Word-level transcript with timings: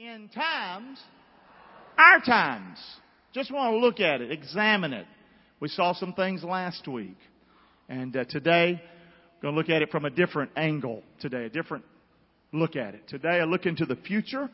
in 0.00 0.30
times, 0.30 0.98
our 1.98 2.20
times. 2.20 2.78
Just 3.34 3.52
want 3.52 3.74
to 3.74 3.78
look 3.78 4.00
at 4.00 4.22
it, 4.22 4.32
examine 4.32 4.94
it. 4.94 5.06
We 5.60 5.68
saw 5.68 5.92
some 5.92 6.14
things 6.14 6.42
last 6.42 6.88
week. 6.88 7.18
And 7.86 8.16
uh, 8.16 8.24
today, 8.24 8.80
we're 8.80 9.42
going 9.42 9.54
to 9.54 9.58
look 9.58 9.68
at 9.68 9.82
it 9.82 9.90
from 9.90 10.06
a 10.06 10.10
different 10.10 10.52
angle 10.56 11.02
today, 11.20 11.44
a 11.44 11.50
different 11.50 11.84
look 12.50 12.76
at 12.76 12.94
it. 12.94 13.08
Today, 13.08 13.40
a 13.40 13.46
look 13.46 13.66
into 13.66 13.84
the 13.84 13.96
future. 13.96 14.48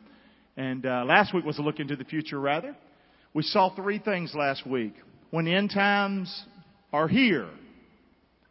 And 0.57 0.85
uh, 0.85 1.05
last 1.05 1.33
week 1.33 1.45
was 1.45 1.59
a 1.59 1.61
look 1.61 1.79
into 1.79 1.95
the 1.95 2.03
future, 2.03 2.41
rather. 2.41 2.75
We 3.33 3.43
saw 3.43 3.73
three 3.73 3.99
things 3.99 4.35
last 4.35 4.67
week. 4.67 4.95
When 5.31 5.47
end 5.47 5.71
times 5.73 6.43
are 6.91 7.07
here, 7.07 7.47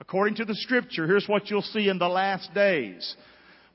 according 0.00 0.36
to 0.36 0.46
the 0.46 0.54
scripture, 0.54 1.06
here's 1.06 1.26
what 1.28 1.50
you'll 1.50 1.60
see 1.60 1.90
in 1.90 1.98
the 1.98 2.08
last 2.08 2.54
days. 2.54 3.16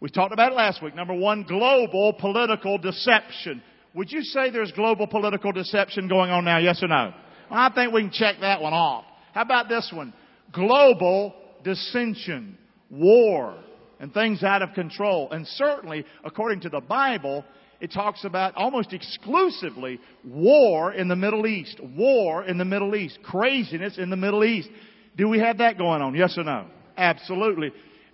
We 0.02 0.09
talked 0.09 0.33
about 0.33 0.52
it 0.52 0.55
last 0.55 0.81
week. 0.81 0.95
Number 0.95 1.13
one, 1.13 1.43
global 1.43 2.13
political 2.13 2.79
deception. 2.79 3.61
Would 3.93 4.11
you 4.11 4.23
say 4.23 4.50
there's 4.50 4.71
global 4.71 5.05
political 5.05 5.51
deception 5.51 6.07
going 6.07 6.32
on 6.32 6.43
now? 6.43 6.57
Yes 6.57 6.82
or 6.82 6.87
no? 6.87 7.14
Well, 7.51 7.59
I 7.59 7.71
think 7.73 7.93
we 7.93 8.01
can 8.01 8.11
check 8.11 8.37
that 8.42 8.61
one 8.61 8.73
off. 8.73 9.06
How 9.33 9.43
about 9.43 9.69
this 9.69 9.92
one? 9.93 10.11
Global 10.51 11.36
dissension, 11.64 12.57
war, 12.89 13.56
and 14.00 14.11
things 14.11 14.42
out 14.42 14.64
of 14.64 14.73
control. 14.73 15.29
And 15.29 15.45
certainly, 15.45 16.04
according 16.25 16.61
to 16.61 16.70
the 16.70 16.81
Bible, 16.81 17.45
it 17.79 17.92
talks 17.92 18.25
about 18.25 18.56
almost 18.56 18.93
exclusively 18.93 20.00
war 20.25 20.93
in 20.93 21.09
the 21.09 21.15
Middle 21.15 21.45
East. 21.45 21.79
War 21.95 22.43
in 22.43 22.57
the 22.57 22.65
Middle 22.65 22.95
East. 22.95 23.20
Craziness 23.21 24.00
in 24.00 24.09
the 24.09 24.18
Middle 24.18 24.43
East. 24.43 24.70
Do 25.15 25.29
we 25.29 25.37
have 25.39 25.59
that 25.59 25.78
going 25.78 26.01
on? 26.01 26.15
Yes 26.15 26.39
or 26.39 26.43
no? 26.43 26.65
Absolutely. 26.97 27.71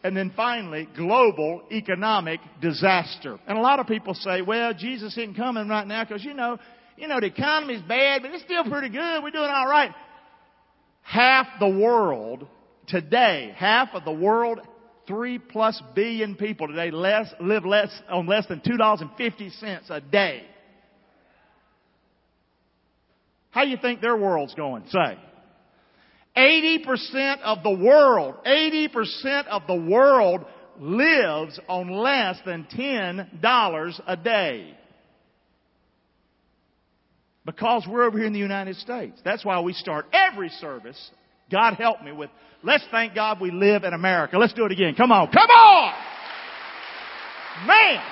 And 0.07 0.15
then 0.15 0.31
finally, 0.37 0.87
global 0.95 1.63
economic 1.69 2.39
disaster. 2.61 3.37
And 3.45 3.57
a 3.57 3.61
lot 3.61 3.81
of 3.81 3.87
people 3.87 4.13
say, 4.13 4.41
well, 4.41 4.73
Jesus 4.73 5.11
isn't 5.17 5.35
coming 5.35 5.67
right 5.67 5.85
now 5.85 6.05
because, 6.05 6.23
you 6.23 6.33
know, 6.33 6.57
you 6.95 7.09
know, 7.09 7.19
the 7.19 7.25
economy's 7.25 7.81
bad, 7.81 8.21
but 8.21 8.31
it's 8.31 8.45
still 8.45 8.63
pretty 8.63 8.87
good. 8.87 9.21
We're 9.21 9.31
doing 9.31 9.49
all 9.53 9.67
right. 9.67 9.91
Half 11.01 11.47
the 11.59 11.67
world 11.67 12.47
today, 12.87 13.53
half 13.57 13.89
of 13.93 14.05
the 14.05 14.13
world, 14.13 14.61
three 15.07 15.39
plus 15.39 15.83
billion 15.93 16.35
people 16.35 16.69
today 16.69 16.89
less, 16.89 17.27
live 17.41 17.65
less 17.65 17.89
on 18.09 18.27
less 18.27 18.47
than 18.47 18.61
$2.50 18.61 19.89
a 19.89 19.99
day. 19.99 20.45
How 23.49 23.65
do 23.65 23.69
you 23.69 23.77
think 23.81 23.99
their 23.99 24.15
world's 24.15 24.55
going? 24.55 24.85
Say. 24.87 25.17
80% 26.37 27.41
of 27.41 27.63
the 27.63 27.71
world, 27.71 28.35
80% 28.45 29.47
of 29.47 29.63
the 29.65 29.75
world 29.75 30.45
lives 30.79 31.59
on 31.67 31.89
less 31.89 32.37
than 32.45 32.67
$10 32.71 34.01
a 34.05 34.17
day. 34.17 34.77
Because 37.43 37.87
we're 37.89 38.03
over 38.03 38.17
here 38.17 38.27
in 38.27 38.33
the 38.33 38.39
United 38.39 38.75
States. 38.75 39.19
That's 39.25 39.43
why 39.43 39.59
we 39.61 39.73
start 39.73 40.05
every 40.13 40.49
service, 40.49 41.11
God 41.51 41.75
help 41.75 42.03
me, 42.03 42.11
with 42.11 42.29
let's 42.61 42.83
thank 42.91 43.15
God 43.15 43.39
we 43.39 43.51
live 43.51 43.83
in 43.83 43.93
America. 43.93 44.37
Let's 44.37 44.53
do 44.53 44.65
it 44.65 44.71
again. 44.71 44.95
Come 44.95 45.11
on. 45.11 45.27
Come 45.31 45.49
on! 45.49 45.93
Man! 47.65 48.03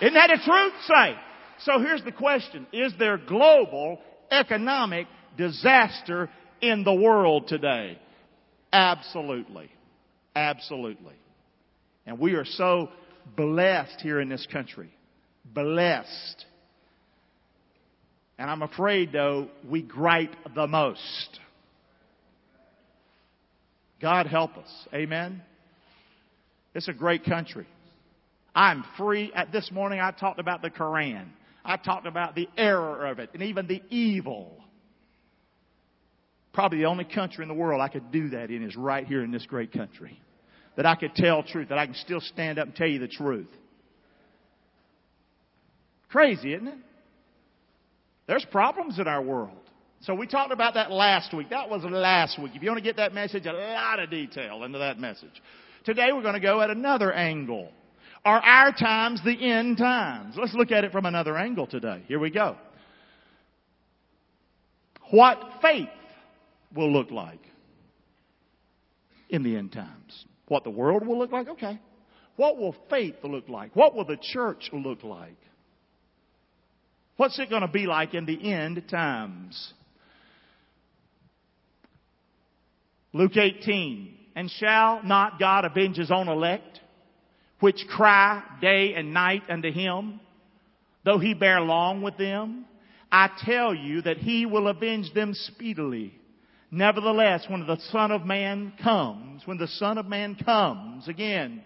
Isn't 0.00 0.14
that 0.14 0.28
the 0.28 0.40
truth? 0.44 0.72
Say. 0.86 1.16
So 1.58 1.78
here's 1.80 2.04
the 2.04 2.12
question. 2.12 2.66
Is 2.72 2.92
there 2.98 3.18
global 3.18 3.98
economic 4.30 5.06
disaster 5.36 6.30
in 6.60 6.84
the 6.84 6.94
world 6.94 7.48
today? 7.48 7.98
Absolutely. 8.72 9.70
Absolutely. 10.34 11.14
And 12.06 12.18
we 12.18 12.34
are 12.34 12.44
so 12.44 12.90
blessed 13.36 14.00
here 14.00 14.20
in 14.20 14.28
this 14.28 14.46
country. 14.50 14.90
Blessed. 15.44 16.44
And 18.38 18.50
I'm 18.50 18.62
afraid 18.62 19.12
though, 19.12 19.48
we 19.68 19.82
gripe 19.82 20.34
the 20.54 20.66
most. 20.66 21.40
God 24.00 24.26
help 24.26 24.56
us. 24.58 24.68
Amen. 24.92 25.40
It's 26.74 26.88
a 26.88 26.92
great 26.92 27.24
country. 27.24 27.66
I'm 28.54 28.84
free. 28.98 29.32
At 29.34 29.52
this 29.52 29.70
morning 29.70 30.00
I 30.00 30.10
talked 30.10 30.40
about 30.40 30.62
the 30.62 30.70
Koran. 30.70 31.32
I 31.64 31.76
talked 31.76 32.06
about 32.06 32.34
the 32.34 32.48
error 32.56 33.06
of 33.06 33.18
it 33.18 33.30
and 33.34 33.42
even 33.44 33.66
the 33.66 33.82
evil. 33.88 34.63
Probably 36.54 36.78
the 36.78 36.86
only 36.86 37.04
country 37.04 37.42
in 37.42 37.48
the 37.48 37.54
world 37.54 37.82
I 37.82 37.88
could 37.88 38.12
do 38.12 38.30
that 38.30 38.50
in 38.50 38.62
is 38.62 38.76
right 38.76 39.04
here 39.04 39.24
in 39.24 39.32
this 39.32 39.44
great 39.44 39.72
country. 39.72 40.20
That 40.76 40.86
I 40.86 40.94
could 40.94 41.14
tell 41.14 41.42
truth, 41.42 41.68
that 41.68 41.78
I 41.78 41.86
can 41.86 41.96
still 41.96 42.20
stand 42.20 42.58
up 42.58 42.68
and 42.68 42.76
tell 42.76 42.86
you 42.86 43.00
the 43.00 43.08
truth. 43.08 43.48
Crazy, 46.08 46.54
isn't 46.54 46.68
it? 46.68 46.78
There's 48.28 48.46
problems 48.50 49.00
in 49.00 49.08
our 49.08 49.20
world. 49.20 49.58
So 50.02 50.14
we 50.14 50.26
talked 50.26 50.52
about 50.52 50.74
that 50.74 50.90
last 50.90 51.34
week. 51.34 51.50
That 51.50 51.68
was 51.68 51.82
last 51.82 52.40
week. 52.40 52.52
If 52.54 52.62
you 52.62 52.68
want 52.68 52.78
to 52.78 52.84
get 52.84 52.96
that 52.96 53.12
message, 53.12 53.46
a 53.46 53.52
lot 53.52 53.98
of 53.98 54.10
detail 54.10 54.62
into 54.62 54.78
that 54.78 54.98
message. 54.98 55.42
Today 55.84 56.10
we're 56.12 56.22
going 56.22 56.34
to 56.34 56.40
go 56.40 56.60
at 56.60 56.70
another 56.70 57.12
angle. 57.12 57.70
Are 58.24 58.40
our 58.40 58.72
times 58.72 59.20
the 59.24 59.32
end 59.32 59.76
times? 59.76 60.36
Let's 60.38 60.54
look 60.54 60.70
at 60.70 60.84
it 60.84 60.92
from 60.92 61.04
another 61.04 61.36
angle 61.36 61.66
today. 61.66 62.04
Here 62.06 62.20
we 62.20 62.30
go. 62.30 62.56
What 65.10 65.38
faith 65.60 65.88
will 66.74 66.92
look 66.92 67.10
like 67.10 67.40
in 69.28 69.42
the 69.42 69.56
end 69.56 69.72
times. 69.72 70.26
What 70.46 70.64
the 70.64 70.70
world 70.70 71.06
will 71.06 71.18
look 71.18 71.32
like? 71.32 71.48
Okay. 71.48 71.80
What 72.36 72.58
will 72.58 72.74
faith 72.90 73.16
look 73.22 73.48
like? 73.48 73.74
What 73.74 73.94
will 73.94 74.04
the 74.04 74.18
church 74.20 74.70
look 74.72 75.02
like? 75.04 75.36
What's 77.16 77.38
it 77.38 77.48
going 77.48 77.62
to 77.62 77.68
be 77.68 77.86
like 77.86 78.14
in 78.14 78.26
the 78.26 78.52
end 78.52 78.82
times? 78.90 79.72
Luke 83.12 83.36
18. 83.36 84.18
And 84.36 84.50
shall 84.50 85.02
not 85.04 85.38
God 85.38 85.64
avenge 85.64 85.96
his 85.96 86.10
own 86.10 86.26
elect, 86.28 86.80
which 87.60 87.86
cry 87.88 88.42
day 88.60 88.94
and 88.94 89.14
night 89.14 89.42
unto 89.48 89.70
him, 89.70 90.18
though 91.04 91.18
he 91.18 91.34
bear 91.34 91.60
long 91.60 92.02
with 92.02 92.16
them? 92.16 92.66
I 93.12 93.30
tell 93.44 93.72
you 93.72 94.02
that 94.02 94.18
he 94.18 94.44
will 94.44 94.66
avenge 94.66 95.14
them 95.14 95.34
speedily. 95.34 96.18
Nevertheless, 96.74 97.44
when 97.46 97.68
the 97.68 97.78
Son 97.92 98.10
of 98.10 98.26
Man 98.26 98.72
comes, 98.82 99.42
when 99.44 99.58
the 99.58 99.68
Son 99.68 99.96
of 99.96 100.06
Man 100.06 100.34
comes 100.34 101.06
again, 101.06 101.62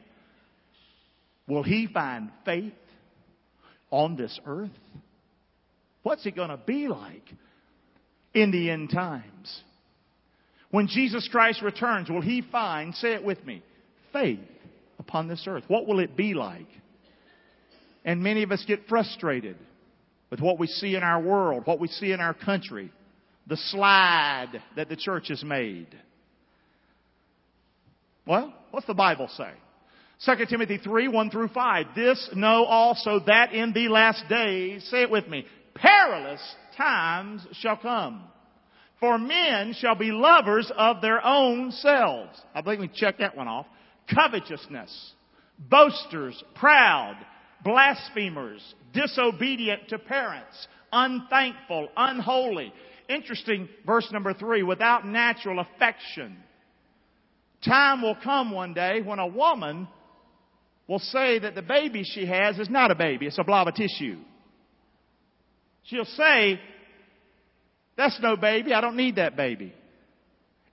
will 1.47 1.63
he 1.63 1.87
find 1.87 2.29
faith 2.45 2.75
on 3.91 4.17
this 4.17 4.39
earth? 4.45 4.69
What's 6.03 6.27
it 6.27 6.37
going 6.37 6.51
to 6.51 6.59
be 6.59 6.89
like 6.89 7.25
in 8.35 8.51
the 8.51 8.69
end 8.69 8.91
times? 8.91 9.63
When 10.71 10.89
Jesus 10.89 11.27
Christ 11.33 11.63
returns, 11.63 12.11
will 12.11 12.21
he 12.21 12.43
find, 12.43 12.95
say 12.95 13.15
it 13.15 13.25
with 13.25 13.43
me, 13.47 13.63
faith 14.13 14.41
upon 14.99 15.27
this 15.27 15.43
earth? 15.47 15.65
What 15.69 15.87
will 15.87 16.01
it 16.01 16.19
be 16.19 16.35
like? 16.35 16.69
And 18.05 18.23
many 18.23 18.43
of 18.43 18.53
us 18.53 18.63
get 18.69 18.87
frustrated 18.91 19.57
with 20.29 20.41
what 20.41 20.59
we 20.59 20.67
see 20.67 20.97
in 20.97 21.03
our 21.03 21.23
world, 21.23 21.63
what 21.65 21.81
we 21.81 21.89
see 21.89 22.13
in 22.13 22.21
our 22.21 22.35
country 22.35 22.93
the 23.49 23.57
slide 23.57 24.63
that 24.77 24.89
the 24.89 24.97
church 24.97 25.29
has 25.29 25.43
made. 25.43 25.89
Well, 28.27 28.53
what's 28.71 28.87
the 28.87 28.95
Bible 28.95 29.29
say? 29.29 29.51
2 30.27 30.47
Timothy 30.47 30.79
3, 30.79 31.09
1 31.09 31.31
through 31.31 31.49
5. 31.49 31.87
This 31.95 32.29
know 32.35 32.65
also 32.65 33.21
that 33.27 33.53
in 33.53 33.73
the 33.73 33.89
last 33.89 34.29
days, 34.29 34.87
say 34.91 35.03
it 35.03 35.11
with 35.11 35.29
me, 35.29 35.47
perilous 35.75 36.43
times 36.77 37.47
shall 37.53 37.77
come. 37.77 38.25
For 39.01 39.17
men 39.17 39.75
shall 39.79 39.95
be 39.95 40.11
lovers 40.11 40.71
of 40.77 41.01
their 41.01 41.25
own 41.25 41.71
selves. 41.71 42.39
I 42.55 42.61
believe 42.61 42.81
we 42.81 42.91
check 42.93 43.19
that 43.19 43.37
one 43.37 43.47
off. 43.47 43.67
Covetousness, 44.13 45.13
boasters, 45.59 46.43
proud, 46.57 47.17
blasphemers, 47.63 48.75
disobedient 48.93 49.89
to 49.89 49.99
parents, 49.99 50.67
unthankful, 50.93 51.89
unholy, 51.97 52.73
interesting 53.08 53.69
verse 53.87 54.08
number 54.12 54.34
three, 54.34 54.62
without 54.62 55.06
natural 55.06 55.58
affection. 55.60 56.37
Time 57.64 58.02
will 58.02 58.16
come 58.22 58.52
one 58.52 58.75
day 58.75 59.00
when 59.02 59.19
a 59.19 59.26
woman 59.26 59.88
will 60.87 60.99
say 60.99 61.38
that 61.38 61.55
the 61.55 61.62
baby 61.62 62.02
she 62.05 62.26
has 62.26 62.58
is 62.58 62.70
not 62.70 62.90
a 62.90 62.94
baby, 62.94 63.26
it's 63.26 63.38
a 63.38 63.44
blob 63.44 63.69
of 63.69 63.75
tissue. 63.75 64.19
She'll 65.84 66.05
say, 66.05 66.60
that's 67.96 68.19
no 68.22 68.37
baby, 68.37 68.72
I 68.72 68.81
don't 68.81 68.96
need 68.96 69.16
that 69.16 69.37
baby. 69.37 69.72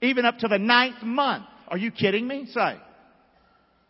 Even 0.01 0.25
up 0.25 0.37
to 0.39 0.47
the 0.47 0.59
ninth 0.59 1.01
month. 1.01 1.45
Are 1.67 1.77
you 1.77 1.89
kidding 1.89 2.27
me? 2.27 2.47
Say. 2.51 2.75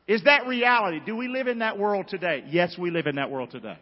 Is 0.08 0.24
that 0.24 0.48
reality? 0.48 1.02
Do 1.06 1.16
we 1.16 1.28
live 1.28 1.48
in 1.48 1.60
that 1.60 1.78
world 1.78 2.08
today? 2.08 2.44
Yes, 2.48 2.78
we 2.78 2.92
live 2.92 3.08
in 3.08 3.16
that 3.16 3.32
world 3.32 3.52
today. 3.52 3.78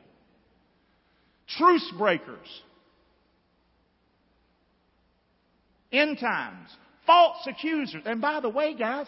Truce 1.57 1.93
breakers 1.97 2.47
end 5.93 6.19
times, 6.19 6.69
false 7.05 7.47
accusers. 7.47 8.01
And 8.05 8.19
by 8.19 8.39
the 8.41 8.49
way, 8.49 8.73
guys, 8.73 9.07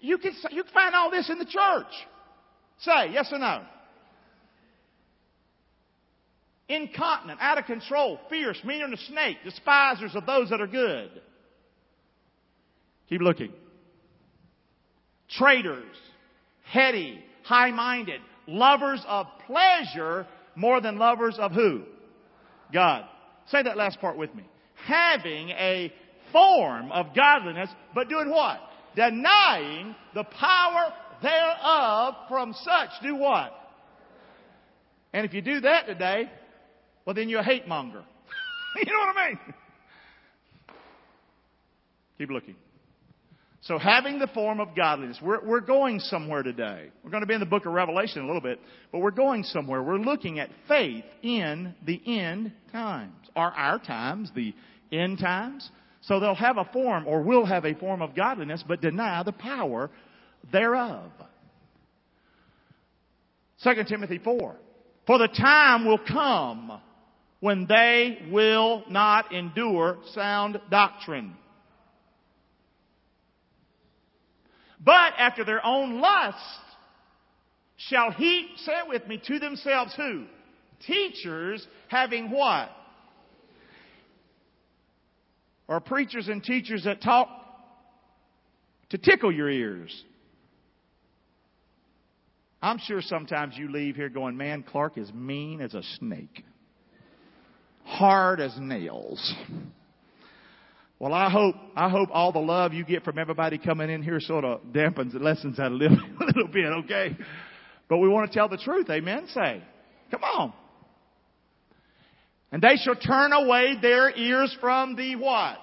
you 0.00 0.18
can, 0.18 0.32
you 0.50 0.64
can 0.64 0.72
find 0.72 0.94
all 0.94 1.10
this 1.10 1.30
in 1.30 1.38
the 1.38 1.46
church. 1.46 1.92
Say 2.80 3.12
yes 3.12 3.28
or 3.32 3.38
no. 3.38 3.62
incontinent, 6.68 7.40
out 7.40 7.58
of 7.58 7.64
control, 7.64 8.20
fierce, 8.28 8.58
meaner 8.64 8.84
than 8.84 8.94
a 8.94 8.96
snake, 8.98 9.38
despisers 9.44 10.14
of 10.14 10.26
those 10.26 10.50
that 10.50 10.60
are 10.60 10.66
good. 10.66 11.10
Keep 13.08 13.22
looking. 13.22 13.52
Traitors, 15.30 15.96
heady, 16.64 17.24
high-minded, 17.44 18.20
lovers 18.46 19.02
of 19.06 19.26
pleasure 19.46 20.26
more 20.54 20.80
than 20.80 20.98
lovers 20.98 21.36
of 21.38 21.52
who? 21.52 21.82
God. 22.72 23.04
Say 23.46 23.62
that 23.62 23.76
last 23.76 24.00
part 24.00 24.18
with 24.18 24.34
me. 24.34 24.44
Having 24.86 25.50
a 25.50 25.92
form 26.32 26.92
of 26.92 27.14
godliness, 27.14 27.70
but 27.94 28.08
doing 28.08 28.30
what? 28.30 28.60
Denying 28.94 29.94
the 30.14 30.24
power 30.24 30.92
thereof 31.22 32.14
from 32.28 32.54
such 32.62 32.90
do 33.02 33.16
what? 33.16 33.52
And 35.12 35.24
if 35.24 35.34
you 35.34 35.42
do 35.42 35.60
that 35.60 35.86
today, 35.86 36.30
well 37.04 37.14
then 37.14 37.28
you're 37.28 37.40
a 37.40 37.44
hate 37.44 37.66
monger. 37.66 38.04
you 38.76 38.92
know 38.92 38.98
what 38.98 39.16
I 39.16 39.28
mean? 39.28 39.38
Keep 42.18 42.30
looking. 42.30 42.56
So 43.62 43.78
having 43.78 44.18
the 44.18 44.28
form 44.28 44.60
of 44.60 44.74
godliness, 44.76 45.18
we're, 45.22 45.44
we're 45.44 45.60
going 45.60 46.00
somewhere 46.00 46.42
today. 46.42 46.90
We're 47.02 47.10
going 47.10 47.22
to 47.22 47.26
be 47.26 47.34
in 47.34 47.40
the 47.40 47.46
book 47.46 47.66
of 47.66 47.72
Revelation 47.72 48.22
a 48.22 48.26
little 48.26 48.40
bit, 48.40 48.60
but 48.92 49.00
we're 49.00 49.10
going 49.10 49.42
somewhere. 49.44 49.82
We're 49.82 49.98
looking 49.98 50.38
at 50.38 50.48
faith 50.68 51.04
in 51.22 51.74
the 51.84 52.00
end 52.06 52.52
times. 52.72 53.17
Are 53.36 53.50
our 53.50 53.78
times 53.78 54.30
the 54.34 54.54
end 54.92 55.18
times? 55.18 55.68
So 56.02 56.20
they'll 56.20 56.34
have 56.34 56.56
a 56.56 56.64
form 56.72 57.06
or 57.06 57.22
will 57.22 57.44
have 57.44 57.64
a 57.64 57.74
form 57.74 58.02
of 58.02 58.14
godliness, 58.14 58.64
but 58.66 58.80
deny 58.80 59.22
the 59.22 59.32
power 59.32 59.90
thereof. 60.52 61.10
2 63.64 63.84
Timothy 63.88 64.18
4. 64.18 64.56
For 65.06 65.18
the 65.18 65.28
time 65.28 65.86
will 65.86 65.98
come 65.98 66.80
when 67.40 67.66
they 67.66 68.28
will 68.30 68.84
not 68.88 69.32
endure 69.32 69.98
sound 70.12 70.60
doctrine 70.70 71.34
But 74.80 75.14
after 75.18 75.44
their 75.44 75.64
own 75.64 76.00
lust 76.00 76.38
shall 77.76 78.10
heap, 78.10 78.46
say 78.58 78.72
it 78.72 78.88
with 78.88 79.06
me, 79.06 79.20
to 79.26 79.38
themselves 79.38 79.94
who? 79.94 80.24
Teachers 80.86 81.66
having 81.88 82.30
what? 82.30 82.70
Or 85.68 85.80
preachers 85.80 86.28
and 86.28 86.42
teachers 86.42 86.84
that 86.84 87.02
talk 87.02 87.28
to 88.90 88.98
tickle 88.98 89.30
your 89.30 89.50
ears. 89.50 90.04
I'm 92.60 92.78
sure 92.78 93.00
sometimes 93.02 93.56
you 93.56 93.70
leave 93.70 93.94
here 93.94 94.08
going, 94.08 94.36
man, 94.36 94.64
Clark 94.68 94.98
is 94.98 95.12
mean 95.12 95.60
as 95.60 95.74
a 95.74 95.82
snake. 95.98 96.44
Hard 97.84 98.40
as 98.40 98.54
nails. 98.58 99.34
Well, 100.98 101.14
I 101.14 101.30
hope, 101.30 101.54
I 101.76 101.88
hope 101.88 102.08
all 102.12 102.32
the 102.32 102.40
love 102.40 102.72
you 102.72 102.84
get 102.84 103.04
from 103.04 103.18
everybody 103.18 103.56
coming 103.58 103.88
in 103.88 104.02
here 104.02 104.18
sort 104.18 104.44
of 104.44 104.62
dampens 104.72 105.12
the 105.12 105.20
lessons 105.20 105.58
that 105.58 105.70
a 105.70 105.74
little, 105.74 105.96
a 106.20 106.24
little 106.24 106.48
bit, 106.48 106.66
okay? 106.84 107.16
But 107.88 107.98
we 107.98 108.08
want 108.08 108.30
to 108.30 108.36
tell 108.36 108.48
the 108.48 108.56
truth, 108.56 108.90
amen? 108.90 109.28
Say, 109.32 109.62
come 110.10 110.24
on. 110.24 110.52
And 112.50 112.62
they 112.62 112.76
shall 112.76 112.96
turn 112.96 113.32
away 113.32 113.76
their 113.80 114.10
ears 114.16 114.56
from 114.60 114.96
the 114.96 115.16
what? 115.16 115.58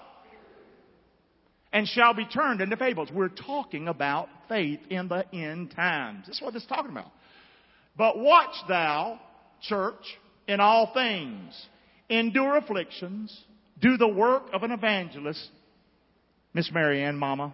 And 1.73 1.87
shall 1.87 2.13
be 2.13 2.25
turned 2.25 2.61
into 2.61 2.77
fables. 2.77 3.09
We're 3.11 3.29
talking 3.29 3.87
about 3.87 4.29
faith 4.47 4.79
in 4.89 5.07
the 5.07 5.25
end 5.33 5.71
times. 5.75 6.25
That's 6.27 6.41
what 6.41 6.53
this 6.53 6.63
is 6.63 6.69
talking 6.69 6.91
about. 6.91 7.11
But 7.97 8.19
watch 8.19 8.53
thou, 8.67 9.19
church, 9.61 10.03
in 10.47 10.59
all 10.59 10.91
things. 10.93 11.53
Endure 12.09 12.57
afflictions 12.57 13.35
do 13.81 13.97
the 13.97 14.07
work 14.07 14.43
of 14.53 14.63
an 14.63 14.71
evangelist, 14.71 15.49
Miss 16.53 16.71
Marianne, 16.71 17.17
Mama. 17.17 17.53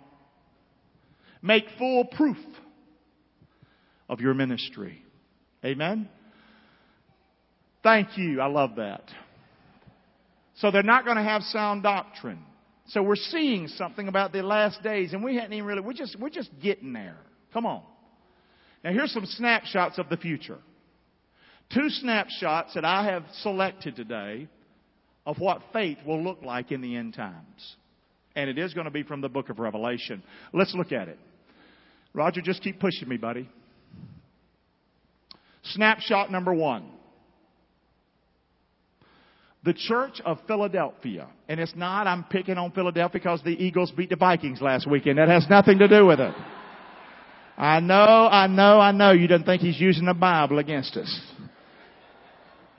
Make 1.41 1.65
full 1.77 2.05
proof 2.05 2.37
of 4.07 4.19
your 4.19 4.33
ministry. 4.33 5.01
Amen? 5.65 6.09
Thank 7.83 8.17
you. 8.17 8.41
I 8.41 8.47
love 8.47 8.75
that. 8.77 9.03
So 10.55 10.69
they're 10.69 10.83
not 10.83 11.05
going 11.05 11.17
to 11.17 11.23
have 11.23 11.41
sound 11.43 11.83
doctrine. 11.83 12.39
So 12.87 13.01
we're 13.01 13.15
seeing 13.15 13.67
something 13.67 14.07
about 14.07 14.31
the 14.33 14.43
last 14.43 14.83
days 14.83 15.13
and 15.13 15.23
we 15.23 15.35
hadn't 15.35 15.53
even 15.53 15.65
really, 15.65 15.81
we're 15.81 15.93
just, 15.93 16.19
we're 16.19 16.29
just 16.29 16.49
getting 16.61 16.93
there. 16.93 17.17
Come 17.53 17.65
on. 17.65 17.81
Now 18.83 18.91
here's 18.91 19.11
some 19.11 19.25
snapshots 19.25 19.97
of 19.97 20.09
the 20.09 20.17
future. 20.17 20.57
Two 21.73 21.89
snapshots 21.89 22.73
that 22.73 22.83
I 22.83 23.05
have 23.05 23.23
selected 23.41 23.95
today 23.95 24.47
of 25.25 25.37
what 25.39 25.61
faith 25.71 25.99
will 26.05 26.21
look 26.21 26.41
like 26.43 26.71
in 26.71 26.81
the 26.81 26.95
end 26.95 27.13
times. 27.13 27.75
And 28.35 28.49
it 28.49 28.57
is 28.57 28.73
going 28.73 28.85
to 28.85 28.91
be 28.91 29.03
from 29.03 29.21
the 29.21 29.29
book 29.29 29.49
of 29.49 29.59
Revelation. 29.59 30.21
Let's 30.53 30.73
look 30.75 30.91
at 30.91 31.07
it. 31.07 31.19
Roger, 32.13 32.41
just 32.41 32.61
keep 32.61 32.79
pushing 32.79 33.07
me, 33.07 33.17
buddy. 33.17 33.49
Snapshot 35.63 36.31
number 36.31 36.53
one. 36.53 36.89
The 39.63 39.73
Church 39.73 40.21
of 40.25 40.39
Philadelphia. 40.47 41.27
And 41.47 41.59
it's 41.59 41.75
not, 41.75 42.07
I'm 42.07 42.23
picking 42.23 42.57
on 42.57 42.71
Philadelphia 42.71 43.19
because 43.21 43.43
the 43.43 43.51
Eagles 43.51 43.91
beat 43.91 44.09
the 44.09 44.15
Vikings 44.15 44.59
last 44.59 44.89
weekend. 44.89 45.19
That 45.19 45.29
has 45.29 45.45
nothing 45.49 45.77
to 45.79 45.87
do 45.87 46.05
with 46.05 46.19
it. 46.19 46.33
I 47.57 47.79
know, 47.79 47.93
I 47.95 48.47
know, 48.47 48.79
I 48.79 48.91
know 48.91 49.11
you 49.11 49.27
don't 49.27 49.43
think 49.43 49.61
he's 49.61 49.79
using 49.79 50.05
the 50.05 50.15
Bible 50.15 50.57
against 50.57 50.97
us. 50.97 51.21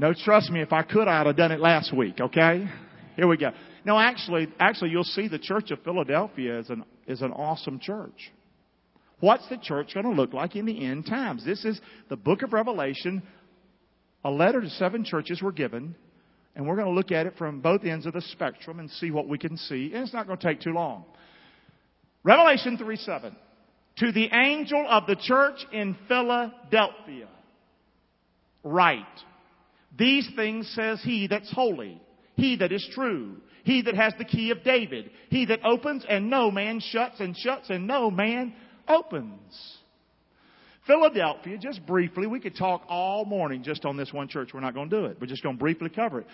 No, 0.01 0.13
trust 0.13 0.51
me, 0.51 0.61
if 0.61 0.73
I 0.73 0.83
could, 0.83 1.07
I'd 1.07 1.27
have 1.27 1.37
done 1.37 1.53
it 1.53 1.61
last 1.61 1.95
week, 1.97 2.21
okay? 2.21 2.69
Here 3.15 3.29
we 3.29 3.37
go. 3.37 3.53
No, 3.85 3.97
actually, 3.97 4.49
actually, 4.59 4.91
you'll 4.91 5.05
see 5.05 5.29
the 5.29 5.39
Church 5.39 5.71
of 5.71 5.81
Philadelphia 5.85 6.59
is 6.59 6.71
an, 6.71 6.85
is 7.07 7.23
an 7.23 7.31
awesome 7.31 7.79
church. 7.79 8.33
What's 9.21 9.49
the 9.49 9.57
church 9.57 9.95
going 9.95 10.07
to 10.07 10.13
look 10.13 10.33
like 10.33 10.57
in 10.57 10.67
the 10.67 10.85
end 10.85 11.07
times? 11.07 11.45
This 11.45 11.65
is 11.65 11.81
the 12.09 12.17
book 12.17 12.43
of 12.43 12.53
Revelation. 12.53 13.23
A 14.25 14.31
letter 14.31 14.61
to 14.61 14.71
seven 14.71 15.05
churches 15.05 15.41
were 15.41 15.53
given, 15.53 15.95
and 16.55 16.67
we're 16.67 16.77
going 16.77 16.89
to 16.89 16.93
look 16.93 17.13
at 17.13 17.27
it 17.27 17.35
from 17.39 17.61
both 17.61 17.85
ends 17.85 18.07
of 18.07 18.13
the 18.13 18.21
spectrum 18.21 18.79
and 18.79 18.91
see 18.91 19.11
what 19.11 19.29
we 19.29 19.39
can 19.39 19.57
see. 19.57 19.93
And 19.95 20.03
it's 20.03 20.13
not 20.13 20.27
going 20.27 20.39
to 20.39 20.47
take 20.47 20.61
too 20.61 20.73
long. 20.73 21.05
Revelation 22.25 22.77
3 22.77 22.97
7. 22.97 23.37
To 23.99 24.13
the 24.13 24.29
angel 24.33 24.87
of 24.89 25.07
the 25.07 25.17
church 25.17 25.65
in 25.73 25.97
Philadelphia, 26.09 27.29
write. 28.65 29.05
These 29.99 30.31
things 30.35 30.71
says 30.75 31.03
he 31.03 31.27
that's 31.27 31.53
holy, 31.53 32.01
he 32.37 32.57
that 32.57 32.73
is 32.73 32.89
true, 32.95 33.37
he 33.65 33.83
that 33.83 33.95
has 33.95 34.15
the 34.19 34.25
key 34.25 34.51
of 34.51 34.65
David, 34.65 35.11
he 35.29 35.45
that 35.47 35.61
opens 35.65 36.07
and 36.09 36.31
no 36.31 36.51
man 36.51 36.81
shuts 36.81 37.21
and 37.21 37.37
shuts 37.37 37.69
and 37.69 37.87
no 37.87 38.11
man 38.11 38.55
opens. 38.89 39.79
Philadelphia, 40.87 41.59
just 41.59 41.85
briefly, 41.87 42.27
we 42.27 42.41
could 42.41 42.57
talk 42.57 42.83
all 42.89 43.25
morning 43.25 43.63
just 43.63 43.85
on 43.85 43.97
this 43.97 44.13
one 44.13 44.29
church. 44.29 44.51
We're 44.53 44.61
not 44.61 44.75
going 44.75 44.91
to 44.91 45.01
do 45.01 45.05
it. 45.07 45.19
We're 45.21 45.29
just 45.29 45.43
going 45.43 45.57
to 45.57 45.61
briefly 45.61 45.89
cover 45.89 46.21
it. 46.21 46.27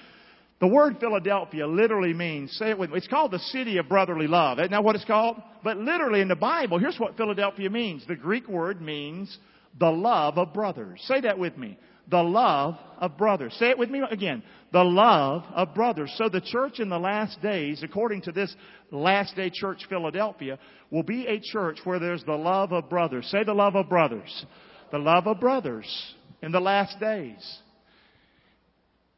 The 0.61 0.67
word 0.67 0.97
Philadelphia 0.99 1.67
literally 1.67 2.15
means, 2.15 2.51
say 2.53 2.71
it 2.71 2.79
with 2.79 2.91
me, 2.91 2.97
it's 2.97 3.07
called 3.07 3.31
the 3.31 3.39
city 3.39 3.77
of 3.77 3.89
brotherly 3.89 4.27
love. 4.27 4.59
Isn't 4.59 4.73
that 4.73 4.83
what 4.83 4.97
it's 4.97 5.05
called? 5.05 5.41
But 5.63 5.77
literally 5.77 6.21
in 6.21 6.29
the 6.29 6.37
Bible, 6.37 6.79
here's 6.79 6.99
what 6.99 7.17
Philadelphia 7.17 7.71
means. 7.71 8.05
The 8.09 8.17
Greek 8.17 8.49
word 8.49 8.81
means 8.81 9.39
the 9.79 9.91
love 9.91 10.37
of 10.37 10.53
brothers. 10.53 11.01
Say 11.07 11.21
that 11.21 11.39
with 11.39 11.57
me 11.57 11.79
the 12.11 12.23
love 12.23 12.77
of 12.99 13.17
brothers. 13.17 13.55
Say 13.59 13.71
it 13.71 13.79
with 13.79 13.91
me 13.91 14.03
again. 14.11 14.43
The 14.71 14.85
love 14.85 15.45
of 15.55 15.75
brothers. 15.75 16.13
So 16.19 16.29
the 16.29 16.43
church 16.43 16.79
in 16.79 16.91
the 16.91 16.99
last 16.99 17.41
days, 17.41 17.83
according 17.83 18.23
to 18.23 18.33
this 18.33 18.55
last 18.91 19.35
day 19.35 19.51
church 19.51 19.87
Philadelphia, 19.89 20.59
will 20.91 21.03
be 21.03 21.27
a 21.27 21.41
church 21.41 21.79
where 21.85 21.99
there's 21.99 22.25
the 22.25 22.37
love 22.37 22.73
of 22.73 22.91
brothers. 22.91 23.27
Say 23.31 23.45
the 23.45 23.55
love 23.55 23.77
of 23.77 23.89
brothers. 23.89 24.45
The 24.91 24.99
love 24.99 25.27
of 25.27 25.41
brothers 25.41 26.15
in 26.43 26.53
the 26.53 26.61
last 26.61 27.01
days. 27.01 27.59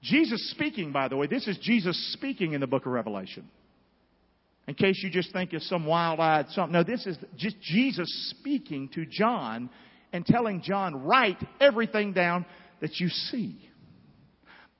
Jesus 0.02 0.50
speaking, 0.50 0.92
by 0.92 1.08
the 1.08 1.16
way, 1.16 1.26
this 1.26 1.46
is 1.46 1.58
Jesus 1.58 2.12
speaking 2.12 2.52
in 2.52 2.60
the 2.60 2.66
book 2.66 2.86
of 2.86 2.92
Revelation. 2.92 3.48
In 4.66 4.74
case 4.74 5.00
you 5.02 5.10
just 5.10 5.32
think 5.32 5.52
it's 5.52 5.68
some 5.68 5.84
wild-eyed 5.84 6.46
something. 6.50 6.72
No, 6.72 6.84
this 6.84 7.06
is 7.06 7.18
just 7.36 7.60
Jesus 7.60 8.32
speaking 8.38 8.88
to 8.94 9.04
John 9.04 9.68
and 10.12 10.24
telling 10.24 10.62
John, 10.62 11.04
write 11.04 11.38
everything 11.60 12.12
down 12.12 12.46
that 12.80 13.00
you 13.00 13.08
see. 13.08 13.68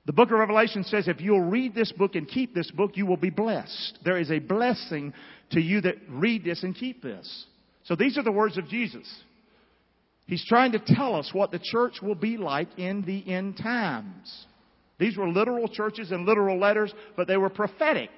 The 0.05 0.13
book 0.13 0.31
of 0.31 0.39
Revelation 0.39 0.83
says 0.83 1.07
if 1.07 1.21
you'll 1.21 1.41
read 1.41 1.75
this 1.75 1.91
book 1.91 2.15
and 2.15 2.27
keep 2.27 2.55
this 2.55 2.71
book, 2.71 2.91
you 2.95 3.05
will 3.05 3.17
be 3.17 3.29
blessed. 3.29 3.99
There 4.03 4.17
is 4.17 4.31
a 4.31 4.39
blessing 4.39 5.13
to 5.51 5.61
you 5.61 5.81
that 5.81 5.95
read 6.09 6.43
this 6.43 6.63
and 6.63 6.75
keep 6.75 7.03
this. 7.03 7.45
So 7.83 7.95
these 7.95 8.17
are 8.17 8.23
the 8.23 8.31
words 8.31 8.57
of 8.57 8.67
Jesus. 8.67 9.07
He's 10.25 10.45
trying 10.45 10.71
to 10.71 10.79
tell 10.79 11.15
us 11.15 11.29
what 11.33 11.51
the 11.51 11.59
church 11.59 12.01
will 12.01 12.15
be 12.15 12.37
like 12.37 12.69
in 12.77 13.03
the 13.03 13.31
end 13.31 13.57
times. 13.57 14.45
These 14.97 15.17
were 15.17 15.27
literal 15.27 15.67
churches 15.67 16.11
and 16.11 16.25
literal 16.25 16.59
letters, 16.59 16.93
but 17.15 17.27
they 17.27 17.37
were 17.37 17.49
prophetic. 17.49 18.09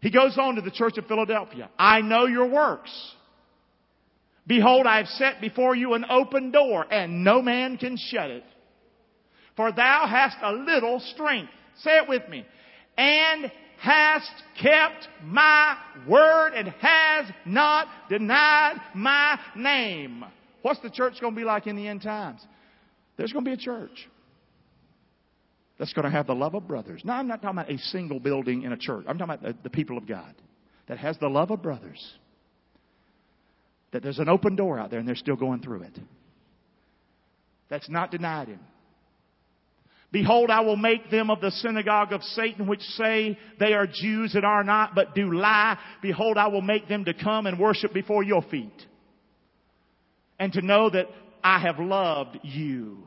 He 0.00 0.10
goes 0.10 0.38
on 0.38 0.54
to 0.56 0.60
the 0.60 0.70
church 0.70 0.98
of 0.98 1.06
Philadelphia. 1.06 1.68
I 1.78 2.00
know 2.00 2.26
your 2.26 2.46
works. 2.48 2.90
Behold, 4.46 4.86
I 4.86 4.98
have 4.98 5.08
set 5.08 5.40
before 5.40 5.74
you 5.74 5.94
an 5.94 6.04
open 6.08 6.52
door, 6.52 6.86
and 6.90 7.24
no 7.24 7.42
man 7.42 7.76
can 7.76 7.96
shut 7.96 8.30
it. 8.30 8.44
For 9.56 9.72
thou 9.72 10.06
hast 10.06 10.36
a 10.42 10.52
little 10.52 11.00
strength. 11.00 11.50
Say 11.82 11.96
it 11.96 12.08
with 12.08 12.28
me. 12.28 12.44
And 12.96 13.50
hast 13.78 14.30
kept 14.60 15.08
my 15.24 15.76
word 16.06 16.52
and 16.54 16.68
has 16.68 17.26
not 17.44 17.88
denied 18.08 18.80
my 18.94 19.38
name. 19.54 20.24
What's 20.62 20.80
the 20.80 20.90
church 20.90 21.14
going 21.20 21.34
to 21.34 21.38
be 21.38 21.44
like 21.44 21.66
in 21.66 21.76
the 21.76 21.86
end 21.86 22.02
times? 22.02 22.40
There's 23.16 23.32
going 23.32 23.44
to 23.44 23.50
be 23.50 23.54
a 23.54 23.64
church 23.64 24.08
that's 25.78 25.92
going 25.92 26.04
to 26.04 26.10
have 26.10 26.26
the 26.26 26.34
love 26.34 26.54
of 26.54 26.66
brothers. 26.66 27.02
Now, 27.04 27.18
I'm 27.18 27.28
not 27.28 27.42
talking 27.42 27.58
about 27.58 27.70
a 27.70 27.78
single 27.78 28.18
building 28.18 28.62
in 28.62 28.72
a 28.72 28.76
church. 28.76 29.04
I'm 29.08 29.18
talking 29.18 29.34
about 29.34 29.42
the, 29.42 29.56
the 29.62 29.70
people 29.70 29.98
of 29.98 30.06
God 30.06 30.34
that 30.88 30.98
has 30.98 31.18
the 31.18 31.28
love 31.28 31.50
of 31.50 31.62
brothers. 31.62 32.14
That 33.92 34.02
there's 34.02 34.18
an 34.18 34.28
open 34.28 34.56
door 34.56 34.78
out 34.78 34.90
there 34.90 34.98
and 34.98 35.08
they're 35.08 35.14
still 35.14 35.36
going 35.36 35.60
through 35.60 35.82
it. 35.82 35.98
That's 37.68 37.88
not 37.88 38.10
denied 38.10 38.48
him. 38.48 38.60
Behold, 40.12 40.50
I 40.50 40.60
will 40.60 40.76
make 40.76 41.10
them 41.10 41.30
of 41.30 41.40
the 41.40 41.50
synagogue 41.50 42.12
of 42.12 42.22
Satan, 42.22 42.66
which 42.66 42.80
say 42.80 43.36
they 43.58 43.72
are 43.72 43.86
Jews 43.86 44.34
and 44.34 44.44
are 44.44 44.62
not, 44.62 44.94
but 44.94 45.14
do 45.14 45.32
lie. 45.32 45.78
Behold, 46.00 46.38
I 46.38 46.48
will 46.48 46.62
make 46.62 46.88
them 46.88 47.04
to 47.06 47.14
come 47.14 47.46
and 47.46 47.58
worship 47.58 47.92
before 47.92 48.22
your 48.22 48.42
feet. 48.42 48.86
And 50.38 50.52
to 50.52 50.62
know 50.62 50.90
that 50.90 51.06
I 51.42 51.58
have 51.60 51.78
loved 51.78 52.38
you. 52.42 52.98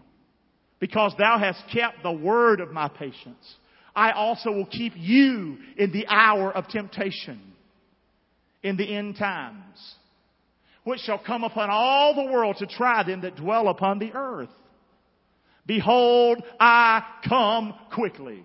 Because 0.80 1.14
thou 1.18 1.38
hast 1.38 1.64
kept 1.74 2.04
the 2.04 2.12
word 2.12 2.60
of 2.60 2.72
my 2.72 2.90
patience. 2.90 3.56
I 3.96 4.12
also 4.12 4.52
will 4.52 4.66
keep 4.66 4.94
you 4.96 5.58
in 5.78 5.92
the 5.92 6.06
hour 6.08 6.52
of 6.52 6.68
temptation. 6.68 7.42
In 8.62 8.76
the 8.78 8.86
end 8.96 9.16
times. 9.18 9.96
Which 10.84 11.02
shall 11.02 11.22
come 11.26 11.44
upon 11.44 11.70
all 11.70 12.14
the 12.14 12.32
world 12.32 12.58
to 12.60 12.66
try 12.66 13.04
them 13.04 13.22
that 13.22 13.36
dwell 13.36 13.68
upon 13.70 14.00
the 14.00 14.12
earth. 14.14 14.50
Behold, 15.70 16.42
I 16.60 17.04
come 17.30 17.76
quickly. 17.94 18.44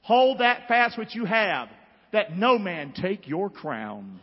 Hold 0.00 0.40
that 0.40 0.66
fast 0.66 0.98
which 0.98 1.14
you 1.14 1.24
have, 1.24 1.68
that 2.12 2.36
no 2.36 2.58
man 2.58 2.92
take 2.92 3.28
your 3.28 3.50
crown. 3.50 4.18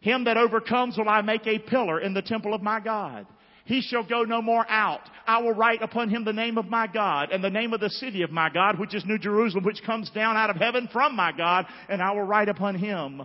Him 0.00 0.24
that 0.24 0.36
overcomes 0.36 0.98
will 0.98 1.08
I 1.08 1.22
make 1.22 1.46
a 1.46 1.58
pillar 1.58 1.98
in 1.98 2.12
the 2.12 2.20
temple 2.20 2.52
of 2.52 2.60
my 2.60 2.80
God. 2.80 3.26
He 3.64 3.80
shall 3.80 4.04
go 4.06 4.24
no 4.24 4.42
more 4.42 4.66
out. 4.68 5.00
I 5.26 5.40
will 5.40 5.54
write 5.54 5.80
upon 5.80 6.10
him 6.10 6.26
the 6.26 6.32
name 6.34 6.58
of 6.58 6.66
my 6.66 6.86
God 6.86 7.30
and 7.32 7.42
the 7.42 7.48
name 7.48 7.72
of 7.72 7.80
the 7.80 7.88
city 7.88 8.20
of 8.20 8.30
my 8.30 8.50
God, 8.50 8.78
which 8.78 8.94
is 8.94 9.06
New 9.06 9.18
Jerusalem, 9.18 9.64
which 9.64 9.82
comes 9.86 10.10
down 10.10 10.36
out 10.36 10.50
of 10.50 10.56
heaven 10.56 10.90
from 10.92 11.16
my 11.16 11.32
God, 11.32 11.64
and 11.88 12.02
I 12.02 12.10
will 12.10 12.24
write 12.24 12.50
upon 12.50 12.74
him 12.74 13.22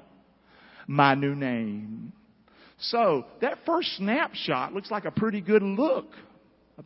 my 0.87 1.15
new 1.15 1.35
name. 1.35 2.13
So, 2.77 3.25
that 3.41 3.57
first 3.65 3.97
snapshot 3.97 4.73
looks 4.73 4.89
like 4.89 5.03
a 5.03 5.11
pretty 5.11 5.41
good 5.41 5.61
look 5.61 6.05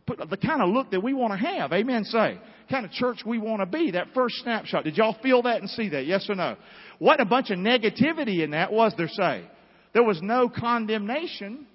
the 0.06 0.36
kind 0.36 0.62
of 0.62 0.68
look 0.68 0.90
that 0.92 1.02
we 1.02 1.14
want 1.14 1.32
to 1.32 1.46
have. 1.46 1.72
Amen. 1.72 2.04
Say. 2.04 2.38
Kind 2.70 2.84
of 2.84 2.92
church 2.92 3.22
we 3.26 3.38
want 3.38 3.60
to 3.60 3.66
be. 3.66 3.92
That 3.92 4.08
first 4.14 4.36
snapshot. 4.42 4.84
Did 4.84 4.96
y'all 4.96 5.16
feel 5.22 5.42
that 5.42 5.60
and 5.60 5.68
see 5.68 5.88
that? 5.88 6.06
Yes 6.06 6.28
or 6.28 6.36
no? 6.36 6.56
What 6.98 7.20
a 7.20 7.24
bunch 7.24 7.50
of 7.50 7.58
negativity 7.58 8.44
in 8.44 8.52
that 8.52 8.72
was 8.72 8.92
there 8.96 9.08
say? 9.08 9.44
There 9.92 10.04
was 10.04 10.20
no 10.22 10.48
condemnation 10.48 11.66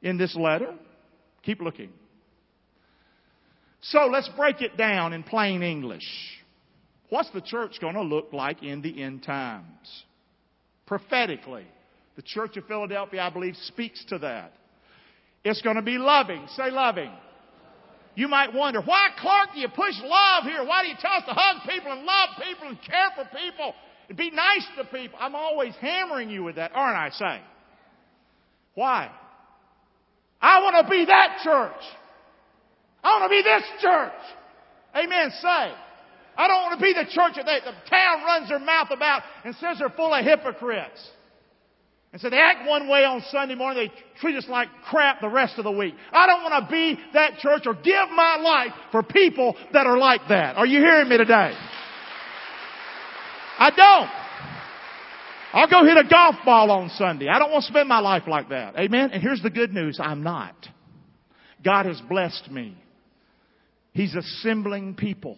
in 0.00 0.16
this 0.16 0.34
letter. 0.34 0.74
Keep 1.42 1.60
looking. 1.60 1.90
So 3.82 4.06
let's 4.06 4.30
break 4.36 4.62
it 4.62 4.78
down 4.78 5.12
in 5.12 5.22
plain 5.22 5.62
English. 5.62 6.08
What's 7.10 7.30
the 7.32 7.42
church 7.42 7.78
going 7.80 7.94
to 7.94 8.02
look 8.02 8.32
like 8.32 8.62
in 8.62 8.80
the 8.80 9.02
end 9.02 9.22
times? 9.22 10.04
Prophetically, 10.86 11.66
the 12.16 12.22
Church 12.22 12.56
of 12.56 12.66
Philadelphia, 12.66 13.20
I 13.20 13.30
believe, 13.30 13.56
speaks 13.56 14.02
to 14.06 14.18
that. 14.18 14.52
It's 15.44 15.60
going 15.60 15.76
to 15.76 15.82
be 15.82 15.98
loving. 15.98 16.46
Say 16.56 16.70
loving. 16.70 17.10
You 18.16 18.28
might 18.28 18.54
wonder, 18.54 18.80
why, 18.80 19.08
Clark, 19.18 19.50
do 19.54 19.60
you 19.60 19.68
push 19.68 19.94
love 20.02 20.44
here? 20.44 20.64
Why 20.64 20.82
do 20.82 20.88
you 20.88 20.94
tell 21.00 21.12
us 21.12 21.24
to 21.26 21.34
hug 21.34 21.68
people 21.68 21.92
and 21.92 22.04
love 22.04 22.28
people 22.42 22.68
and 22.68 22.78
care 22.80 23.10
for 23.16 23.24
people 23.36 23.74
and 24.08 24.16
be 24.16 24.30
nice 24.30 24.66
to 24.78 24.84
people? 24.84 25.18
I'm 25.20 25.34
always 25.34 25.74
hammering 25.80 26.30
you 26.30 26.44
with 26.44 26.56
that, 26.56 26.70
aren't 26.74 26.96
I, 26.96 27.10
say? 27.16 27.40
Why? 28.74 29.10
I 30.40 30.62
want 30.62 30.84
to 30.84 30.90
be 30.90 31.04
that 31.04 31.38
church. 31.42 31.82
I 33.02 33.18
want 33.18 33.30
to 33.30 33.36
be 33.36 33.42
this 33.42 33.62
church. 33.82 34.12
Amen, 34.96 35.30
say. 35.42 35.74
I 36.36 36.48
don't 36.48 36.62
want 36.62 36.78
to 36.78 36.82
be 36.82 36.92
the 36.92 37.04
church 37.10 37.34
that 37.36 37.44
the 37.46 37.90
town 37.90 38.24
runs 38.24 38.48
their 38.48 38.58
mouth 38.58 38.88
about 38.90 39.22
and 39.44 39.54
says 39.56 39.78
they're 39.78 39.90
full 39.90 40.12
of 40.12 40.24
hypocrites. 40.24 41.10
And 42.14 42.20
so 42.20 42.30
they 42.30 42.38
act 42.38 42.68
one 42.68 42.88
way 42.88 43.04
on 43.04 43.24
Sunday 43.32 43.56
morning, 43.56 43.88
they 43.88 44.20
treat 44.20 44.36
us 44.36 44.46
like 44.48 44.68
crap 44.88 45.20
the 45.20 45.28
rest 45.28 45.58
of 45.58 45.64
the 45.64 45.72
week. 45.72 45.94
I 46.12 46.28
don't 46.28 46.44
want 46.44 46.64
to 46.64 46.70
be 46.70 46.96
that 47.12 47.38
church 47.38 47.62
or 47.66 47.74
give 47.74 48.08
my 48.14 48.36
life 48.36 48.70
for 48.92 49.02
people 49.02 49.56
that 49.72 49.88
are 49.88 49.98
like 49.98 50.20
that. 50.28 50.56
Are 50.56 50.64
you 50.64 50.78
hearing 50.78 51.08
me 51.08 51.16
today? 51.16 51.52
I 53.58 53.70
don't. 53.76 54.10
I'll 55.54 55.68
go 55.68 55.84
hit 55.84 55.96
a 55.96 56.08
golf 56.08 56.36
ball 56.44 56.70
on 56.70 56.88
Sunday. 56.90 57.26
I 57.26 57.40
don't 57.40 57.50
want 57.50 57.64
to 57.64 57.68
spend 57.72 57.88
my 57.88 57.98
life 57.98 58.28
like 58.28 58.48
that. 58.50 58.78
Amen? 58.78 59.10
And 59.12 59.20
here's 59.20 59.42
the 59.42 59.50
good 59.50 59.72
news. 59.72 59.98
I'm 60.00 60.22
not. 60.22 60.54
God 61.64 61.86
has 61.86 62.00
blessed 62.08 62.48
me. 62.48 62.76
He's 63.90 64.14
assembling 64.14 64.94
people. 64.94 65.36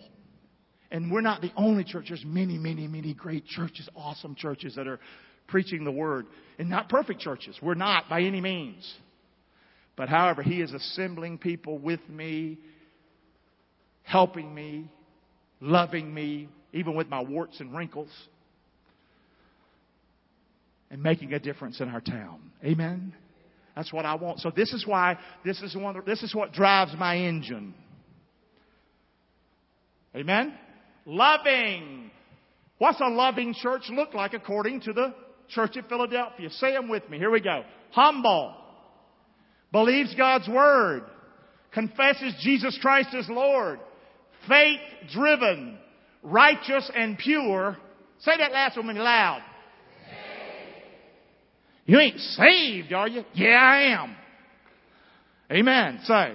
And 0.90 1.11
we're 1.11 1.23
not 1.23 1.40
the 1.40 1.52
only 1.56 1.85
church. 1.85 2.06
There's 2.09 2.25
many, 2.26 2.59
many, 2.59 2.87
many 2.87 3.14
great 3.14 3.47
churches, 3.47 3.88
awesome 3.97 4.35
churches 4.35 4.75
that 4.76 4.87
are 4.87 5.00
preaching 5.46 5.84
the 5.84 5.92
word. 5.92 6.26
And 6.58 6.70
not 6.70 6.88
perfect 6.88 7.20
churches. 7.20 7.58
We're 7.60 7.74
not 7.74 8.08
by 8.08 8.22
any 8.22 8.40
means. 8.40 8.90
But 9.96 10.08
however, 10.08 10.42
He 10.42 10.60
is 10.60 10.72
assembling 10.72 11.38
people 11.38 11.78
with 11.78 12.00
me, 12.08 12.58
helping 14.02 14.54
me, 14.54 14.90
loving 15.60 16.12
me, 16.12 16.48
even 16.72 16.94
with 16.94 17.08
my 17.08 17.20
warts 17.20 17.60
and 17.60 17.74
wrinkles, 17.74 18.10
and 20.90 21.02
making 21.02 21.32
a 21.32 21.38
difference 21.38 21.80
in 21.80 21.88
our 21.88 22.00
town. 22.00 22.40
Amen? 22.64 23.14
That's 23.74 23.92
what 23.92 24.06
I 24.06 24.14
want. 24.14 24.40
So 24.40 24.50
this 24.54 24.72
is 24.72 24.86
why, 24.86 25.18
this 25.44 25.60
is 25.60 25.76
one, 25.76 26.00
this 26.06 26.22
is 26.22 26.34
what 26.34 26.52
drives 26.52 26.92
my 26.98 27.16
engine. 27.16 27.74
Amen? 30.14 30.54
Loving. 31.04 32.10
What's 32.78 33.00
a 33.00 33.08
loving 33.08 33.54
church 33.54 33.82
look 33.90 34.14
like 34.14 34.34
according 34.34 34.80
to 34.82 34.92
the 34.92 35.14
church 35.48 35.76
at 35.76 35.88
Philadelphia. 35.88 36.50
Say 36.50 36.72
them 36.72 36.88
with 36.88 37.08
me. 37.08 37.18
Here 37.18 37.30
we 37.30 37.40
go. 37.40 37.62
Humble. 37.90 38.54
Believes 39.72 40.14
God's 40.14 40.48
word. 40.48 41.04
Confesses 41.72 42.34
Jesus 42.40 42.78
Christ 42.80 43.08
as 43.14 43.28
Lord. 43.28 43.80
Faith 44.48 44.80
driven. 45.12 45.78
Righteous 46.22 46.90
and 46.94 47.18
pure. 47.18 47.76
Say 48.20 48.32
that 48.38 48.52
last 48.52 48.76
one 48.76 48.94
loud. 48.96 49.42
You 51.84 52.00
ain't 52.00 52.18
saved, 52.18 52.92
are 52.92 53.06
you? 53.06 53.24
Yeah, 53.34 53.58
I 53.60 53.82
am. 54.02 54.16
Amen. 55.52 56.00
Say. 56.04 56.34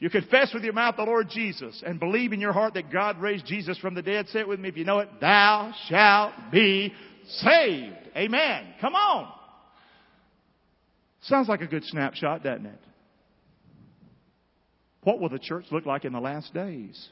You 0.00 0.10
confess 0.10 0.52
with 0.54 0.62
your 0.62 0.72
mouth 0.72 0.96
the 0.96 1.02
Lord 1.02 1.28
Jesus 1.28 1.82
and 1.84 1.98
believe 1.98 2.32
in 2.32 2.40
your 2.40 2.52
heart 2.52 2.74
that 2.74 2.92
God 2.92 3.20
raised 3.20 3.46
Jesus 3.46 3.78
from 3.78 3.94
the 3.94 4.02
dead. 4.02 4.28
Say 4.28 4.40
it 4.40 4.48
with 4.48 4.60
me 4.60 4.68
if 4.68 4.76
you 4.76 4.84
know 4.84 5.00
it. 5.00 5.08
Thou 5.20 5.72
shalt 5.88 6.34
be 6.52 6.92
saved. 7.28 7.96
Amen. 8.16 8.74
Come 8.80 8.94
on. 8.94 9.32
Sounds 11.22 11.48
like 11.48 11.60
a 11.60 11.66
good 11.66 11.84
snapshot, 11.84 12.42
doesn't 12.42 12.66
it? 12.66 12.80
What 15.02 15.20
will 15.20 15.28
the 15.28 15.38
church 15.38 15.66
look 15.70 15.86
like 15.86 16.04
in 16.04 16.12
the 16.12 16.20
last 16.20 16.52
days? 16.52 17.08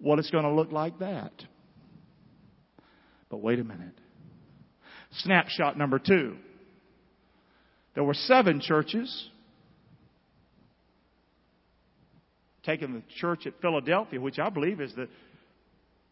Well, 0.00 0.18
it's 0.18 0.30
going 0.30 0.44
to 0.44 0.52
look 0.52 0.72
like 0.72 0.98
that. 0.98 1.32
But 3.28 3.38
wait 3.38 3.58
a 3.58 3.64
minute. 3.64 3.98
Snapshot 5.18 5.78
number 5.78 5.98
two. 5.98 6.36
There 7.94 8.04
were 8.04 8.14
seven 8.14 8.60
churches. 8.60 9.30
Taking 12.62 12.94
the 12.94 13.02
church 13.20 13.46
at 13.46 13.54
Philadelphia, 13.60 14.20
which 14.20 14.38
I 14.38 14.50
believe 14.50 14.80
is 14.80 14.92
the 14.94 15.08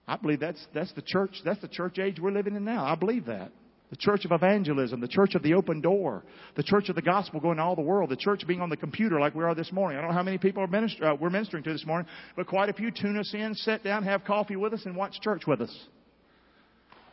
I 0.06 0.16
believe 0.16 0.40
that's, 0.40 0.64
that's 0.75 0.92
the 0.92 1.02
church, 1.02 1.40
that's 1.44 1.61
the 1.61 1.68
church 1.68 1.99
age 1.99 2.20
we're 2.20 2.32
living 2.32 2.56
in 2.56 2.64
now. 2.64 2.84
I 2.84 2.94
believe 2.94 3.26
that. 3.26 3.50
The 3.90 3.96
church 3.96 4.25
of 4.25 4.32
evangelism, 4.32 5.00
the 5.00 5.08
church 5.08 5.34
of 5.34 5.42
the 5.42 5.54
open 5.54 5.80
door, 5.80 6.25
the 6.56 6.62
church 6.62 6.88
of 6.88 6.96
the 6.96 7.02
gospel 7.02 7.38
going 7.38 7.58
to 7.58 7.62
all 7.62 7.76
the 7.76 7.82
world, 7.82 8.11
the 8.11 8.16
church 8.16 8.44
being 8.46 8.61
on 8.61 8.68
the 8.68 8.76
computer 8.76 9.20
like 9.20 9.34
we 9.34 9.44
are 9.44 9.54
this 9.54 9.70
morning. 9.70 9.99
I 9.99 10.00
don't 10.00 10.11
know 10.11 10.16
how 10.16 10.23
many 10.23 10.38
people 10.38 10.62
are 10.62 10.66
minister, 10.66 11.04
uh, 11.04 11.14
we're 11.14 11.30
ministering 11.30 11.62
to 11.64 11.73
this 11.73 11.87
morning, 11.87 12.08
but 12.34 12.46
quite 12.46 12.68
a 12.68 12.73
few 12.73 12.90
tune 12.90 13.16
us 13.18 13.32
in, 13.34 13.54
sit 13.54 13.84
down, 13.84 14.02
have 14.02 14.25
coffee 14.25 14.56
with 14.56 14.73
us, 14.73 14.84
and 14.84 14.96
watch 14.96 15.20
church 15.20 15.46
with 15.46 15.61
us. 15.61 15.87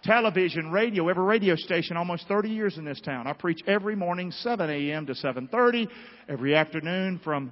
Television, 0.03 0.71
radio, 0.71 1.07
every 1.10 1.24
radio 1.24 1.55
station, 1.55 1.98
almost 1.98 2.27
30 2.27 2.50
years 2.50 2.77
in 2.77 2.86
this 2.86 3.00
town. 3.01 3.27
I 3.27 3.33
preach 3.33 3.60
every 3.67 3.95
morning, 3.95 4.31
7 4.31 4.67
a.m. 4.67 5.05
to 5.05 5.13
7.30, 5.13 5.88
every 6.27 6.55
afternoon 6.55 7.21
from 7.24 7.51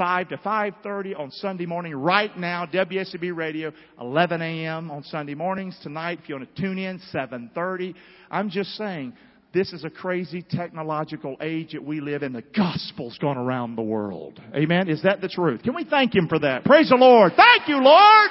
5 0.00 0.30
to 0.30 0.38
5.30 0.38 1.20
on 1.20 1.30
Sunday 1.30 1.66
morning. 1.66 1.94
Right 1.94 2.34
now, 2.34 2.64
WSB 2.64 3.36
Radio, 3.36 3.70
11 4.00 4.40
a.m. 4.40 4.90
on 4.90 5.02
Sunday 5.02 5.34
mornings. 5.34 5.78
Tonight, 5.82 6.20
if 6.22 6.28
you 6.30 6.36
want 6.36 6.56
to 6.56 6.62
tune 6.62 6.78
in, 6.78 6.98
7.30. 7.14 7.94
I'm 8.30 8.48
just 8.48 8.70
saying, 8.78 9.12
this 9.52 9.74
is 9.74 9.84
a 9.84 9.90
crazy 9.90 10.40
technological 10.40 11.36
age 11.42 11.72
that 11.72 11.84
we 11.84 12.00
live 12.00 12.22
in. 12.22 12.32
The 12.32 12.40
gospel's 12.40 13.18
gone 13.18 13.36
around 13.36 13.76
the 13.76 13.82
world. 13.82 14.40
Amen. 14.54 14.88
Is 14.88 15.02
that 15.02 15.20
the 15.20 15.28
truth? 15.28 15.64
Can 15.64 15.74
we 15.74 15.84
thank 15.84 16.14
Him 16.14 16.28
for 16.28 16.38
that? 16.38 16.64
Praise 16.64 16.88
the 16.88 16.96
Lord. 16.96 17.34
Thank 17.36 17.68
you, 17.68 17.76
Lord. 17.76 18.30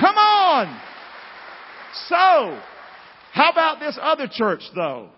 Come 0.00 0.16
on. 0.16 0.80
So, 2.08 2.58
how 3.34 3.50
about 3.52 3.80
this 3.80 3.98
other 4.00 4.28
church 4.32 4.62
though? 4.74 5.10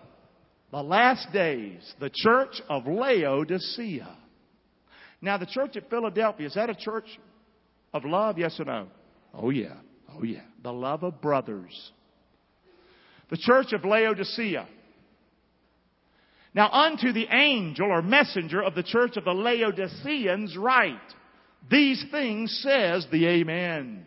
The 0.73 0.83
last 0.83 1.31
days, 1.31 1.89
the 2.01 2.11
church 2.13 2.61
of 2.67 2.85
Laodicea. 2.85 4.26
Now 5.21 5.37
the 5.37 5.45
church 5.45 5.75
at 5.75 5.89
Philadelphia, 5.89 6.47
is 6.47 6.53
that 6.55 6.69
a 6.69 6.75
church 6.75 7.05
of 7.93 8.05
love? 8.05 8.37
Yes 8.37 8.59
or 8.59 8.65
no? 8.65 8.87
Oh 9.33 9.49
yeah. 9.49 9.75
Oh 10.13 10.23
yeah. 10.23 10.41
The 10.63 10.73
love 10.73 11.03
of 11.03 11.21
brothers. 11.21 11.91
The 13.29 13.37
church 13.37 13.73
of 13.73 13.83
Laodicea. 13.83 14.67
Now 16.53 16.71
unto 16.71 17.11
the 17.11 17.27
angel 17.31 17.91
or 17.91 18.01
messenger 18.01 18.63
of 18.63 18.73
the 18.73 18.83
church 18.83 19.17
of 19.17 19.25
the 19.25 19.33
Laodiceans 19.33 20.57
write, 20.57 20.95
these 21.69 22.03
things 22.11 22.51
says 22.63 23.05
the 23.11 23.27
Amen. 23.27 24.05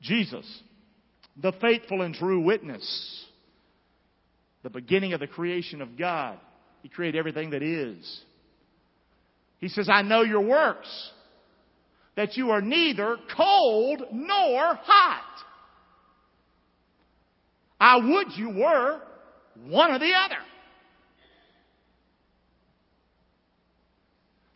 Jesus, 0.00 0.46
the 1.36 1.52
faithful 1.60 2.02
and 2.02 2.14
true 2.14 2.40
witness, 2.40 3.26
the 4.62 4.70
beginning 4.70 5.12
of 5.12 5.20
the 5.20 5.26
creation 5.26 5.82
of 5.82 5.98
God. 5.98 6.38
He 6.82 6.88
created 6.88 7.18
everything 7.18 7.50
that 7.50 7.62
is. 7.62 8.20
He 9.58 9.68
says, 9.68 9.88
I 9.90 10.02
know 10.02 10.22
your 10.22 10.42
works, 10.42 10.88
that 12.16 12.36
you 12.36 12.50
are 12.50 12.60
neither 12.60 13.16
cold 13.36 14.02
nor 14.12 14.74
hot. 14.74 15.22
I 17.78 17.96
would 17.96 18.28
you 18.36 18.50
were 18.50 19.00
one 19.68 19.92
or 19.92 19.98
the 19.98 20.12
other. 20.12 20.42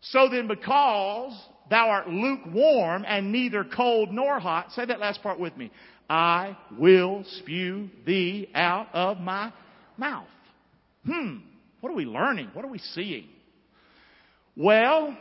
So 0.01 0.29
then, 0.31 0.49
because 0.49 1.33
thou 1.69 1.89
art 1.89 2.09
lukewarm 2.09 3.05
and 3.07 3.31
neither 3.31 3.65
cold 3.65 4.11
nor 4.11 4.41
hot, 4.41 4.73
say 4.73 4.85
that 4.85 4.99
last 4.99 5.23
part 5.23 5.39
with 5.39 5.57
me. 5.57 5.71
I 6.09 6.57
will 6.77 7.25
spew 7.39 7.89
thee 8.05 8.51
out 8.55 8.89
of 8.93 9.19
my 9.19 9.53
mouth. 9.97 10.27
Hmm. 11.07 11.37
What 11.81 11.91
are 11.91 11.95
we 11.95 12.05
learning? 12.05 12.51
What 12.53 12.65
are 12.65 12.71
we 12.71 12.79
seeing? 12.79 13.29
Well, 14.57 15.17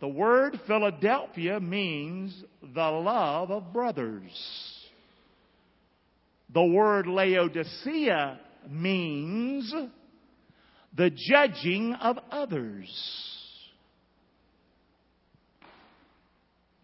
the 0.00 0.08
word 0.08 0.60
Philadelphia 0.66 1.60
means 1.60 2.42
the 2.62 2.90
love 2.90 3.50
of 3.50 3.72
brothers. 3.72 4.32
The 6.52 6.64
word 6.64 7.06
Laodicea 7.06 8.40
means 8.68 9.74
the 10.96 11.10
judging 11.10 11.94
of 11.94 12.18
others. 12.30 13.32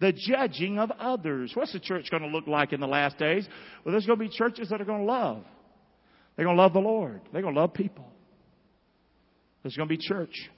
the 0.01 0.13
judging 0.13 0.79
of 0.79 0.91
others. 0.93 1.53
What's 1.55 1.73
the 1.73 1.81
church 1.81 2.11
going 2.11 2.23
to 2.23 2.29
look 2.29 2.47
like 2.47 2.73
in 2.73 2.81
the 2.81 2.87
last 2.87 3.19
days? 3.19 3.47
Well, 3.85 3.93
there's 3.93 4.07
going 4.07 4.19
to 4.19 4.25
be 4.25 4.31
churches 4.31 4.69
that 4.71 4.81
are 4.81 4.85
going 4.85 5.01
to 5.01 5.13
love. 5.13 5.45
They're 6.37 6.45
going 6.45 6.57
to 6.57 6.63
love 6.63 6.73
the 6.73 6.79
Lord. 6.79 7.21
They're 7.33 7.43
going 7.43 7.55
to 7.55 7.61
love 7.61 7.75
people. 7.75 8.07
There's 9.63 9.77
going 9.77 9.89
to 9.89 9.97
be 9.97 10.01
church. 10.01 10.51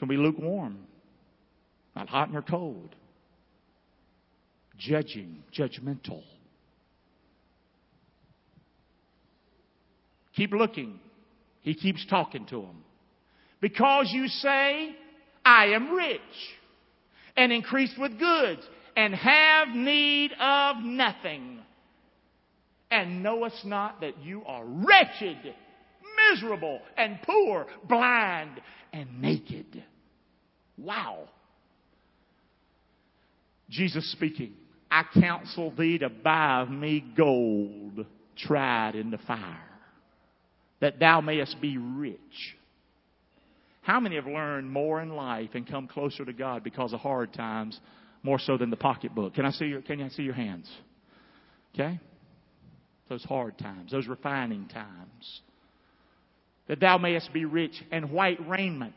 It's 0.00 0.08
going 0.08 0.16
to 0.16 0.22
be 0.22 0.28
lukewarm, 0.30 0.78
not 1.94 2.08
hot 2.08 2.32
nor 2.32 2.40
cold. 2.40 2.94
Judging, 4.78 5.42
judgmental. 5.54 6.22
Keep 10.34 10.52
looking. 10.52 10.98
He 11.60 11.74
keeps 11.74 12.06
talking 12.06 12.46
to 12.46 12.62
them. 12.62 12.82
Because 13.60 14.08
you 14.10 14.28
say, 14.28 14.96
I 15.44 15.66
am 15.66 15.90
rich 15.92 16.20
and 17.36 17.52
increased 17.52 17.98
with 17.98 18.18
goods 18.18 18.62
and 18.96 19.14
have 19.14 19.68
need 19.68 20.32
of 20.40 20.76
nothing. 20.82 21.58
And 22.90 23.22
knowest 23.22 23.66
not 23.66 24.00
that 24.00 24.18
you 24.22 24.44
are 24.46 24.64
wretched, 24.64 25.54
miserable, 26.32 26.80
and 26.96 27.18
poor, 27.22 27.66
blind, 27.86 28.62
and 28.94 29.20
naked. 29.20 29.84
Wow. 30.80 31.28
Jesus 33.68 34.10
speaking, 34.12 34.54
I 34.90 35.04
counsel 35.20 35.72
thee 35.76 35.98
to 35.98 36.08
buy 36.08 36.62
of 36.62 36.70
me 36.70 37.04
gold 37.16 38.04
tried 38.36 38.94
in 38.94 39.10
the 39.10 39.18
fire, 39.18 39.68
that 40.80 40.98
thou 40.98 41.20
mayest 41.20 41.60
be 41.60 41.76
rich 41.76 42.56
how 43.82 43.98
many 43.98 44.16
have 44.16 44.26
learned 44.26 44.70
more 44.70 45.00
in 45.00 45.10
life 45.10 45.50
and 45.54 45.66
come 45.66 45.88
closer 45.88 46.24
to 46.24 46.32
God 46.32 46.62
because 46.62 46.92
of 46.92 47.00
hard 47.00 47.32
times 47.32 47.78
more 48.22 48.38
so 48.38 48.56
than 48.56 48.70
the 48.70 48.76
pocketbook? 48.76 49.34
Can 49.34 49.46
I 49.46 49.50
see 49.50 49.66
your, 49.66 49.82
can 49.82 50.00
I 50.02 50.08
see 50.10 50.22
your 50.22 50.34
hands? 50.34 50.70
Okay? 51.74 51.98
Those 53.08 53.24
hard 53.24 53.58
times, 53.58 53.90
those 53.90 54.06
refining 54.06 54.68
times. 54.68 55.40
That 56.68 56.78
thou 56.78 56.98
mayest 56.98 57.32
be 57.32 57.46
rich 57.46 57.82
and 57.90 58.12
white 58.12 58.38
raiment, 58.46 58.94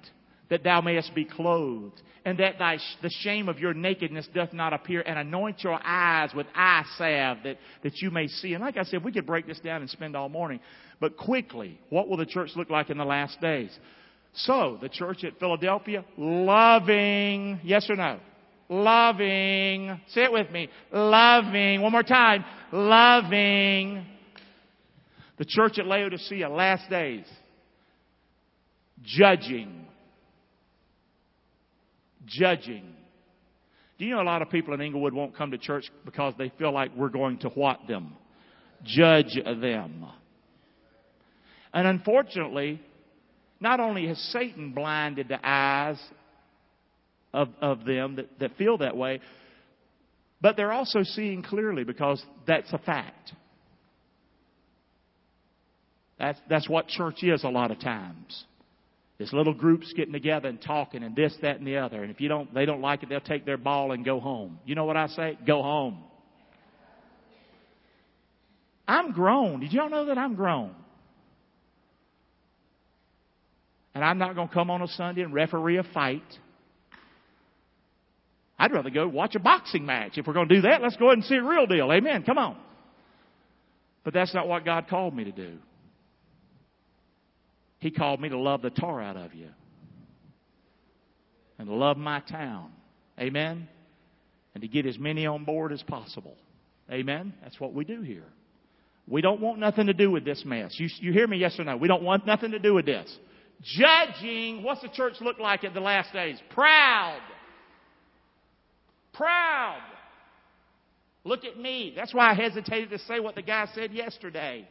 that 0.53 0.63
thou 0.63 0.81
mayest 0.81 1.15
be 1.15 1.25
clothed, 1.25 1.99
and 2.25 2.37
that 2.37 2.59
thy, 2.59 2.77
the 3.01 3.09
shame 3.21 3.49
of 3.49 3.57
your 3.57 3.73
nakedness 3.73 4.29
doth 4.35 4.53
not 4.53 4.71
appear, 4.71 5.01
and 5.01 5.17
anoint 5.17 5.63
your 5.63 5.79
eyes 5.83 6.29
with 6.35 6.45
eye 6.53 6.83
salve 6.95 7.39
that, 7.43 7.57
that 7.81 7.97
you 8.03 8.11
may 8.11 8.27
see. 8.27 8.53
And 8.53 8.63
like 8.63 8.77
I 8.77 8.83
said, 8.83 9.03
we 9.03 9.11
could 9.11 9.25
break 9.25 9.47
this 9.47 9.59
down 9.59 9.81
and 9.81 9.89
spend 9.89 10.15
all 10.15 10.29
morning. 10.29 10.59
But 10.99 11.17
quickly, 11.17 11.79
what 11.89 12.07
will 12.07 12.17
the 12.17 12.27
church 12.27 12.51
look 12.55 12.69
like 12.69 12.91
in 12.91 12.99
the 12.99 13.03
last 13.03 13.41
days? 13.41 13.75
So, 14.35 14.77
the 14.79 14.89
church 14.89 15.23
at 15.23 15.39
Philadelphia, 15.39 16.05
loving, 16.17 17.59
yes 17.63 17.89
or 17.89 17.95
no? 17.95 18.19
Loving, 18.69 19.99
say 20.09 20.25
it 20.25 20.31
with 20.31 20.51
me, 20.51 20.69
loving, 20.91 21.81
one 21.81 21.91
more 21.91 22.03
time, 22.03 22.45
loving. 22.71 24.05
The 25.39 25.45
church 25.45 25.79
at 25.79 25.87
Laodicea, 25.87 26.47
last 26.47 26.87
days, 26.91 27.25
judging. 29.01 29.87
Judging. 32.25 32.95
Do 33.97 34.05
you 34.05 34.15
know 34.15 34.21
a 34.21 34.23
lot 34.23 34.41
of 34.41 34.49
people 34.49 34.73
in 34.73 34.81
Englewood 34.81 35.13
won't 35.13 35.35
come 35.35 35.51
to 35.51 35.57
church 35.57 35.85
because 36.05 36.33
they 36.37 36.51
feel 36.57 36.73
like 36.73 36.95
we're 36.95 37.09
going 37.09 37.39
to 37.39 37.49
what 37.49 37.87
them? 37.87 38.15
Judge 38.83 39.35
them. 39.45 40.05
And 41.73 41.87
unfortunately, 41.87 42.81
not 43.59 43.79
only 43.79 44.07
has 44.07 44.17
Satan 44.31 44.73
blinded 44.73 45.27
the 45.27 45.39
eyes 45.41 45.97
of, 47.33 47.49
of 47.61 47.85
them 47.85 48.17
that, 48.17 48.39
that 48.39 48.57
feel 48.57 48.77
that 48.79 48.95
way, 48.95 49.21
but 50.41 50.57
they're 50.57 50.73
also 50.73 51.03
seeing 51.03 51.41
clearly 51.41 51.83
because 51.83 52.23
that's 52.45 52.71
a 52.73 52.77
fact. 52.77 53.31
That's, 56.19 56.39
that's 56.49 56.69
what 56.69 56.87
church 56.87 57.23
is 57.23 57.43
a 57.43 57.49
lot 57.49 57.71
of 57.71 57.79
times. 57.79 58.45
It's 59.19 59.31
little 59.31 59.53
groups 59.53 59.93
getting 59.95 60.13
together 60.13 60.49
and 60.49 60.61
talking 60.61 61.03
and 61.03 61.15
this, 61.15 61.35
that, 61.41 61.57
and 61.57 61.67
the 61.67 61.77
other. 61.77 62.01
And 62.01 62.11
if 62.11 62.19
you 62.19 62.29
don't, 62.29 62.53
they 62.53 62.65
don't 62.65 62.81
like 62.81 63.03
it, 63.03 63.09
they'll 63.09 63.21
take 63.21 63.45
their 63.45 63.57
ball 63.57 63.91
and 63.91 64.03
go 64.03 64.19
home. 64.19 64.59
You 64.65 64.75
know 64.75 64.85
what 64.85 64.97
I 64.97 65.07
say? 65.07 65.37
Go 65.45 65.61
home. 65.61 66.03
I'm 68.87 69.11
grown. 69.11 69.59
Did 69.59 69.71
y'all 69.71 69.89
know 69.89 70.05
that 70.05 70.17
I'm 70.17 70.35
grown? 70.35 70.75
And 73.95 74.03
I'm 74.03 74.17
not 74.17 74.35
going 74.35 74.47
to 74.47 74.53
come 74.53 74.71
on 74.71 74.81
a 74.81 74.87
Sunday 74.87 75.21
and 75.21 75.33
referee 75.33 75.77
a 75.77 75.83
fight. 75.83 76.23
I'd 78.57 78.71
rather 78.71 78.89
go 78.89 79.07
watch 79.07 79.35
a 79.35 79.39
boxing 79.39 79.85
match. 79.85 80.17
If 80.17 80.25
we're 80.25 80.33
going 80.33 80.49
to 80.49 80.55
do 80.55 80.61
that, 80.61 80.81
let's 80.81 80.97
go 80.97 81.07
ahead 81.07 81.19
and 81.19 81.25
see 81.25 81.35
a 81.35 81.43
real 81.43 81.67
deal. 81.67 81.91
Amen. 81.91 82.23
Come 82.23 82.37
on. 82.37 82.57
But 84.03 84.13
that's 84.13 84.33
not 84.33 84.47
what 84.47 84.65
God 84.65 84.87
called 84.87 85.15
me 85.15 85.25
to 85.25 85.31
do. 85.31 85.57
He 87.83 87.91
called 87.91 88.21
me 88.21 88.29
to 88.29 88.37
love 88.37 88.61
the 88.61 88.69
tar 88.69 89.01
out 89.01 89.17
of 89.17 89.33
you 89.33 89.49
and 91.59 91.67
to 91.67 91.73
love 91.73 91.97
my 91.97 92.21
town. 92.21 92.71
Amen. 93.19 93.67
And 94.53 94.61
to 94.61 94.69
get 94.69 94.85
as 94.85 94.97
many 94.97 95.25
on 95.25 95.43
board 95.43 95.73
as 95.73 95.83
possible. 95.83 96.37
Amen. 96.89 97.33
That's 97.43 97.59
what 97.59 97.73
we 97.73 97.83
do 97.83 98.01
here. 98.01 98.23
We 99.05 99.21
don't 99.21 99.41
want 99.41 99.59
nothing 99.59 99.87
to 99.87 99.93
do 99.93 100.09
with 100.09 100.23
this 100.23 100.43
mess. 100.45 100.73
You, 100.79 100.87
you 101.01 101.11
hear 101.11 101.27
me? 101.27 101.37
Yes 101.37 101.59
or 101.59 101.65
no? 101.65 101.75
We 101.75 101.89
don't 101.89 102.03
want 102.03 102.25
nothing 102.25 102.51
to 102.51 102.59
do 102.59 102.73
with 102.73 102.85
this 102.85 103.13
judging, 103.63 104.63
what's 104.63 104.81
the 104.81 104.89
church 104.89 105.15
look 105.21 105.39
like 105.39 105.63
in 105.63 105.73
the 105.73 105.79
last 105.79 106.13
days? 106.13 106.37
Proud. 106.51 107.21
Proud. 109.13 109.81
Look 111.23 111.45
at 111.45 111.57
me. 111.57 111.93
That's 111.95 112.13
why 112.13 112.31
I 112.31 112.33
hesitated 112.33 112.89
to 112.91 112.99
say 112.99 113.19
what 113.19 113.35
the 113.35 113.41
guy 113.41 113.67
said 113.73 113.93
yesterday. 113.93 114.67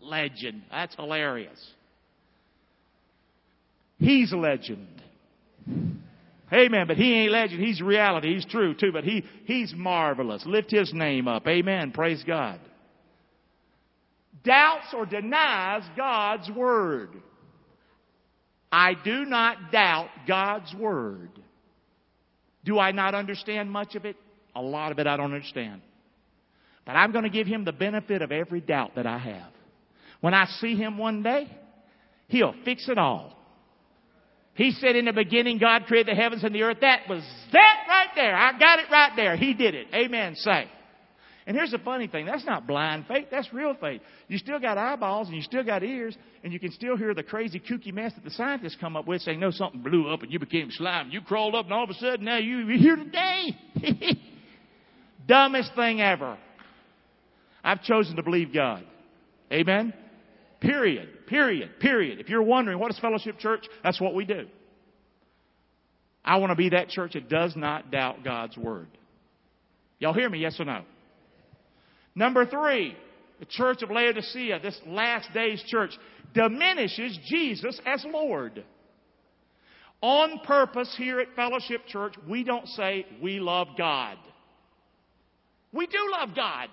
Legend. 0.00 0.62
That's 0.70 0.94
hilarious. 0.94 1.58
He's 3.98 4.32
a 4.32 4.36
legend. 4.36 4.88
Amen. 6.52 6.86
But 6.86 6.96
he 6.96 7.14
ain't 7.14 7.32
legend. 7.32 7.62
He's 7.62 7.80
reality. 7.80 8.34
He's 8.34 8.46
true 8.46 8.74
too. 8.74 8.92
But 8.92 9.04
he, 9.04 9.24
he's 9.44 9.74
marvelous. 9.74 10.44
Lift 10.46 10.70
his 10.70 10.92
name 10.92 11.26
up. 11.28 11.46
Amen. 11.46 11.92
Praise 11.92 12.22
God. 12.24 12.60
doubts 14.44 14.94
or 14.94 15.04
denies 15.06 15.82
God's 15.96 16.50
Word. 16.50 17.10
I 18.70 18.94
do 18.94 19.24
not 19.24 19.72
doubt 19.72 20.08
God's 20.26 20.74
Word. 20.74 21.30
Do 22.64 22.78
I 22.78 22.92
not 22.92 23.14
understand 23.14 23.70
much 23.70 23.94
of 23.94 24.04
it? 24.04 24.16
A 24.54 24.62
lot 24.62 24.92
of 24.92 24.98
it 24.98 25.06
I 25.06 25.16
don't 25.16 25.32
understand. 25.34 25.82
But 26.84 26.92
I'm 26.92 27.12
going 27.12 27.24
to 27.24 27.30
give 27.30 27.46
Him 27.46 27.64
the 27.64 27.72
benefit 27.72 28.22
of 28.22 28.32
every 28.32 28.60
doubt 28.60 28.94
that 28.96 29.06
I 29.06 29.18
have. 29.18 29.52
When 30.20 30.34
I 30.34 30.46
see 30.60 30.76
Him 30.76 30.98
one 30.98 31.22
day, 31.22 31.48
He'll 32.28 32.54
fix 32.64 32.88
it 32.88 32.98
all. 32.98 33.35
He 34.56 34.72
said 34.72 34.96
in 34.96 35.04
the 35.04 35.12
beginning, 35.12 35.58
God 35.58 35.84
created 35.86 36.16
the 36.16 36.20
heavens 36.20 36.42
and 36.42 36.54
the 36.54 36.62
earth. 36.62 36.78
That 36.80 37.00
was 37.08 37.22
that 37.52 37.84
right 37.88 38.08
there. 38.14 38.34
I 38.34 38.58
got 38.58 38.78
it 38.78 38.86
right 38.90 39.12
there. 39.14 39.36
He 39.36 39.52
did 39.52 39.74
it. 39.74 39.88
Amen. 39.94 40.34
Say. 40.34 40.66
And 41.46 41.56
here's 41.56 41.70
the 41.70 41.78
funny 41.78 42.08
thing. 42.08 42.26
That's 42.26 42.44
not 42.44 42.66
blind 42.66 43.06
faith. 43.06 43.26
That's 43.30 43.52
real 43.52 43.74
faith. 43.80 44.00
You 44.26 44.38
still 44.38 44.58
got 44.58 44.78
eyeballs 44.78 45.28
and 45.28 45.36
you 45.36 45.42
still 45.42 45.62
got 45.62 45.84
ears 45.84 46.16
and 46.42 46.52
you 46.52 46.58
can 46.58 46.72
still 46.72 46.96
hear 46.96 47.14
the 47.14 47.22
crazy 47.22 47.60
kooky 47.60 47.92
mess 47.92 48.12
that 48.14 48.24
the 48.24 48.30
scientists 48.30 48.76
come 48.80 48.96
up 48.96 49.06
with 49.06 49.22
saying, 49.22 49.38
no, 49.38 49.52
something 49.52 49.80
blew 49.80 50.08
up 50.08 50.22
and 50.22 50.32
you 50.32 50.40
became 50.40 50.70
slime. 50.72 51.10
You 51.10 51.20
crawled 51.20 51.54
up 51.54 51.66
and 51.66 51.74
all 51.74 51.84
of 51.84 51.90
a 51.90 51.94
sudden 51.94 52.24
now 52.24 52.38
you, 52.38 52.66
you're 52.66 52.78
here 52.78 52.96
today. 52.96 53.56
Dumbest 55.28 55.72
thing 55.76 56.00
ever. 56.00 56.36
I've 57.62 57.82
chosen 57.82 58.16
to 58.16 58.22
believe 58.22 58.52
God. 58.52 58.84
Amen. 59.52 59.92
Period. 60.60 61.15
Period. 61.26 61.78
Period. 61.80 62.20
If 62.20 62.28
you're 62.28 62.42
wondering 62.42 62.78
what 62.78 62.90
is 62.90 62.98
Fellowship 62.98 63.38
Church, 63.38 63.66
that's 63.82 64.00
what 64.00 64.14
we 64.14 64.24
do. 64.24 64.46
I 66.24 66.36
want 66.38 66.50
to 66.50 66.56
be 66.56 66.70
that 66.70 66.88
church 66.88 67.12
that 67.12 67.28
does 67.28 67.54
not 67.54 67.90
doubt 67.90 68.24
God's 68.24 68.56
Word. 68.56 68.88
Y'all 69.98 70.12
hear 70.12 70.28
me? 70.28 70.38
Yes 70.40 70.58
or 70.58 70.64
no? 70.64 70.82
Number 72.14 72.44
three, 72.46 72.96
the 73.38 73.46
church 73.46 73.82
of 73.82 73.90
Laodicea, 73.90 74.60
this 74.60 74.78
last 74.86 75.32
days 75.32 75.62
church, 75.66 75.90
diminishes 76.34 77.18
Jesus 77.26 77.80
as 77.86 78.04
Lord. 78.10 78.64
On 80.00 80.40
purpose 80.44 80.94
here 80.98 81.20
at 81.20 81.28
Fellowship 81.36 81.86
Church, 81.86 82.14
we 82.28 82.44
don't 82.44 82.66
say 82.68 83.06
we 83.22 83.40
love 83.40 83.68
God. 83.78 84.18
We 85.72 85.86
do 85.86 85.98
love 86.18 86.30
God. 86.34 86.68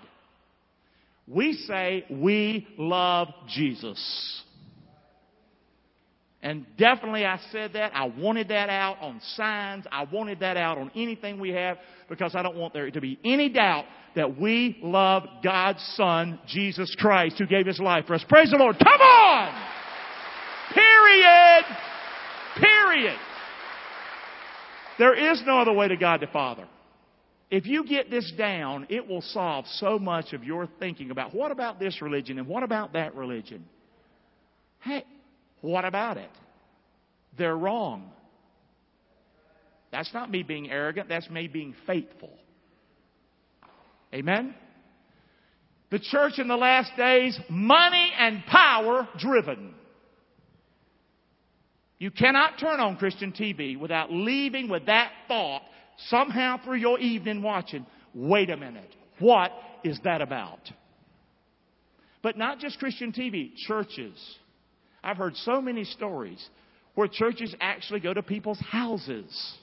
We 1.26 1.54
say 1.54 2.04
we 2.10 2.66
love 2.76 3.28
Jesus. 3.48 4.42
And 6.44 6.66
definitely 6.76 7.24
I 7.24 7.40
said 7.50 7.72
that. 7.72 7.92
I 7.94 8.04
wanted 8.04 8.48
that 8.48 8.68
out 8.68 8.98
on 9.00 9.18
signs. 9.34 9.86
I 9.90 10.04
wanted 10.04 10.40
that 10.40 10.58
out 10.58 10.76
on 10.76 10.90
anything 10.94 11.40
we 11.40 11.48
have 11.50 11.78
because 12.06 12.34
I 12.34 12.42
don't 12.42 12.56
want 12.56 12.74
there 12.74 12.90
to 12.90 13.00
be 13.00 13.18
any 13.24 13.48
doubt 13.48 13.86
that 14.14 14.38
we 14.38 14.78
love 14.82 15.22
God's 15.42 15.82
Son, 15.96 16.38
Jesus 16.46 16.94
Christ, 16.98 17.36
who 17.38 17.46
gave 17.46 17.66
His 17.66 17.80
life 17.80 18.04
for 18.06 18.14
us. 18.14 18.22
Praise 18.28 18.50
the 18.50 18.58
Lord. 18.58 18.76
Come 18.78 19.00
on! 19.00 19.68
Period. 20.74 21.64
Period. 22.60 23.18
There 24.98 25.32
is 25.32 25.42
no 25.46 25.60
other 25.60 25.72
way 25.72 25.88
to 25.88 25.96
God 25.96 26.20
the 26.20 26.26
Father. 26.26 26.68
If 27.50 27.64
you 27.66 27.86
get 27.86 28.10
this 28.10 28.30
down, 28.36 28.86
it 28.90 29.08
will 29.08 29.22
solve 29.22 29.64
so 29.66 29.98
much 29.98 30.34
of 30.34 30.44
your 30.44 30.68
thinking 30.78 31.10
about 31.10 31.34
what 31.34 31.50
about 31.50 31.78
this 31.80 32.02
religion 32.02 32.38
and 32.38 32.46
what 32.46 32.62
about 32.62 32.92
that 32.92 33.14
religion. 33.14 33.64
Hey, 34.80 35.04
what 35.64 35.86
about 35.86 36.18
it? 36.18 36.30
They're 37.38 37.56
wrong. 37.56 38.10
That's 39.90 40.12
not 40.12 40.30
me 40.30 40.42
being 40.42 40.70
arrogant, 40.70 41.08
that's 41.08 41.30
me 41.30 41.48
being 41.48 41.74
faithful. 41.86 42.32
Amen? 44.12 44.54
The 45.90 46.00
church 46.00 46.34
in 46.38 46.48
the 46.48 46.56
last 46.56 46.90
days, 46.98 47.38
money 47.48 48.12
and 48.18 48.44
power 48.44 49.08
driven. 49.18 49.74
You 51.98 52.10
cannot 52.10 52.58
turn 52.58 52.78
on 52.80 52.96
Christian 52.96 53.32
TV 53.32 53.78
without 53.78 54.12
leaving 54.12 54.68
with 54.68 54.84
that 54.86 55.12
thought 55.28 55.62
somehow 56.08 56.58
through 56.62 56.76
your 56.76 56.98
evening 56.98 57.40
watching. 57.40 57.86
Wait 58.14 58.50
a 58.50 58.56
minute. 58.58 58.94
What 59.18 59.50
is 59.82 59.98
that 60.04 60.20
about? 60.20 60.60
But 62.22 62.36
not 62.36 62.58
just 62.58 62.78
Christian 62.78 63.12
TV, 63.12 63.52
churches. 63.66 64.18
I've 65.04 65.16
heard 65.16 65.36
so 65.36 65.60
many 65.60 65.84
stories 65.84 66.44
where 66.94 67.08
churches 67.08 67.54
actually 67.60 68.00
go 68.00 68.14
to 68.14 68.22
people's 68.22 68.60
houses 68.60 69.56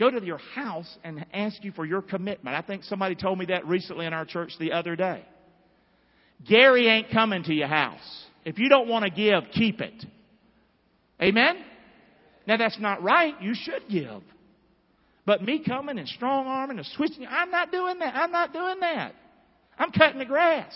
go 0.00 0.10
to 0.10 0.24
your 0.24 0.38
house 0.38 0.98
and 1.04 1.24
ask 1.32 1.62
you 1.62 1.70
for 1.72 1.84
your 1.84 2.00
commitment. 2.00 2.56
I 2.56 2.62
think 2.62 2.82
somebody 2.84 3.14
told 3.14 3.38
me 3.38 3.46
that 3.46 3.66
recently 3.66 4.06
in 4.06 4.14
our 4.14 4.24
church 4.24 4.52
the 4.58 4.72
other 4.72 4.96
day. 4.96 5.22
Gary 6.48 6.88
ain't 6.88 7.10
coming 7.12 7.44
to 7.44 7.52
your 7.52 7.68
house. 7.68 8.24
If 8.46 8.58
you 8.58 8.70
don't 8.70 8.88
want 8.88 9.04
to 9.04 9.10
give, 9.10 9.44
keep 9.52 9.82
it. 9.82 10.04
Amen? 11.22 11.62
Now 12.46 12.56
that's 12.56 12.80
not 12.80 13.02
right. 13.02 13.34
You 13.42 13.54
should 13.54 13.82
give. 13.90 14.22
But 15.26 15.42
me 15.42 15.62
coming 15.62 15.98
and 15.98 16.08
strong 16.08 16.46
arming 16.46 16.78
and 16.78 16.86
switching, 16.96 17.26
I'm 17.28 17.50
not 17.50 17.70
doing 17.70 17.98
that. 17.98 18.14
I'm 18.16 18.32
not 18.32 18.54
doing 18.54 18.80
that. 18.80 19.14
I'm 19.78 19.92
cutting 19.92 20.18
the 20.18 20.24
grass. 20.24 20.72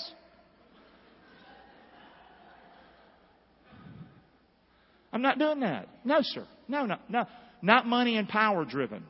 I'm 5.15 5.23
not 5.23 5.39
doing 5.39 5.61
that. 5.61 5.89
No, 6.05 6.19
sir. 6.23 6.45
No, 6.67 6.87
no, 6.87 6.97
no. 7.09 7.25
Not 7.63 7.87
money 7.87 8.19
and 8.19 8.29
power 8.29 8.65
driven. 8.65 9.05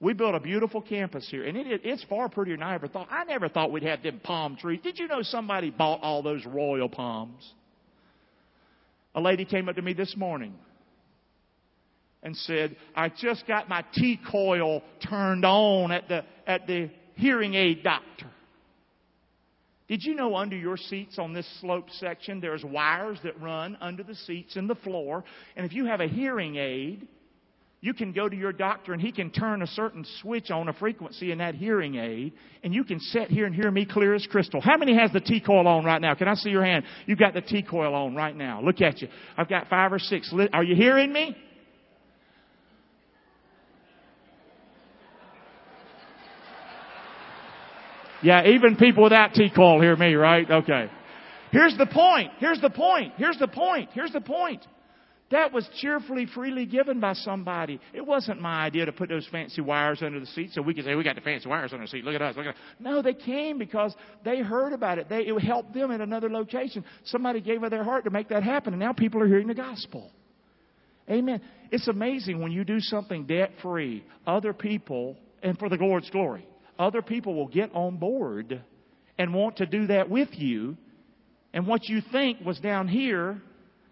We 0.00 0.14
built 0.14 0.34
a 0.34 0.40
beautiful 0.40 0.80
campus 0.80 1.28
here, 1.30 1.44
and 1.44 1.54
it, 1.54 1.82
it's 1.84 2.02
far 2.04 2.30
prettier 2.30 2.56
than 2.56 2.62
I 2.62 2.74
ever 2.74 2.88
thought. 2.88 3.08
I 3.10 3.24
never 3.24 3.50
thought 3.50 3.70
we'd 3.70 3.82
have 3.82 4.02
them 4.02 4.20
palm 4.24 4.56
trees. 4.56 4.80
Did 4.82 4.98
you 4.98 5.06
know 5.06 5.20
somebody 5.20 5.68
bought 5.68 6.00
all 6.02 6.22
those 6.22 6.46
royal 6.46 6.88
palms? 6.88 7.46
A 9.14 9.20
lady 9.20 9.44
came 9.44 9.68
up 9.68 9.76
to 9.76 9.82
me 9.82 9.92
this 9.92 10.16
morning 10.16 10.54
and 12.22 12.34
said, 12.34 12.74
I 12.96 13.10
just 13.10 13.46
got 13.46 13.68
my 13.68 13.84
T 13.92 14.18
coil 14.30 14.82
turned 15.06 15.44
on 15.44 15.92
at 15.92 16.08
the, 16.08 16.24
at 16.46 16.66
the 16.66 16.88
hearing 17.16 17.54
aid 17.54 17.82
doctor. 17.82 18.29
Did 19.90 20.04
you 20.04 20.14
know 20.14 20.36
under 20.36 20.54
your 20.54 20.76
seats 20.76 21.18
on 21.18 21.32
this 21.32 21.48
slope 21.60 21.90
section, 21.90 22.40
there's 22.40 22.62
wires 22.62 23.18
that 23.24 23.40
run 23.42 23.76
under 23.80 24.04
the 24.04 24.14
seats 24.14 24.54
in 24.54 24.68
the 24.68 24.76
floor? 24.76 25.24
And 25.56 25.66
if 25.66 25.72
you 25.72 25.84
have 25.86 26.00
a 26.00 26.06
hearing 26.06 26.54
aid, 26.54 27.08
you 27.80 27.92
can 27.92 28.12
go 28.12 28.28
to 28.28 28.36
your 28.36 28.52
doctor 28.52 28.92
and 28.92 29.02
he 29.02 29.10
can 29.10 29.32
turn 29.32 29.62
a 29.62 29.66
certain 29.66 30.06
switch 30.20 30.52
on 30.52 30.68
a 30.68 30.72
frequency 30.74 31.32
in 31.32 31.38
that 31.38 31.56
hearing 31.56 31.96
aid 31.96 32.34
and 32.62 32.72
you 32.72 32.84
can 32.84 33.00
sit 33.00 33.30
here 33.30 33.46
and 33.46 33.54
hear 33.54 33.68
me 33.68 33.84
clear 33.84 34.14
as 34.14 34.24
crystal. 34.30 34.60
How 34.60 34.76
many 34.76 34.96
has 34.96 35.10
the 35.12 35.20
T 35.20 35.40
coil 35.40 35.66
on 35.66 35.84
right 35.84 36.00
now? 36.00 36.14
Can 36.14 36.28
I 36.28 36.34
see 36.34 36.50
your 36.50 36.64
hand? 36.64 36.84
You've 37.06 37.18
got 37.18 37.34
the 37.34 37.40
T 37.40 37.60
coil 37.60 37.92
on 37.92 38.14
right 38.14 38.36
now. 38.36 38.62
Look 38.62 38.80
at 38.80 39.02
you. 39.02 39.08
I've 39.36 39.48
got 39.48 39.66
five 39.66 39.92
or 39.92 39.98
six. 39.98 40.32
Are 40.52 40.62
you 40.62 40.76
hearing 40.76 41.12
me? 41.12 41.36
Yeah, 48.22 48.46
even 48.46 48.76
people 48.76 49.02
without 49.02 49.34
T-coil 49.34 49.80
hear 49.80 49.96
me, 49.96 50.14
right? 50.14 50.48
Okay. 50.50 50.90
Here's 51.52 51.76
the 51.76 51.86
point. 51.86 52.32
Here's 52.38 52.60
the 52.60 52.70
point. 52.70 53.14
Here's 53.16 53.38
the 53.38 53.48
point. 53.48 53.90
Here's 53.92 54.12
the 54.12 54.20
point. 54.20 54.66
That 55.30 55.52
was 55.52 55.68
cheerfully, 55.80 56.26
freely 56.26 56.66
given 56.66 56.98
by 56.98 57.12
somebody. 57.12 57.80
It 57.94 58.04
wasn't 58.04 58.40
my 58.40 58.64
idea 58.64 58.86
to 58.86 58.92
put 58.92 59.08
those 59.08 59.28
fancy 59.30 59.60
wires 59.60 60.02
under 60.02 60.18
the 60.18 60.26
seat 60.26 60.50
so 60.52 60.60
we 60.60 60.74
could 60.74 60.84
say, 60.84 60.96
we 60.96 61.04
got 61.04 61.14
the 61.14 61.20
fancy 61.20 61.48
wires 61.48 61.72
under 61.72 61.84
the 61.84 61.88
seat. 61.88 62.04
Look 62.04 62.16
at 62.16 62.22
us. 62.22 62.36
Look 62.36 62.46
at 62.46 62.54
us. 62.54 62.60
No, 62.80 63.00
they 63.00 63.14
came 63.14 63.56
because 63.56 63.94
they 64.24 64.40
heard 64.40 64.72
about 64.72 64.98
it. 64.98 65.08
They, 65.08 65.20
it 65.20 65.38
helped 65.40 65.72
them 65.72 65.92
in 65.92 66.00
another 66.00 66.28
location. 66.28 66.84
Somebody 67.04 67.40
gave 67.40 67.62
of 67.62 67.70
their 67.70 67.84
heart 67.84 68.04
to 68.04 68.10
make 68.10 68.28
that 68.30 68.42
happen, 68.42 68.72
and 68.72 68.80
now 68.80 68.92
people 68.92 69.22
are 69.22 69.26
hearing 69.28 69.46
the 69.46 69.54
gospel. 69.54 70.10
Amen. 71.08 71.40
It's 71.70 71.86
amazing 71.86 72.40
when 72.40 72.50
you 72.50 72.64
do 72.64 72.80
something 72.80 73.26
debt 73.26 73.52
free, 73.62 74.04
other 74.26 74.52
people, 74.52 75.16
and 75.44 75.56
for 75.58 75.68
the 75.68 75.76
Lord's 75.76 76.10
glory, 76.10 76.44
other 76.80 77.02
people 77.02 77.34
will 77.34 77.48
get 77.48 77.70
on 77.74 77.96
board 77.98 78.62
and 79.18 79.34
want 79.34 79.58
to 79.58 79.66
do 79.66 79.86
that 79.88 80.10
with 80.10 80.30
you. 80.32 80.76
And 81.52 81.66
what 81.66 81.88
you 81.88 82.00
think 82.10 82.44
was 82.44 82.58
down 82.58 82.88
here 82.88 83.40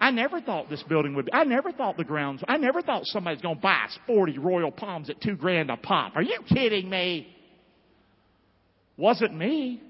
I 0.00 0.10
never 0.10 0.40
thought 0.40 0.70
this 0.70 0.82
building 0.84 1.14
would 1.16 1.26
be. 1.26 1.32
I 1.32 1.44
never 1.44 1.72
thought 1.72 1.96
the 1.96 2.04
grounds. 2.04 2.42
I 2.46 2.56
never 2.56 2.82
thought 2.82 3.02
somebody's 3.06 3.42
going 3.42 3.56
to 3.56 3.60
buy 3.60 3.84
us 3.86 3.98
40 4.06 4.38
Royal 4.38 4.70
Palms 4.70 5.10
at 5.10 5.20
two 5.20 5.34
grand 5.34 5.70
a 5.70 5.76
pop. 5.76 6.14
Are 6.14 6.22
you 6.22 6.38
kidding 6.48 6.88
me? 6.88 7.26
Wasn't 8.96 9.36
me. 9.36 9.82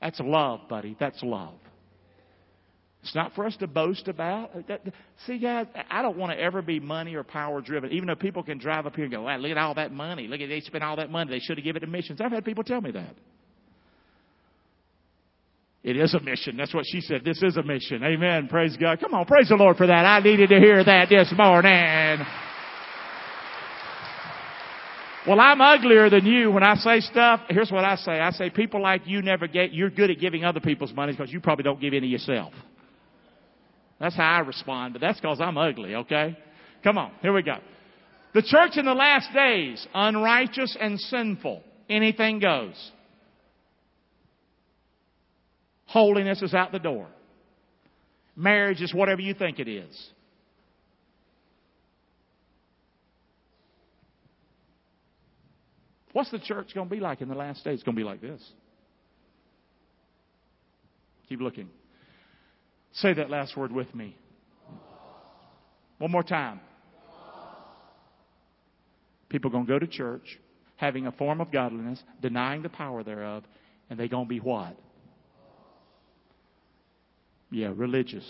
That's 0.00 0.18
love, 0.20 0.60
buddy. 0.70 0.96
That's 0.98 1.22
love. 1.22 1.54
It's 3.02 3.14
not 3.14 3.34
for 3.34 3.46
us 3.46 3.56
to 3.56 3.66
boast 3.66 4.08
about. 4.08 4.50
See, 5.26 5.38
guys, 5.38 5.66
I 5.90 6.02
don't 6.02 6.18
want 6.18 6.32
to 6.32 6.38
ever 6.38 6.60
be 6.60 6.80
money 6.80 7.14
or 7.14 7.24
power 7.24 7.62
driven. 7.62 7.92
Even 7.92 8.08
though 8.08 8.14
people 8.14 8.42
can 8.42 8.58
drive 8.58 8.86
up 8.86 8.94
here 8.94 9.04
and 9.04 9.12
go, 9.12 9.22
wow, 9.22 9.38
look 9.38 9.50
at 9.50 9.58
all 9.58 9.74
that 9.74 9.90
money. 9.90 10.28
Look 10.28 10.40
at 10.40 10.48
they 10.48 10.60
spent 10.60 10.84
all 10.84 10.96
that 10.96 11.10
money. 11.10 11.30
They 11.30 11.38
should 11.40 11.56
have 11.56 11.64
given 11.64 11.82
it 11.82 11.86
to 11.86 11.90
missions. 11.90 12.20
I've 12.20 12.30
had 12.30 12.44
people 12.44 12.62
tell 12.62 12.80
me 12.80 12.90
that. 12.90 13.14
It 15.82 15.96
is 15.96 16.12
a 16.12 16.20
mission. 16.20 16.58
That's 16.58 16.74
what 16.74 16.84
she 16.86 17.00
said. 17.00 17.24
This 17.24 17.42
is 17.42 17.56
a 17.56 17.62
mission. 17.62 18.04
Amen. 18.04 18.48
Praise 18.48 18.76
God. 18.76 19.00
Come 19.00 19.14
on, 19.14 19.24
praise 19.24 19.48
the 19.48 19.56
Lord 19.56 19.78
for 19.78 19.86
that. 19.86 20.04
I 20.04 20.20
needed 20.20 20.50
to 20.50 20.58
hear 20.58 20.84
that 20.84 21.08
this 21.08 21.32
morning. 21.34 22.26
Well, 25.26 25.40
I'm 25.40 25.60
uglier 25.60 26.10
than 26.10 26.26
you 26.26 26.50
when 26.50 26.62
I 26.62 26.74
say 26.74 27.00
stuff. 27.00 27.40
Here's 27.48 27.70
what 27.70 27.84
I 27.84 27.96
say. 27.96 28.20
I 28.20 28.30
say 28.32 28.50
people 28.50 28.82
like 28.82 29.06
you 29.06 29.22
never 29.22 29.46
get, 29.46 29.72
you're 29.72 29.90
good 29.90 30.10
at 30.10 30.18
giving 30.18 30.44
other 30.44 30.60
people's 30.60 30.92
money 30.92 31.12
because 31.12 31.32
you 31.32 31.40
probably 31.40 31.62
don't 31.62 31.80
give 31.80 31.94
any 31.94 32.08
yourself. 32.08 32.52
That's 34.00 34.16
how 34.16 34.24
I 34.24 34.38
respond, 34.40 34.94
but 34.94 35.00
that's 35.00 35.20
because 35.20 35.40
I'm 35.40 35.58
ugly, 35.58 35.94
okay? 35.94 36.36
Come 36.82 36.96
on, 36.96 37.12
here 37.20 37.32
we 37.34 37.42
go. 37.42 37.58
The 38.32 38.42
church 38.42 38.76
in 38.76 38.86
the 38.86 38.94
last 38.94 39.32
days, 39.34 39.86
unrighteous 39.92 40.76
and 40.80 40.98
sinful. 40.98 41.62
Anything 41.88 42.38
goes. 42.38 42.92
Holiness 45.86 46.40
is 46.40 46.54
out 46.54 46.72
the 46.72 46.78
door. 46.78 47.08
Marriage 48.36 48.80
is 48.80 48.94
whatever 48.94 49.20
you 49.20 49.34
think 49.34 49.58
it 49.58 49.68
is. 49.68 50.10
What's 56.12 56.30
the 56.30 56.38
church 56.38 56.74
going 56.74 56.88
to 56.88 56.94
be 56.94 57.00
like 57.00 57.20
in 57.20 57.28
the 57.28 57.34
last 57.34 57.64
days? 57.64 57.74
It's 57.74 57.82
going 57.82 57.96
to 57.96 58.00
be 58.00 58.04
like 58.04 58.20
this. 58.20 58.40
Keep 61.28 61.40
looking. 61.40 61.68
Say 62.94 63.14
that 63.14 63.30
last 63.30 63.56
word 63.56 63.72
with 63.72 63.94
me. 63.94 64.16
One 65.98 66.10
more 66.10 66.22
time. 66.22 66.60
People 69.28 69.50
are 69.50 69.52
going 69.52 69.66
to 69.66 69.72
go 69.72 69.78
to 69.78 69.86
church 69.86 70.38
having 70.76 71.06
a 71.06 71.12
form 71.12 71.40
of 71.40 71.52
godliness, 71.52 72.02
denying 72.22 72.62
the 72.62 72.68
power 72.68 73.04
thereof, 73.04 73.44
and 73.88 73.98
they're 73.98 74.08
going 74.08 74.24
to 74.24 74.28
be 74.28 74.40
what? 74.40 74.76
Yeah, 77.50 77.72
religious. 77.74 78.24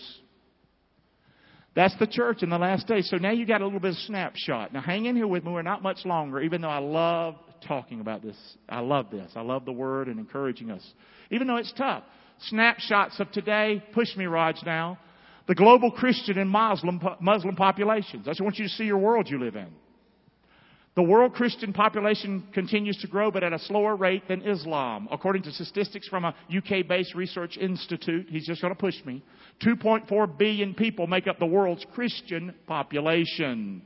That's 1.77 1.97
the 1.99 2.07
church 2.07 2.43
in 2.43 2.51
the 2.51 2.59
last 2.59 2.89
days. 2.89 3.09
So 3.09 3.17
now 3.17 3.31
you 3.31 3.47
got 3.47 3.61
a 3.61 3.65
little 3.65 3.79
bit 3.79 3.93
of 3.93 3.99
snapshot. 3.99 4.73
Now 4.73 4.81
hang 4.81 5.07
in 5.07 5.15
here 5.15 5.29
with 5.29 5.45
me. 5.45 5.53
We're 5.53 5.63
not 5.63 5.83
much 5.83 6.05
longer, 6.05 6.41
even 6.41 6.61
though 6.61 6.69
I 6.69 6.79
love 6.79 7.37
talking 7.67 8.01
about 8.01 8.23
this. 8.23 8.37
I 8.69 8.81
love 8.81 9.07
this. 9.11 9.31
I 9.37 9.43
love 9.43 9.65
the 9.65 9.73
word 9.73 10.09
and 10.09 10.19
encouraging 10.19 10.71
us. 10.71 10.85
Even 11.31 11.47
though 11.47 11.57
it's 11.57 11.73
tough. 11.77 12.03
Snapshots 12.49 13.21
of 13.21 13.31
today. 13.33 13.83
Push 13.93 14.17
me, 14.17 14.27
Raj, 14.27 14.57
now. 14.65 14.99
The 15.47 15.55
global 15.55 15.91
Christian 15.91 16.39
and 16.39 16.49
Muslim, 16.49 17.01
Muslim 17.21 17.57
populations. 17.57 18.29
I 18.29 18.31
just 18.31 18.41
want 18.41 18.59
you 18.59 18.67
to 18.67 18.71
see 18.71 18.85
your 18.85 18.99
world 18.99 19.29
you 19.29 19.39
live 19.39 19.57
in. 19.57 19.69
The 20.97 21.03
world 21.03 21.35
Christian 21.35 21.73
population 21.73 22.49
continues 22.53 22.99
to 22.99 23.07
grow, 23.07 23.31
but 23.31 23.45
at 23.45 23.53
a 23.53 23.59
slower 23.61 23.95
rate 23.95 24.27
than 24.27 24.43
Islam. 24.43 25.09
According 25.11 25.43
to 25.45 25.53
statistics 25.53 26.09
from 26.09 26.25
a 26.25 26.35
UK 26.55 26.87
based 26.87 27.15
research 27.15 27.57
institute, 27.57 28.27
he's 28.29 28.47
just 28.47 28.61
going 28.61 28.75
to 28.75 28.79
push 28.79 28.97
me. 29.05 29.23
2.4 29.65 30.37
billion 30.37 30.75
people 30.75 31.07
make 31.07 31.29
up 31.29 31.39
the 31.39 31.47
world's 31.47 31.87
Christian 31.95 32.55
population. 32.67 33.83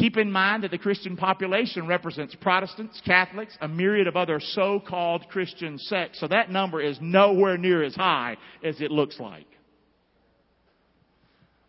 Keep 0.00 0.16
in 0.16 0.32
mind 0.32 0.64
that 0.64 0.70
the 0.70 0.78
Christian 0.78 1.14
population 1.14 1.86
represents 1.86 2.34
Protestants, 2.34 3.02
Catholics, 3.04 3.58
a 3.60 3.68
myriad 3.68 4.06
of 4.06 4.16
other 4.16 4.40
so-called 4.40 5.28
Christian 5.28 5.76
sects. 5.76 6.18
So 6.20 6.28
that 6.28 6.50
number 6.50 6.80
is 6.80 6.96
nowhere 7.02 7.58
near 7.58 7.82
as 7.82 7.94
high 7.94 8.38
as 8.64 8.80
it 8.80 8.90
looks 8.90 9.20
like. 9.20 9.46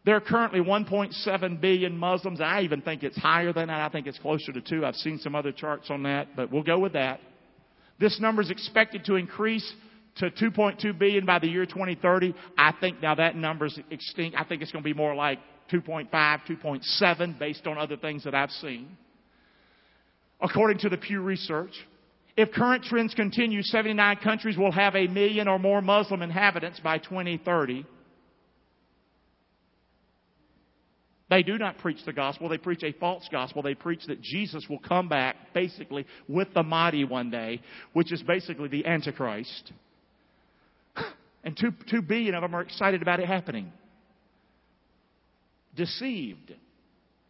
There 0.06 0.15
are 0.15 0.22
currently 0.22 0.62
1.7 0.62 1.60
billion 1.60 1.98
Muslims. 1.98 2.39
I 2.39 2.62
even 2.62 2.82
think 2.82 3.04
it's 3.04 3.17
higher 3.17 3.52
than 3.52 3.67
that. 3.67 3.82
I 3.82 3.89
think 3.89 4.08
it's 4.08 4.20
closer 4.20 4.54
to 4.54 4.62
two. 4.62 4.86
I've 4.86 4.96
seen 4.96 5.17
some 5.17 5.36
other 5.36 5.52
charts 5.52 5.89
on 5.89 6.04
that, 6.04 6.34
but 6.34 6.50
we'll 6.50 6.63
go 6.63 6.80
with 6.80 6.94
that. 6.94 7.20
This 8.00 8.17
number 8.22 8.41
is 8.41 8.50
expected 8.50 9.04
to 9.06 9.15
increase 9.15 9.74
to 10.15 10.30
2.2 10.32 10.98
billion 10.98 11.26
by 11.26 11.39
the 11.39 11.48
year 11.50 11.65
2030. 11.65 12.34
I 12.58 12.72
think 12.80 13.02
now 13.02 13.13
that 13.15 13.36
number's 13.36 13.78
extinct. 13.89 14.38
I 14.39 14.46
think 14.46 14.62
it's 14.62 14.72
going 14.72 14.84
to 14.84 14.89
be 14.89 14.94
more 14.94 15.15
like 15.15 15.39
2.5, 15.72 16.10
2.7 16.12 17.40
based 17.40 17.68
on 17.68 17.78
other 17.78 17.98
things 17.98 18.24
that 18.24 18.36
I've 18.36 18.52
seen. 18.52 18.98
According 20.42 20.80
to 20.80 20.90
the 20.90 20.98
Pew 20.98 21.22
Research, 21.22 21.74
if 22.38 22.52
current 22.52 22.84
trends 22.84 23.14
continue, 23.14 23.62
79 23.62 24.18
countries 24.24 24.58
will 24.58 24.72
have 24.72 24.96
a 24.96 25.08
million 25.08 25.48
or 25.48 25.60
more 25.60 25.82
Muslim 25.82 26.22
inhabitants 26.22 26.80
by 26.80 26.98
2030. 26.98 27.86
They 31.30 31.44
do 31.44 31.58
not 31.58 31.78
preach 31.78 32.04
the 32.06 32.12
gospel. 32.12 32.50
They 32.50 32.58
preach 32.58 32.84
a 32.84 32.92
false 32.94 33.28
gospel. 33.32 33.62
They 33.62 33.74
preach 33.74 34.06
that 34.08 34.22
Jesus 34.22 34.66
will 34.70 34.80
come 34.80 35.08
back 35.08 35.36
basically 35.54 36.06
with 36.28 36.54
the 36.54 36.64
mighty 36.64 37.06
one 37.06 37.30
day, 37.30 37.62
which 37.94 38.12
is 38.12 38.22
basically 38.22 38.68
the 38.68 38.86
Antichrist. 38.86 39.72
And 41.44 41.58
two, 41.58 41.72
two 41.90 42.04
billion 42.04 42.36
of 42.36 42.44
them 42.44 42.54
are 42.54 42.62
excited 42.62 43.02
about 43.02 43.20
it 43.20 43.26
happening. 43.26 43.74
Deceived. 45.76 46.54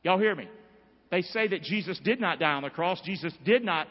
Y'all 0.04 0.20
hear 0.20 0.36
me? 0.36 0.48
They 1.12 1.22
say 1.22 1.48
that 1.50 1.62
Jesus 1.62 2.00
did 2.04 2.20
not 2.20 2.40
die 2.40 2.54
on 2.54 2.64
the 2.64 2.70
cross. 2.70 3.02
Jesus 3.02 3.34
did 3.46 3.64
not, 3.64 3.88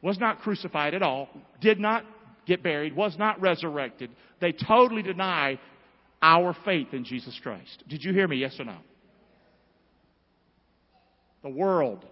was 0.00 0.18
not 0.18 0.40
crucified 0.40 0.94
at 0.94 1.02
all, 1.02 1.28
did 1.60 1.80
not 1.80 2.04
get 2.46 2.62
buried, 2.62 2.94
was 2.94 3.16
not 3.18 3.40
resurrected. 3.40 4.10
They 4.40 4.52
totally 4.52 5.02
deny 5.02 5.58
our 6.22 6.56
faith 6.64 6.88
in 6.92 7.04
Jesus 7.04 7.38
Christ. 7.42 7.84
Did 7.88 8.04
you 8.04 8.12
hear 8.12 8.28
me? 8.28 8.36
Yes 8.36 8.56
or 8.58 8.64
no? 8.64 8.78
The 11.42 11.50
world. 11.50 12.04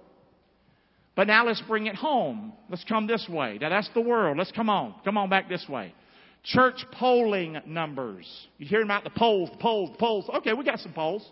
But 1.15 1.27
now 1.27 1.47
let's 1.47 1.63
bring 1.63 1.87
it 1.87 1.95
home. 1.95 2.53
Let's 2.69 2.85
come 2.85 3.07
this 3.07 3.27
way. 3.31 3.59
Now 3.61 3.69
that's 3.69 3.89
the 3.95 4.01
world. 4.01 4.39
Let's 4.39 4.53
come 4.53 4.69
on. 4.69 4.95
Come 5.05 5.17
on 5.17 5.31
back 5.31 5.49
this 5.49 5.65
way. 5.69 5.95
Church 6.45 6.85
polling 6.93 7.59
numbers. 7.67 8.27
You 8.59 8.67
hear 8.67 8.83
about 8.83 9.05
the 9.05 9.11
polls, 9.11 9.51
the 9.51 9.59
polls, 9.59 9.97
polls. 9.99 10.29
Okay, 10.39 10.53
we 10.55 10.65
got 10.65 10.81
some 10.81 10.93
polls. 10.93 11.25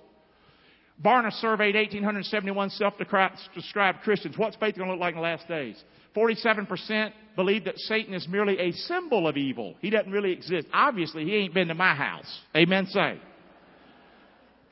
Barna 1.03 1.33
surveyed 1.33 1.75
1,871 1.75 2.71
self-described 2.71 4.01
Christians. 4.03 4.37
What's 4.37 4.57
faith 4.57 4.77
going 4.77 4.89
to 4.89 4.93
look 4.93 5.01
like 5.01 5.15
in 5.15 5.19
the 5.19 5.23
last 5.23 5.49
days? 5.49 5.83
47% 6.15 7.13
believe 7.37 7.65
that 7.65 7.79
Satan 7.79 8.13
is 8.13 8.27
merely 8.29 8.59
a 8.59 8.73
symbol 8.73 9.27
of 9.27 9.37
evil. 9.37 9.77
He 9.81 9.91
doesn't 9.91 10.13
really 10.13 10.33
exist. 10.33 10.67
Obviously, 10.73 11.25
he 11.25 11.37
ain't 11.37 11.55
been 11.55 11.69
to 11.69 11.75
my 11.75 11.95
house. 11.95 12.41
Amen, 12.55 12.87
say. 12.87 13.19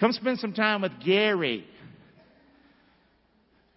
Come 0.01 0.12
spend 0.12 0.38
some 0.38 0.53
time 0.53 0.83
with 0.83 0.93
Gary. 1.05 1.64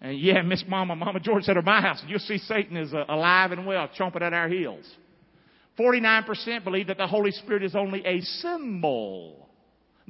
And 0.00 0.18
yeah, 0.18 0.42
Miss 0.44 0.64
Mama, 0.68 0.96
Mama 0.96 1.20
George 1.20 1.44
said 1.44 1.56
at 1.56 1.64
my 1.64 1.80
house, 1.80 2.02
you'll 2.06 2.18
see 2.18 2.38
Satan 2.38 2.76
is 2.76 2.92
uh, 2.92 3.04
alive 3.08 3.52
and 3.52 3.66
well, 3.66 3.88
chomping 3.98 4.22
at 4.22 4.34
our 4.34 4.48
heels. 4.48 4.84
49% 5.78 6.64
believe 6.64 6.88
that 6.88 6.98
the 6.98 7.06
Holy 7.06 7.30
Spirit 7.30 7.62
is 7.62 7.74
only 7.74 8.04
a 8.04 8.20
symbol, 8.20 9.48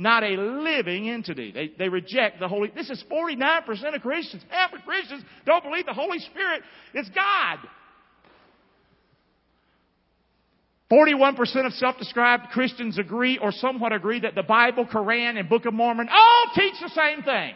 not 0.02 0.22
a 0.22 0.36
living 0.36 1.08
entity. 1.08 1.52
They, 1.52 1.72
they 1.78 1.88
reject 1.88 2.40
the 2.40 2.48
Holy, 2.48 2.70
this 2.74 2.90
is 2.90 3.02
49% 3.10 3.94
of 3.94 4.02
Christians. 4.02 4.42
Half 4.48 4.72
of 4.74 4.80
Christians 4.84 5.22
don't 5.46 5.62
believe 5.64 5.86
the 5.86 5.94
Holy 5.94 6.18
Spirit 6.18 6.62
is 6.94 7.08
God. 7.14 7.58
41% 10.90 11.66
of 11.66 11.72
self-described 11.72 12.50
Christians 12.50 12.98
agree 12.98 13.38
or 13.38 13.50
somewhat 13.50 13.92
agree 13.92 14.20
that 14.20 14.34
the 14.34 14.42
Bible, 14.42 14.86
Koran, 14.86 15.38
and 15.38 15.48
Book 15.48 15.64
of 15.64 15.72
Mormon 15.72 16.08
all 16.10 16.44
teach 16.54 16.74
the 16.82 16.90
same 16.90 17.22
thing. 17.22 17.54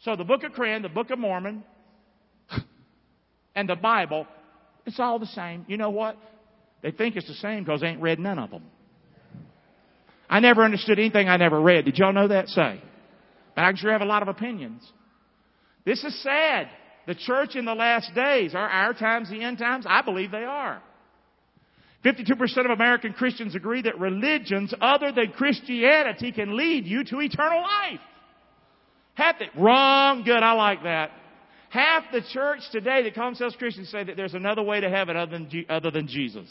So 0.00 0.16
the 0.16 0.24
Book 0.24 0.42
of 0.42 0.52
Quran, 0.52 0.82
the 0.82 0.88
Book 0.88 1.10
of 1.10 1.18
Mormon, 1.18 1.62
and 3.54 3.68
the 3.68 3.76
Bible 3.76 4.26
it's 4.86 4.98
all 4.98 5.18
the 5.18 5.26
same. 5.26 5.64
You 5.68 5.76
know 5.76 5.90
what? 5.90 6.16
They 6.82 6.90
think 6.90 7.16
it's 7.16 7.28
the 7.28 7.34
same 7.34 7.64
because 7.64 7.82
they 7.82 7.88
ain't 7.88 8.00
read 8.00 8.18
none 8.18 8.38
of 8.38 8.50
them. 8.50 8.64
I 10.30 10.38
never 10.38 10.62
understood 10.62 10.98
anything 10.98 11.28
I 11.28 11.36
never 11.36 11.60
read. 11.60 11.84
Did 11.84 11.98
y'all 11.98 12.12
know 12.12 12.28
that? 12.28 12.48
Say. 12.48 12.80
But 13.56 13.64
I 13.64 13.72
sure 13.74 13.90
have 13.90 14.00
a 14.00 14.06
lot 14.06 14.22
of 14.22 14.28
opinions. 14.28 14.80
This 15.84 16.04
is 16.04 16.22
sad. 16.22 16.68
The 17.06 17.16
church 17.16 17.56
in 17.56 17.64
the 17.64 17.74
last 17.74 18.14
days, 18.14 18.54
are 18.54 18.68
our 18.68 18.94
times 18.94 19.28
the 19.28 19.42
end 19.42 19.58
times? 19.58 19.86
I 19.88 20.02
believe 20.02 20.30
they 20.30 20.44
are. 20.44 20.80
52% 22.04 22.64
of 22.64 22.70
American 22.70 23.12
Christians 23.12 23.56
agree 23.56 23.82
that 23.82 23.98
religions 23.98 24.72
other 24.80 25.10
than 25.10 25.32
Christianity 25.32 26.30
can 26.30 26.56
lead 26.56 26.86
you 26.86 27.02
to 27.04 27.20
eternal 27.20 27.60
life. 27.60 28.00
Half 29.14 29.40
the, 29.40 29.60
wrong, 29.60 30.22
good, 30.22 30.42
I 30.42 30.52
like 30.52 30.84
that. 30.84 31.10
Half 31.70 32.04
the 32.12 32.22
church 32.32 32.60
today 32.70 33.02
that 33.02 33.14
calls 33.14 33.38
themselves 33.38 33.56
Christians 33.56 33.90
say 33.90 34.04
that 34.04 34.16
there's 34.16 34.34
another 34.34 34.62
way 34.62 34.80
to 34.80 34.88
heaven 34.88 35.16
other 35.16 35.32
than, 35.32 35.66
other 35.68 35.90
than 35.90 36.06
Jesus. 36.06 36.48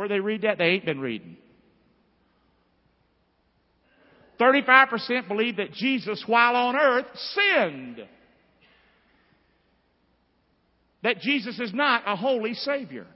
Where 0.00 0.08
they 0.08 0.20
read 0.20 0.40
that, 0.42 0.56
they 0.56 0.64
ain't 0.64 0.86
been 0.86 0.98
reading. 0.98 1.36
35% 4.40 5.28
believe 5.28 5.56
that 5.56 5.74
Jesus, 5.74 6.24
while 6.26 6.56
on 6.56 6.74
earth, 6.74 7.04
sinned. 7.34 8.08
That 11.02 11.20
Jesus 11.20 11.60
is 11.60 11.74
not 11.74 12.04
a 12.06 12.16
holy 12.16 12.54
Savior. 12.54 13.06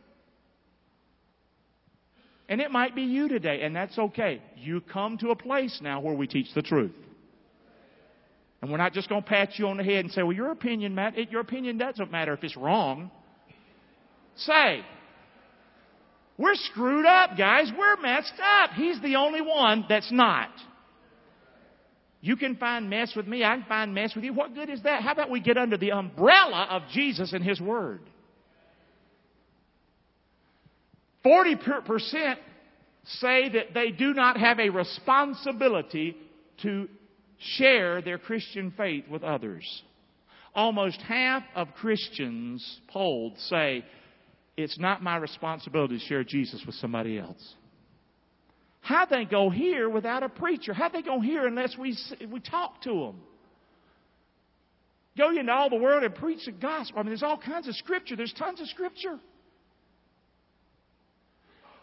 And 2.51 2.61
it 2.61 2.71
might 2.71 2.95
be 2.95 3.05
you 3.05 3.31
today, 3.31 3.63
and 3.63 3.75
that's 3.75 3.99
okay. 3.99 4.43
You 4.55 4.83
come 4.83 5.17
to 5.23 5.31
a 5.31 5.37
place 5.37 5.81
now 5.83 6.03
where 6.03 6.15
we 6.15 6.27
teach 6.27 6.53
the 6.55 6.61
truth. 6.61 6.93
And 8.61 8.71
we're 8.71 8.77
not 8.77 8.93
just 8.93 9.09
going 9.09 9.23
to 9.23 9.27
pat 9.27 9.59
you 9.59 9.69
on 9.69 9.79
the 9.79 9.85
head 9.85 10.05
and 10.05 10.13
say, 10.13 10.23
well, 10.23 10.37
your 10.37 10.51
opinion, 10.51 10.95
Matt, 10.95 11.31
your 11.31 11.41
opinion 11.41 11.79
doesn't 11.79 12.13
matter 12.13 12.35
if 12.35 12.45
it's 12.45 12.59
wrong. 12.59 13.11
Say, 14.37 14.83
we're 16.37 16.55
screwed 16.55 17.07
up, 17.07 17.37
guys. 17.39 17.71
We're 17.77 17.97
messed 18.01 18.35
up. 18.43 18.71
He's 18.71 19.01
the 19.01 19.17
only 19.17 19.41
one 19.41 19.85
that's 19.89 20.11
not. 20.11 20.51
You 22.21 22.37
can 22.37 22.57
find 22.57 22.89
mess 22.89 23.13
with 23.15 23.27
me, 23.27 23.45
I 23.45 23.57
can 23.57 23.67
find 23.69 23.95
mess 23.95 24.15
with 24.15 24.25
you. 24.25 24.33
What 24.33 24.55
good 24.55 24.71
is 24.71 24.83
that? 24.85 25.03
How 25.03 25.13
about 25.13 25.31
we 25.31 25.41
get 25.41 25.59
under 25.59 25.77
the 25.77 25.93
umbrella 25.93 26.67
of 26.71 26.83
Jesus 26.91 27.35
and 27.35 27.45
His 27.45 27.61
Word? 27.61 28.01
40% 31.25 32.37
say 33.05 33.51
that 33.51 33.75
they 33.75 33.91
do 33.91 34.15
not 34.15 34.39
have 34.39 34.59
a 34.59 34.71
responsibility 34.71 36.17
to 36.63 36.89
share 37.57 38.01
their 38.01 38.19
Christian 38.19 38.73
faith 38.77 39.05
with 39.09 39.23
others. 39.23 39.83
Almost 40.55 41.01
half 41.03 41.43
of 41.55 41.69
Christians 41.75 42.81
polled 42.89 43.39
say, 43.39 43.85
it's 44.57 44.79
not 44.79 45.03
my 45.03 45.17
responsibility 45.17 45.99
to 45.99 46.05
share 46.05 46.25
Jesus 46.25 46.63
with 46.65 46.75
somebody 46.77 47.19
else. 47.19 47.55
How 48.81 49.07
they 49.07 49.25
go 49.25 49.51
hear 49.51 49.89
without 49.89 50.23
a 50.23 50.29
preacher? 50.29 50.75
How 50.75 50.89
they 50.89 51.03
go 51.03 51.21
hear 51.21 51.47
unless 51.47 51.77
we 51.79 51.97
we 52.31 52.41
talk 52.41 52.83
to 52.83 52.91
them? 52.91 53.21
Go 55.17 55.31
into 55.31 55.53
all 55.53 55.71
the 55.71 55.77
world 55.77 56.03
and 56.03 56.15
preach 56.15 56.45
the 56.45 56.53
gospel. 56.53 56.99
I 56.99 57.03
mean, 57.03 57.11
there's 57.11 57.23
all 57.23 57.39
kinds 57.39 57.69
of 57.69 57.75
scripture. 57.77 58.17
There's 58.17 58.33
tons 58.33 58.61
of 58.61 58.67
scripture. 58.69 59.19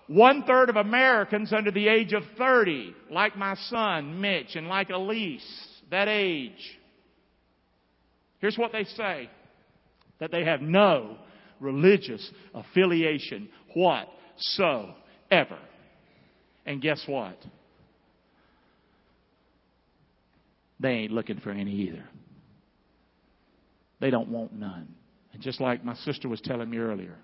One 0.07 0.43
third 0.43 0.69
of 0.69 0.75
Americans 0.75 1.53
under 1.53 1.71
the 1.71 1.87
age 1.87 2.11
of 2.11 2.23
30, 2.37 2.93
like 3.09 3.37
my 3.37 3.55
son 3.69 4.19
Mitch 4.19 4.55
and 4.55 4.67
like 4.67 4.89
Elise, 4.89 5.41
that 5.89 6.09
age. 6.09 6.79
Here's 8.39 8.57
what 8.57 8.73
they 8.73 8.83
say 8.83 9.29
that 10.19 10.31
they 10.31 10.43
have 10.43 10.61
no 10.61 11.17
religious 11.61 12.29
affiliation 12.53 13.49
whatsoever. 13.75 15.59
And 16.65 16.81
guess 16.81 17.01
what? 17.07 17.37
They 20.79 20.89
ain't 20.89 21.11
looking 21.11 21.39
for 21.39 21.51
any 21.51 21.71
either. 21.71 22.03
They 23.99 24.09
don't 24.09 24.29
want 24.29 24.53
none. 24.53 24.95
And 25.33 25.41
just 25.41 25.61
like 25.61 25.85
my 25.85 25.95
sister 25.95 26.27
was 26.27 26.41
telling 26.41 26.69
me 26.69 26.77
earlier 26.77 27.17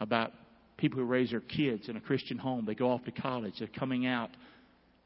about 0.00 0.32
people 0.76 0.98
who 1.00 1.04
raise 1.04 1.30
their 1.30 1.40
kids 1.40 1.88
in 1.88 1.96
a 1.96 2.00
Christian 2.00 2.38
home, 2.38 2.64
they 2.64 2.74
go 2.74 2.90
off 2.90 3.04
to 3.04 3.10
college, 3.10 3.54
they're 3.58 3.68
coming 3.68 4.06
out 4.06 4.30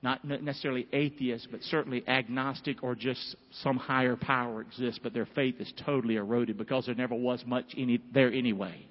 not 0.01 0.25
necessarily 0.25 0.87
atheists, 0.93 1.49
but 1.51 1.61
certainly 1.63 2.07
agnostic 2.07 2.85
or 2.85 2.95
just 2.95 3.35
some 3.63 3.77
higher 3.77 4.15
power 4.15 4.61
exists, 4.61 5.01
but 5.03 5.13
their 5.13 5.27
faith 5.35 5.57
is 5.59 5.73
totally 5.85 6.17
eroded 6.17 6.57
because 6.57 6.87
there 6.87 6.95
never 6.95 7.17
was 7.17 7.43
much 7.45 7.67
any, 7.77 8.01
there 8.15 8.33
anyway. 8.33 8.87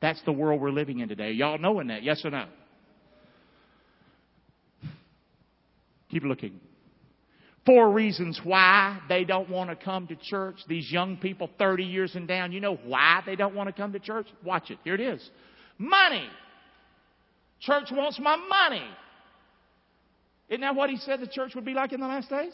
That's 0.00 0.22
the 0.22 0.32
world 0.32 0.60
we're 0.60 0.70
living 0.70 1.00
in 1.00 1.08
today. 1.08 1.32
Y'all 1.32 1.58
knowing 1.58 1.88
that, 1.88 2.02
yes 2.02 2.24
or 2.24 2.30
no? 2.30 2.46
Keep 6.10 6.24
looking. 6.24 6.58
Four 7.66 7.92
reasons 7.92 8.40
why 8.42 8.98
they 9.08 9.24
don't 9.24 9.50
want 9.50 9.68
to 9.68 9.76
come 9.76 10.06
to 10.06 10.16
church. 10.16 10.56
These 10.66 10.90
young 10.90 11.18
people, 11.18 11.50
30 11.58 11.84
years 11.84 12.14
and 12.14 12.26
down, 12.26 12.52
you 12.52 12.60
know 12.60 12.76
why 12.76 13.22
they 13.26 13.36
don't 13.36 13.54
want 13.54 13.68
to 13.68 13.72
come 13.74 13.92
to 13.92 13.98
church? 13.98 14.26
Watch 14.42 14.70
it. 14.70 14.78
Here 14.82 14.94
it 14.94 15.00
is. 15.00 15.28
Money. 15.76 16.26
Church 17.60 17.88
wants 17.92 18.18
my 18.18 18.36
money. 18.36 18.82
Isn't 20.50 20.62
that 20.62 20.74
what 20.74 20.90
he 20.90 20.96
said 20.96 21.20
the 21.20 21.28
church 21.28 21.54
would 21.54 21.64
be 21.64 21.74
like 21.74 21.92
in 21.92 22.00
the 22.00 22.06
last 22.06 22.28
days? 22.28 22.52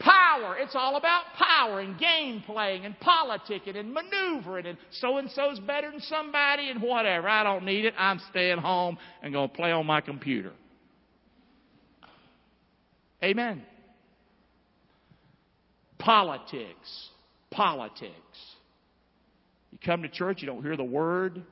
Power. 0.00 0.56
It's 0.58 0.74
all 0.74 0.96
about 0.96 1.24
power 1.38 1.80
and 1.80 1.98
game 1.98 2.42
playing 2.44 2.84
and 2.84 2.96
politicking 2.98 3.76
and 3.76 3.94
maneuvering 3.94 4.66
and 4.66 4.78
so 4.90 5.18
and 5.18 5.30
so's 5.30 5.60
better 5.60 5.90
than 5.90 6.00
somebody 6.00 6.70
and 6.70 6.82
whatever. 6.82 7.28
I 7.28 7.44
don't 7.44 7.64
need 7.64 7.84
it. 7.84 7.94
I'm 7.96 8.20
staying 8.30 8.58
home 8.58 8.98
and 9.22 9.32
going 9.32 9.50
to 9.50 9.54
play 9.54 9.70
on 9.70 9.86
my 9.86 10.00
computer. 10.00 10.52
Amen. 13.22 13.62
Politics. 15.98 17.08
Politics. 17.50 18.14
You 19.70 19.78
come 19.84 20.02
to 20.02 20.08
church, 20.08 20.40
you 20.40 20.46
don't 20.46 20.62
hear 20.62 20.76
the 20.76 20.82
word. 20.82 21.42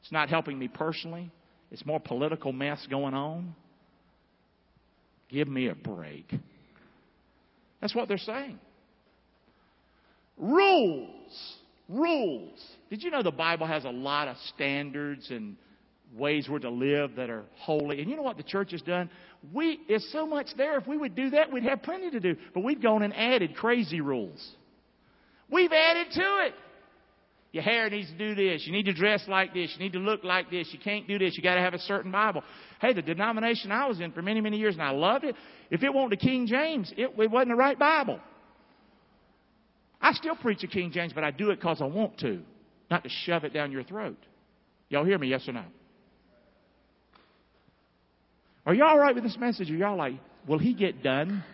It's 0.00 0.12
not 0.12 0.30
helping 0.30 0.58
me 0.58 0.68
personally. 0.68 1.30
It's 1.70 1.84
more 1.84 2.00
political 2.00 2.52
mess 2.52 2.86
going 2.88 3.14
on. 3.14 3.54
Give 5.32 5.48
me 5.48 5.68
a 5.68 5.74
break. 5.74 6.30
That's 7.80 7.94
what 7.94 8.06
they're 8.06 8.18
saying. 8.18 8.58
Rules. 10.36 11.56
Rules. 11.88 12.62
Did 12.90 13.02
you 13.02 13.10
know 13.10 13.22
the 13.22 13.30
Bible 13.30 13.66
has 13.66 13.84
a 13.84 13.90
lot 13.90 14.28
of 14.28 14.36
standards 14.54 15.30
and 15.30 15.56
ways 16.16 16.48
we're 16.48 16.58
to 16.60 16.70
live 16.70 17.16
that 17.16 17.30
are 17.30 17.44
holy? 17.56 18.00
And 18.00 18.10
you 18.10 18.16
know 18.16 18.22
what 18.22 18.36
the 18.36 18.42
church 18.42 18.72
has 18.72 18.82
done? 18.82 19.08
We, 19.52 19.80
there's 19.88 20.06
so 20.12 20.26
much 20.26 20.48
there. 20.56 20.78
If 20.78 20.86
we 20.86 20.96
would 20.96 21.14
do 21.14 21.30
that, 21.30 21.50
we'd 21.50 21.64
have 21.64 21.82
plenty 21.82 22.10
to 22.10 22.20
do. 22.20 22.36
But 22.54 22.62
we've 22.62 22.82
gone 22.82 23.02
and 23.02 23.14
added 23.16 23.56
crazy 23.56 24.00
rules. 24.00 24.46
We've 25.50 25.72
added 25.72 26.08
to 26.12 26.46
it. 26.46 26.54
Your 27.52 27.62
hair 27.62 27.90
needs 27.90 28.08
to 28.08 28.16
do 28.16 28.34
this. 28.34 28.62
You 28.66 28.72
need 28.72 28.86
to 28.86 28.94
dress 28.94 29.22
like 29.28 29.52
this. 29.52 29.74
You 29.76 29.84
need 29.84 29.92
to 29.92 29.98
look 29.98 30.24
like 30.24 30.50
this. 30.50 30.68
You 30.72 30.78
can't 30.78 31.06
do 31.06 31.18
this. 31.18 31.36
You 31.36 31.42
got 31.42 31.56
to 31.56 31.60
have 31.60 31.74
a 31.74 31.78
certain 31.80 32.10
Bible. 32.10 32.42
Hey, 32.82 32.92
the 32.92 33.00
denomination 33.00 33.70
I 33.70 33.86
was 33.86 34.00
in 34.00 34.10
for 34.10 34.22
many, 34.22 34.40
many 34.40 34.56
years, 34.56 34.74
and 34.74 34.82
I 34.82 34.90
loved 34.90 35.22
it. 35.24 35.36
If 35.70 35.84
it 35.84 35.94
wasn't 35.94 36.10
the 36.10 36.16
King 36.16 36.48
James, 36.48 36.92
it, 36.96 37.12
it 37.16 37.30
wasn't 37.30 37.50
the 37.50 37.54
right 37.54 37.78
Bible. 37.78 38.18
I 40.00 40.12
still 40.14 40.34
preach 40.34 40.64
a 40.64 40.66
King 40.66 40.90
James, 40.90 41.12
but 41.12 41.22
I 41.22 41.30
do 41.30 41.50
it 41.50 41.60
because 41.60 41.80
I 41.80 41.84
want 41.84 42.18
to, 42.18 42.42
not 42.90 43.04
to 43.04 43.08
shove 43.08 43.44
it 43.44 43.54
down 43.54 43.70
your 43.70 43.84
throat. 43.84 44.18
Y'all 44.88 45.04
hear 45.04 45.16
me? 45.16 45.28
Yes 45.28 45.48
or 45.48 45.52
no? 45.52 45.62
Are 48.66 48.74
y'all 48.74 48.88
all 48.88 48.98
right 48.98 49.14
with 49.14 49.22
this 49.22 49.36
message? 49.38 49.70
Are 49.70 49.76
y'all 49.76 49.96
like, 49.96 50.14
will 50.48 50.58
he 50.58 50.74
get 50.74 51.04
done? 51.04 51.44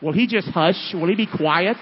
Will 0.00 0.14
he 0.14 0.26
just 0.26 0.48
hush? 0.48 0.94
Will 0.94 1.08
he 1.08 1.16
be 1.16 1.26
quiet? 1.26 1.76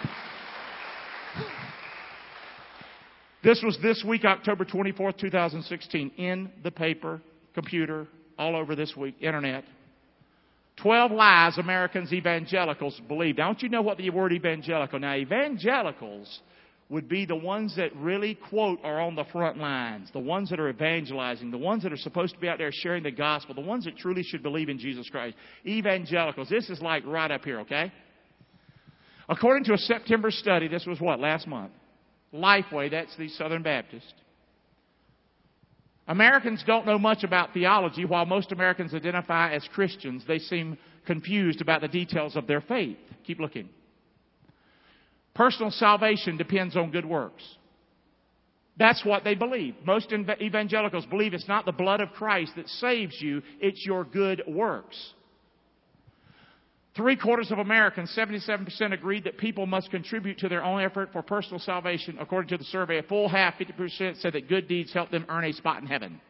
This 3.44 3.62
was 3.64 3.78
this 3.80 4.02
week, 4.04 4.24
October 4.24 4.64
24th, 4.64 5.18
2016, 5.18 6.10
in 6.16 6.50
the 6.64 6.72
paper, 6.72 7.22
computer, 7.54 8.08
all 8.38 8.56
over 8.56 8.74
this 8.74 8.94
week, 8.96 9.16
internet. 9.20 9.64
12 10.82 11.12
lies 11.12 11.58
Americans 11.58 12.12
evangelicals 12.12 13.00
believe. 13.06 13.36
Don't 13.36 13.62
you 13.62 13.68
know 13.68 13.82
what 13.82 13.98
the 13.98 14.10
word 14.10 14.32
evangelical? 14.32 14.98
Now, 14.98 15.14
evangelicals 15.14 16.40
would 16.90 17.08
be 17.08 17.24
the 17.24 17.36
ones 17.36 17.74
that 17.76 17.94
really, 17.96 18.34
quote, 18.50 18.78
are 18.82 19.00
on 19.00 19.14
the 19.14 19.24
front 19.32 19.56
lines, 19.56 20.10
the 20.12 20.18
ones 20.18 20.50
that 20.50 20.60
are 20.60 20.68
evangelizing, 20.68 21.50
the 21.50 21.58
ones 21.58 21.82
that 21.82 21.92
are 21.92 21.96
supposed 21.96 22.34
to 22.34 22.40
be 22.40 22.48
out 22.48 22.58
there 22.58 22.70
sharing 22.72 23.02
the 23.02 23.10
gospel, 23.10 23.54
the 23.54 23.60
ones 23.60 23.84
that 23.84 23.96
truly 23.96 24.22
should 24.22 24.42
believe 24.42 24.68
in 24.68 24.78
Jesus 24.78 25.08
Christ. 25.08 25.36
Evangelicals. 25.66 26.48
This 26.48 26.68
is 26.68 26.80
like 26.82 27.04
right 27.06 27.30
up 27.30 27.44
here, 27.44 27.60
okay? 27.60 27.92
According 29.28 29.64
to 29.64 29.74
a 29.74 29.78
September 29.78 30.30
study, 30.30 30.68
this 30.68 30.84
was 30.86 31.00
what, 31.00 31.20
last 31.20 31.46
month? 31.46 31.72
Lifeway, 32.34 32.90
that's 32.90 33.16
the 33.16 33.28
Southern 33.28 33.62
Baptist. 33.62 34.12
Americans 36.06 36.62
don't 36.66 36.86
know 36.86 36.98
much 36.98 37.24
about 37.24 37.54
theology. 37.54 38.04
While 38.04 38.26
most 38.26 38.52
Americans 38.52 38.94
identify 38.94 39.52
as 39.52 39.66
Christians, 39.72 40.24
they 40.26 40.38
seem 40.38 40.76
confused 41.06 41.60
about 41.60 41.80
the 41.80 41.88
details 41.88 42.36
of 42.36 42.46
their 42.46 42.60
faith. 42.60 42.98
Keep 43.26 43.40
looking. 43.40 43.68
Personal 45.34 45.70
salvation 45.70 46.36
depends 46.36 46.76
on 46.76 46.90
good 46.90 47.06
works. 47.06 47.42
That's 48.76 49.04
what 49.04 49.24
they 49.24 49.34
believe. 49.34 49.74
Most 49.84 50.12
evangelicals 50.12 51.06
believe 51.06 51.32
it's 51.32 51.48
not 51.48 51.64
the 51.64 51.72
blood 51.72 52.00
of 52.00 52.10
Christ 52.10 52.52
that 52.56 52.68
saves 52.68 53.20
you, 53.20 53.42
it's 53.60 53.84
your 53.86 54.04
good 54.04 54.42
works. 54.46 54.96
Three 56.96 57.16
quarters 57.16 57.50
of 57.50 57.58
Americans, 57.58 58.14
77% 58.16 58.92
agreed 58.92 59.24
that 59.24 59.36
people 59.36 59.66
must 59.66 59.90
contribute 59.90 60.38
to 60.38 60.48
their 60.48 60.62
own 60.62 60.80
effort 60.80 61.10
for 61.12 61.22
personal 61.22 61.58
salvation. 61.58 62.18
According 62.20 62.50
to 62.50 62.56
the 62.56 62.64
survey, 62.64 62.98
a 62.98 63.02
full 63.02 63.28
half, 63.28 63.54
50%, 63.58 64.20
said 64.20 64.32
that 64.34 64.48
good 64.48 64.68
deeds 64.68 64.92
help 64.92 65.10
them 65.10 65.26
earn 65.28 65.44
a 65.44 65.52
spot 65.52 65.82
in 65.82 65.88
heaven. 65.88 66.20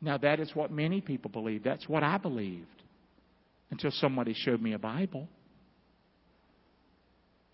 Now, 0.00 0.16
that 0.18 0.40
is 0.40 0.54
what 0.54 0.70
many 0.70 1.02
people 1.02 1.30
believe. 1.30 1.62
That's 1.62 1.86
what 1.86 2.02
I 2.02 2.16
believed 2.16 2.66
until 3.70 3.90
somebody 3.90 4.34
showed 4.34 4.62
me 4.62 4.72
a 4.72 4.78
Bible. 4.78 5.28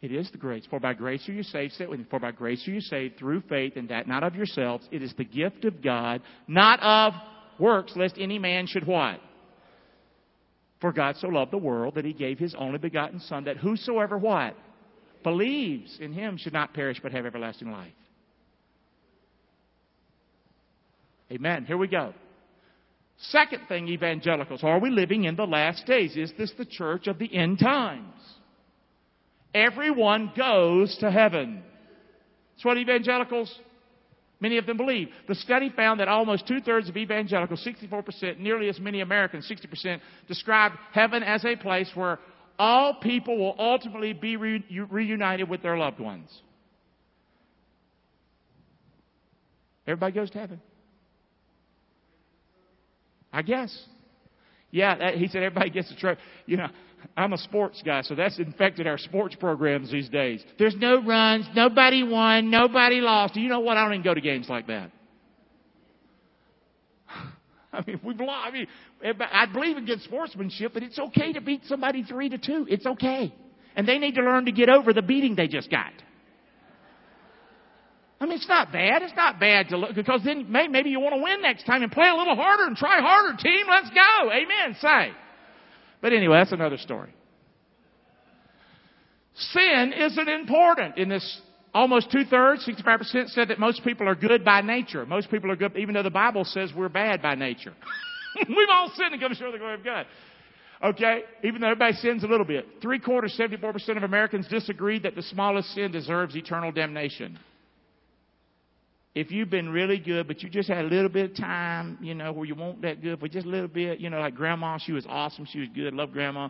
It 0.03 0.13
is 0.13 0.31
the 0.31 0.39
grace. 0.39 0.65
For 0.71 0.79
by 0.81 0.95
grace 0.95 1.29
are 1.29 1.33
you 1.33 1.43
saved. 1.43 1.75
For 2.11 2.21
by 2.21 2.31
grace 2.31 2.67
are 2.67 2.71
you 2.71 2.81
saved 2.81 3.19
through 3.19 3.43
faith, 3.49 3.75
and 3.77 3.89
that 3.89 4.07
not 4.07 4.23
of 4.23 4.35
yourselves. 4.37 4.89
It 4.93 5.03
is 5.03 5.13
the 5.19 5.25
gift 5.25 5.65
of 5.65 5.83
God, 5.83 6.23
not 6.49 6.81
of 6.81 7.13
works, 7.61 7.93
lest 7.97 8.17
any 8.19 8.39
man 8.39 8.67
should 8.67 8.87
what? 8.87 9.21
For 10.81 10.93
God 10.93 11.17
so 11.17 11.29
loved 11.29 11.53
the 11.53 11.59
world 11.59 11.95
that 11.97 12.05
he 12.05 12.13
gave 12.13 12.39
his 12.39 12.55
only 12.59 12.79
begotten 12.79 13.21
Son, 13.21 13.45
that 13.45 13.59
whosoever 13.59 14.17
what? 14.17 14.57
Believes 15.23 15.99
in 16.01 16.13
him 16.13 16.39
should 16.39 16.55
not 16.55 16.73
perish 16.73 16.99
but 17.03 17.13
have 17.13 17.27
everlasting 17.27 17.71
life. 17.71 17.93
Amen. 21.31 21.65
Here 21.67 21.77
we 21.77 21.87
go. 21.87 22.15
Second 23.19 23.69
thing, 23.69 23.89
evangelicals. 23.89 24.65
Are 24.65 24.81
we 24.81 24.91
living 24.91 25.25
in 25.25 25.37
the 25.37 25.47
last 25.47 25.85
days? 25.87 26.17
Is 26.17 26.33
this 26.39 26.53
the 26.57 26.65
church 26.65 27.07
of 27.07 27.19
the 27.19 27.35
end 27.37 27.59
times? 27.59 28.15
Everyone 29.55 30.33
goes 30.37 30.97
to 31.01 31.11
heaven. 31.11 31.63
That's 32.55 32.65
what 32.65 32.79
evangelicals 32.79 33.55
Many 34.41 34.57
of 34.57 34.67
them 34.67 34.79
believe. 34.79 35.09
The 35.29 35.35
study 35.35 35.71
found 35.75 36.01
that 36.01 36.09
almost 36.09 36.47
two 36.47 36.61
thirds 36.61 36.89
of 36.89 36.97
evangelicals, 36.97 37.67
64%, 37.67 38.39
nearly 38.39 38.69
as 38.69 38.81
many 38.81 39.01
Americans, 39.03 39.51
60%, 39.51 40.01
described 40.29 40.77
heaven 40.93 41.23
as 41.23 41.45
a 41.45 41.57
place 41.57 41.91
where 41.95 42.19
all 42.59 42.95
people 42.95 43.39
will 43.39 43.55
ultimately 43.59 44.13
be 44.13 44.37
re- 44.37 44.65
reunited 44.91 45.49
with 45.49 45.63
their 45.63 45.77
loved 45.77 46.01
ones. 46.01 46.31
Everybody 49.87 50.13
goes 50.13 50.31
to 50.31 50.39
heaven. 50.39 50.61
I 53.33 53.43
guess. 53.43 53.87
Yeah, 54.71 55.13
he 55.13 55.27
said 55.27 55.43
everybody 55.43 55.71
gets 55.71 55.91
a 55.91 55.97
trip. 55.97 56.19
You 56.47 56.59
know, 56.59 56.69
I'm 57.17 57.33
a 57.33 57.39
sports 57.39 57.83
guy, 57.85 58.03
so 58.03 58.15
that's 58.15 58.39
infected 58.39 58.87
our 58.87 58.99
sports 58.99 59.35
programs 59.35 59.91
these 59.91 60.09
days. 60.09 60.45
There's 60.59 60.77
no 60.77 61.03
runs, 61.03 61.47
nobody 61.55 62.03
won, 62.03 62.51
nobody 62.51 63.01
lost. 63.01 63.37
You 63.37 63.49
know 63.49 63.61
what? 63.61 63.77
I 63.77 63.85
don't 63.85 63.95
even 63.95 64.05
go 64.05 64.15
to 64.15 64.21
games 64.21 64.49
like 64.49 64.67
that. 64.69 64.91
I 67.73 67.83
mean, 67.87 68.01
we've 68.05 68.19
lost. 68.19 68.49
I 68.49 68.51
mean, 68.51 68.67
eh, 69.03 69.13
I 69.33 69.47
believe 69.47 69.77
in 69.77 69.87
good 69.87 70.03
sportsmanship, 70.03 70.73
but 70.75 70.83
it's 70.83 70.99
okay 70.99 71.33
to 71.33 71.41
beat 71.41 71.65
somebody 71.67 72.03
three 72.03 72.29
to 72.29 72.39
two. 72.39 72.67
It's 72.69 72.87
okay, 72.87 73.35
and 73.77 73.87
they 73.87 73.99
need 73.99 74.15
to 74.17 74.23
learn 74.23 74.47
to 74.47 74.53
get 74.53 74.69
over 74.69 74.93
the 74.93 75.03
beating 75.03 75.37
they 75.37 75.49
just 75.49 75.71
got. 75.71 75.93
I 78.21 78.27
mean, 78.27 78.35
it's 78.35 78.49
not 78.49 78.71
bad. 78.71 79.01
It's 79.01 79.17
not 79.17 79.41
bad 79.41 79.71
to 79.71 79.79
look 79.79 79.95
because 79.95 80.21
then 80.25 80.53
maybe 80.53 80.91
you 80.91 81.01
want 81.01 81.15
to 81.15 81.23
win 81.23 81.41
next 81.41 81.65
time 81.65 81.83
and 81.83 81.91
play 81.91 82.09
a 82.09 82.15
little 82.15 82.37
harder 82.37 82.65
and 82.65 82.77
try 82.77 83.01
harder, 83.01 83.37
team. 83.43 83.67
Let's 83.69 83.89
go. 83.89 84.31
Amen. 84.31 84.77
Say. 84.79 85.13
But 86.01 86.13
anyway, 86.13 86.39
that's 86.39 86.53
another 86.53 86.79
story. 86.79 87.13
Sin 89.35 89.93
isn't 89.97 90.29
important 90.29 90.99
in 90.99 91.09
this. 91.09 91.41
Almost 91.73 92.11
two 92.11 92.25
thirds, 92.25 92.67
65% 92.67 93.29
said 93.29 93.49
that 93.49 93.61
most 93.61 93.85
people 93.85 94.09
are 94.09 94.17
good 94.17 94.45
by 94.45 94.61
nature. 94.61 95.07
Most 95.07 95.31
people 95.31 95.53
are 95.53 95.57
good, 95.57 95.77
even 95.77 95.95
though 95.95 96.03
the 96.03 96.11
Bible 96.11 96.45
says 96.45 96.73
we're 96.77 96.89
bad 96.89 97.23
by 97.23 97.37
nature. 97.37 97.73
We've 98.49 98.69
all 98.73 98.91
sinned 98.97 99.13
and 99.13 99.23
come 99.23 99.33
short 99.35 99.49
of 99.49 99.53
the 99.53 99.59
glory 99.59 99.75
of 99.75 99.85
God. 99.85 100.07
Okay? 100.83 101.21
Even 101.45 101.61
though 101.61 101.69
everybody 101.69 101.95
sins 101.95 102.25
a 102.25 102.27
little 102.27 102.45
bit. 102.45 102.67
Three 102.83 102.99
quarters, 102.99 103.39
74% 103.39 103.97
of 103.97 104.03
Americans 104.03 104.49
disagreed 104.49 105.05
that 105.05 105.15
the 105.15 105.23
smallest 105.23 105.73
sin 105.73 105.93
deserves 105.93 106.35
eternal 106.35 106.73
damnation 106.73 107.39
if 109.15 109.31
you've 109.31 109.51
been 109.51 109.69
really 109.69 109.99
good, 109.99 110.29
but 110.29 110.43
you 110.43 110.49
just 110.49 110.69
had 110.69 110.85
a 110.85 110.89
little 110.89 111.09
bit 111.09 111.33
of 111.33 111.37
time, 111.37 111.99
you 112.01 112.15
know, 112.15 112.33
where 112.33 112.45
you 112.45 112.55
weren't 112.55 112.81
that 112.83 113.03
good, 113.03 113.19
but 113.19 113.33
just 113.33 113.47
a 113.47 113.49
little 113.49 113.69
bit, 113.69 113.99
you 113.99 114.09
know, 114.09 114.21
like 114.21 114.35
grandma, 114.35 114.79
she 114.79 114.93
was 114.93 115.05
awesome, 115.09 115.47
she 115.51 115.59
was 115.61 115.69
good, 115.75 115.93
loved 115.95 116.13
grandma. 116.13 116.49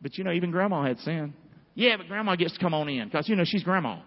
But 0.00 0.16
you 0.16 0.24
know, 0.24 0.32
even 0.32 0.50
grandma 0.50 0.84
had 0.84 0.98
sin. 1.00 1.34
Yeah, 1.74 1.96
but 1.98 2.08
grandma 2.08 2.34
gets 2.36 2.54
to 2.54 2.60
come 2.60 2.72
on 2.72 2.88
in 2.88 3.08
because 3.08 3.28
you 3.28 3.36
know 3.36 3.44
she's 3.44 3.62
grandma. 3.62 4.00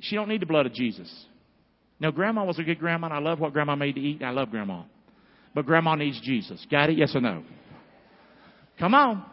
She 0.00 0.14
don't 0.14 0.28
need 0.28 0.40
the 0.40 0.46
blood 0.46 0.66
of 0.66 0.72
Jesus. 0.72 1.12
No, 1.98 2.10
grandma 2.12 2.44
was 2.44 2.58
a 2.58 2.62
good 2.62 2.78
grandma, 2.78 3.08
and 3.08 3.14
I 3.14 3.18
love 3.18 3.40
what 3.40 3.52
grandma 3.52 3.74
made 3.74 3.96
to 3.96 4.00
eat. 4.00 4.22
I 4.22 4.30
love 4.30 4.50
grandma, 4.50 4.84
but 5.54 5.66
grandma 5.66 5.96
needs 5.96 6.20
Jesus. 6.20 6.64
Got 6.70 6.90
it? 6.90 6.98
Yes 6.98 7.14
or 7.14 7.20
no? 7.20 7.42
Come 8.78 8.94
on, 8.94 9.24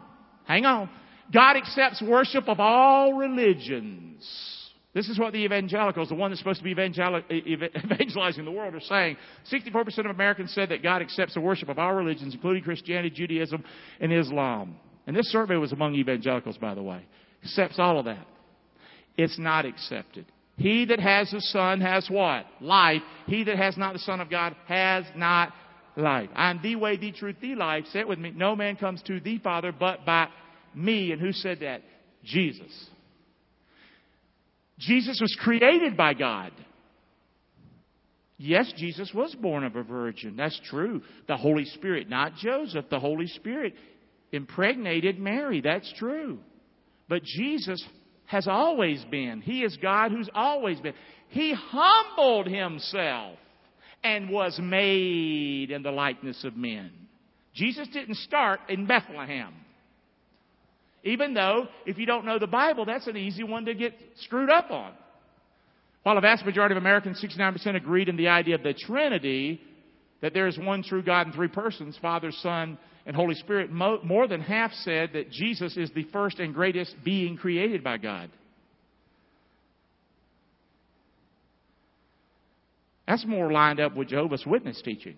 hang 0.44 0.66
on. 0.66 0.90
God 1.32 1.56
accepts 1.56 2.02
worship 2.02 2.48
of 2.48 2.58
all 2.58 3.14
religions. 3.14 4.57
This 4.98 5.08
is 5.08 5.16
what 5.16 5.32
the 5.32 5.44
evangelicals, 5.44 6.08
the 6.08 6.16
one 6.16 6.32
that's 6.32 6.40
supposed 6.40 6.58
to 6.58 6.64
be 6.64 6.72
evangelizing 6.72 8.44
the 8.44 8.50
world, 8.50 8.74
are 8.74 8.80
saying. 8.80 9.16
64% 9.48 9.98
of 10.00 10.06
Americans 10.06 10.52
said 10.52 10.70
that 10.70 10.82
God 10.82 11.02
accepts 11.02 11.34
the 11.34 11.40
worship 11.40 11.68
of 11.68 11.78
our 11.78 11.94
religions, 11.94 12.34
including 12.34 12.64
Christianity, 12.64 13.10
Judaism, 13.10 13.62
and 14.00 14.12
Islam. 14.12 14.74
And 15.06 15.14
this 15.14 15.30
survey 15.30 15.54
was 15.54 15.70
among 15.70 15.94
evangelicals, 15.94 16.58
by 16.58 16.74
the 16.74 16.82
way. 16.82 17.06
Accepts 17.44 17.78
all 17.78 18.00
of 18.00 18.06
that. 18.06 18.26
It's 19.16 19.38
not 19.38 19.66
accepted. 19.66 20.26
He 20.56 20.84
that 20.86 20.98
has 20.98 21.30
the 21.30 21.42
Son 21.42 21.80
has 21.80 22.10
what? 22.10 22.46
Life. 22.60 23.02
He 23.28 23.44
that 23.44 23.56
has 23.56 23.76
not 23.76 23.92
the 23.92 24.00
Son 24.00 24.20
of 24.20 24.28
God 24.28 24.56
has 24.66 25.04
not 25.14 25.52
life. 25.94 26.28
I 26.34 26.50
am 26.50 26.58
the 26.60 26.74
way, 26.74 26.96
the 26.96 27.12
truth, 27.12 27.36
the 27.40 27.54
life. 27.54 27.84
Say 27.92 28.00
it 28.00 28.08
with 28.08 28.18
me. 28.18 28.32
No 28.34 28.56
man 28.56 28.74
comes 28.74 29.00
to 29.02 29.20
the 29.20 29.38
Father 29.38 29.70
but 29.70 30.04
by 30.04 30.26
me. 30.74 31.12
And 31.12 31.20
who 31.20 31.30
said 31.30 31.60
that? 31.60 31.82
Jesus. 32.24 32.88
Jesus 34.78 35.20
was 35.20 35.36
created 35.40 35.96
by 35.96 36.14
God. 36.14 36.52
Yes, 38.36 38.72
Jesus 38.76 39.12
was 39.12 39.34
born 39.34 39.64
of 39.64 39.74
a 39.74 39.82
virgin. 39.82 40.36
That's 40.36 40.58
true. 40.70 41.02
The 41.26 41.36
Holy 41.36 41.64
Spirit, 41.64 42.08
not 42.08 42.36
Joseph, 42.36 42.84
the 42.88 43.00
Holy 43.00 43.26
Spirit 43.26 43.74
impregnated 44.30 45.18
Mary. 45.18 45.60
That's 45.60 45.92
true. 45.98 46.38
But 47.08 47.24
Jesus 47.24 47.84
has 48.26 48.46
always 48.46 49.04
been. 49.10 49.40
He 49.40 49.62
is 49.64 49.76
God 49.78 50.12
who's 50.12 50.30
always 50.34 50.78
been. 50.80 50.94
He 51.28 51.52
humbled 51.52 52.46
himself 52.46 53.38
and 54.04 54.30
was 54.30 54.58
made 54.62 55.70
in 55.72 55.82
the 55.82 55.90
likeness 55.90 56.44
of 56.44 56.56
men. 56.56 56.92
Jesus 57.54 57.88
didn't 57.88 58.18
start 58.18 58.60
in 58.68 58.86
Bethlehem. 58.86 59.52
Even 61.08 61.32
though, 61.32 61.68
if 61.86 61.96
you 61.96 62.04
don't 62.04 62.26
know 62.26 62.38
the 62.38 62.46
Bible, 62.46 62.84
that's 62.84 63.06
an 63.06 63.16
easy 63.16 63.42
one 63.42 63.64
to 63.64 63.74
get 63.74 63.94
screwed 64.20 64.50
up 64.50 64.70
on. 64.70 64.92
While 66.02 66.18
a 66.18 66.20
vast 66.20 66.44
majority 66.44 66.74
of 66.74 66.82
Americans, 66.82 67.18
69%, 67.24 67.76
agreed 67.76 68.10
in 68.10 68.16
the 68.16 68.28
idea 68.28 68.54
of 68.54 68.62
the 68.62 68.74
Trinity, 68.74 69.60
that 70.20 70.34
there 70.34 70.46
is 70.46 70.58
one 70.58 70.82
true 70.82 71.02
God 71.02 71.26
in 71.26 71.32
three 71.32 71.48
persons, 71.48 71.98
Father, 72.02 72.30
Son, 72.30 72.76
and 73.06 73.16
Holy 73.16 73.34
Spirit, 73.36 73.72
more 73.72 74.28
than 74.28 74.42
half 74.42 74.70
said 74.84 75.10
that 75.14 75.30
Jesus 75.30 75.78
is 75.78 75.90
the 75.94 76.04
first 76.12 76.40
and 76.40 76.52
greatest 76.52 76.94
being 77.02 77.38
created 77.38 77.82
by 77.82 77.96
God. 77.96 78.30
That's 83.06 83.24
more 83.24 83.50
lined 83.50 83.80
up 83.80 83.96
with 83.96 84.08
Jehovah's 84.08 84.44
Witness 84.44 84.82
teaching. 84.82 85.16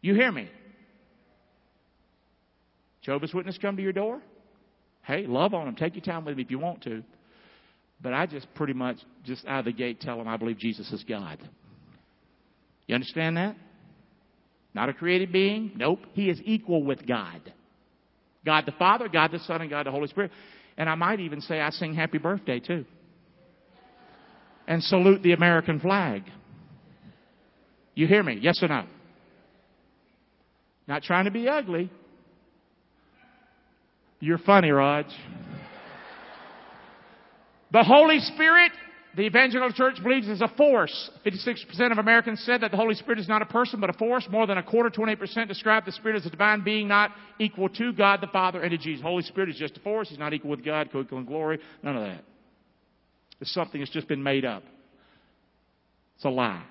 You 0.00 0.14
hear 0.14 0.32
me? 0.32 0.48
Jehovah's 3.04 3.34
Witness 3.34 3.58
come 3.58 3.76
to 3.76 3.82
your 3.82 3.92
door? 3.92 4.20
Hey, 5.02 5.26
love 5.26 5.52
on 5.54 5.66
them. 5.66 5.76
Take 5.76 5.94
your 5.94 6.04
time 6.04 6.24
with 6.24 6.34
them 6.34 6.44
if 6.44 6.50
you 6.50 6.58
want 6.58 6.82
to. 6.82 7.02
But 8.00 8.14
I 8.14 8.26
just 8.26 8.52
pretty 8.54 8.72
much, 8.72 8.96
just 9.24 9.46
out 9.46 9.60
of 9.60 9.64
the 9.66 9.72
gate, 9.72 10.00
tell 10.00 10.18
them 10.18 10.26
I 10.26 10.36
believe 10.36 10.58
Jesus 10.58 10.90
is 10.92 11.04
God. 11.04 11.38
You 12.86 12.94
understand 12.94 13.36
that? 13.36 13.56
Not 14.74 14.88
a 14.88 14.92
created 14.92 15.32
being? 15.32 15.72
Nope. 15.76 16.00
He 16.12 16.28
is 16.28 16.40
equal 16.44 16.82
with 16.82 17.06
God. 17.06 17.52
God 18.44 18.64
the 18.66 18.72
Father, 18.72 19.08
God 19.08 19.30
the 19.30 19.38
Son, 19.40 19.60
and 19.60 19.70
God 19.70 19.86
the 19.86 19.90
Holy 19.90 20.08
Spirit. 20.08 20.32
And 20.76 20.88
I 20.88 20.94
might 20.94 21.20
even 21.20 21.40
say 21.40 21.60
I 21.60 21.70
sing 21.70 21.94
happy 21.94 22.18
birthday 22.18 22.60
too. 22.60 22.84
And 24.66 24.82
salute 24.82 25.22
the 25.22 25.32
American 25.32 25.78
flag. 25.78 26.24
You 27.94 28.06
hear 28.06 28.22
me? 28.22 28.38
Yes 28.40 28.62
or 28.62 28.68
no? 28.68 28.86
Not 30.88 31.02
trying 31.02 31.26
to 31.26 31.30
be 31.30 31.48
ugly. 31.48 31.90
You're 34.24 34.38
funny, 34.38 34.70
Raj. 34.70 35.04
The 37.72 37.82
Holy 37.82 38.20
Spirit, 38.20 38.72
the 39.14 39.24
evangelical 39.24 39.70
church 39.72 40.02
believes, 40.02 40.28
is 40.28 40.40
a 40.40 40.48
force. 40.56 41.10
56% 41.26 41.92
of 41.92 41.98
Americans 41.98 42.40
said 42.46 42.62
that 42.62 42.70
the 42.70 42.78
Holy 42.78 42.94
Spirit 42.94 43.18
is 43.18 43.28
not 43.28 43.42
a 43.42 43.44
person 43.44 43.80
but 43.80 43.90
a 43.90 43.92
force. 43.92 44.26
More 44.30 44.46
than 44.46 44.56
a 44.56 44.62
quarter, 44.62 44.88
28%, 44.88 45.46
describe 45.46 45.84
the 45.84 45.92
Spirit 45.92 46.16
as 46.16 46.24
a 46.24 46.30
divine 46.30 46.64
being 46.64 46.88
not 46.88 47.10
equal 47.38 47.68
to 47.68 47.92
God 47.92 48.22
the 48.22 48.28
Father 48.28 48.62
and 48.62 48.70
to 48.70 48.78
Jesus. 48.78 49.02
The 49.02 49.08
Holy 49.08 49.24
Spirit 49.24 49.50
is 49.50 49.56
just 49.56 49.76
a 49.76 49.80
force. 49.80 50.08
He's 50.08 50.18
not 50.18 50.32
equal 50.32 50.48
with 50.48 50.64
God, 50.64 50.88
co-equal 50.90 51.18
in 51.18 51.26
glory. 51.26 51.58
None 51.82 51.94
of 51.94 52.04
that. 52.04 52.24
It's 53.42 53.52
something 53.52 53.78
that's 53.78 53.92
just 53.92 54.08
been 54.08 54.22
made 54.22 54.46
up. 54.46 54.62
It's 56.16 56.24
a 56.24 56.30
lie. 56.30 56.64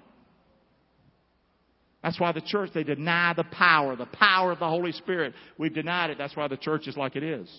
That's 2.03 2.19
why 2.19 2.33
the 2.33 2.41
church, 2.41 2.71
they 2.73 2.83
deny 2.83 3.33
the 3.33 3.45
power, 3.45 3.95
the 3.95 4.05
power 4.05 4.51
of 4.51 4.59
the 4.59 4.67
Holy 4.67 4.91
Spirit. 4.91 5.33
We've 5.57 5.73
denied 5.73 6.09
it. 6.09 6.17
That's 6.17 6.35
why 6.35 6.49
the 6.49 6.57
church 6.57 6.87
is 6.87 6.97
like 6.97 7.15
it 7.15 7.23
is. 7.23 7.49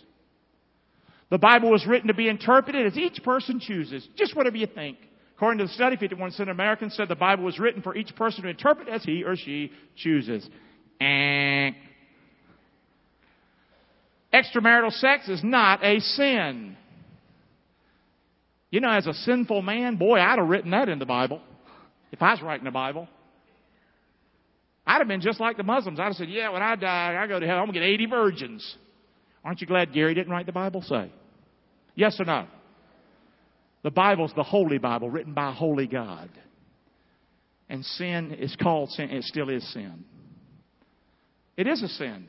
The 1.31 1.39
Bible 1.39 1.71
was 1.71 1.87
written 1.87 2.09
to 2.09 2.15
be 2.15 2.29
interpreted 2.29 2.87
as 2.87 2.99
each 2.99 3.23
person 3.25 3.59
chooses. 3.59 4.07
Just 4.17 4.37
whatever 4.37 4.57
you 4.59 4.67
think. 4.67 4.99
According 5.35 5.59
to 5.59 5.65
the 5.65 5.73
study, 5.73 5.97
51% 5.97 6.39
of 6.41 6.49
Americans 6.49 6.95
said 6.95 7.09
the 7.09 7.17
Bible 7.17 7.45
was 7.45 7.59
written 7.59 7.81
for 7.81 7.97
each 7.97 8.15
person 8.15 8.43
to 8.43 8.51
interpret 8.51 8.87
as 8.89 9.03
he 9.03 9.25
or 9.25 9.35
she 9.35 9.73
chooses. 9.97 10.49
And 11.01 11.75
extramarital 14.33 14.93
sex 14.93 15.29
is 15.29 15.43
not 15.43 15.83
a 15.83 16.01
sin. 16.01 16.77
You 18.71 18.81
know, 18.81 18.91
as 18.91 19.07
a 19.07 19.15
sinful 19.15 19.63
man, 19.63 19.97
boy, 19.97 20.19
I'd 20.21 20.39
have 20.39 20.49
written 20.49 20.73
that 20.73 20.89
in 20.89 20.99
the 20.99 21.07
Bible 21.07 21.41
if 22.13 22.21
I 22.21 22.33
was 22.33 22.43
writing 22.43 22.65
the 22.65 22.71
Bible. 22.71 23.09
I'd 24.87 24.99
have 24.99 25.09
been 25.09 25.21
just 25.21 25.41
like 25.41 25.57
the 25.57 25.63
Muslims. 25.63 25.99
I'd 25.99 26.05
have 26.05 26.15
said, 26.15 26.29
yeah, 26.29 26.51
when 26.51 26.63
I 26.63 26.77
die, 26.77 27.17
I 27.19 27.27
go 27.27 27.41
to 27.41 27.47
hell, 27.47 27.59
I'm 27.59 27.65
going 27.67 27.75
to 27.75 27.81
get 27.81 27.87
80 27.87 28.07
virgins. 28.07 28.77
Aren't 29.45 29.61
you 29.61 29.67
glad 29.67 29.93
Gary 29.93 30.15
didn't 30.15 30.33
write 30.33 30.47
the 30.47 30.53
Bible? 30.53 30.83
Say. 30.83 31.11
Yes 31.95 32.19
or 32.19 32.25
no? 32.25 32.47
The 33.83 33.91
Bible's 33.91 34.33
the 34.35 34.43
Holy 34.43 34.79
Bible, 34.79 35.11
written 35.11 35.35
by 35.35 35.53
holy 35.53 35.87
God. 35.87 36.31
And 37.69 37.85
sin 37.85 38.33
is 38.33 38.57
called 38.57 38.91
sin. 38.91 39.11
It 39.11 39.25
still 39.25 39.49
is 39.49 39.67
sin. 39.73 40.05
It 41.57 41.67
is 41.67 41.83
a 41.83 41.89
sin. 41.89 42.29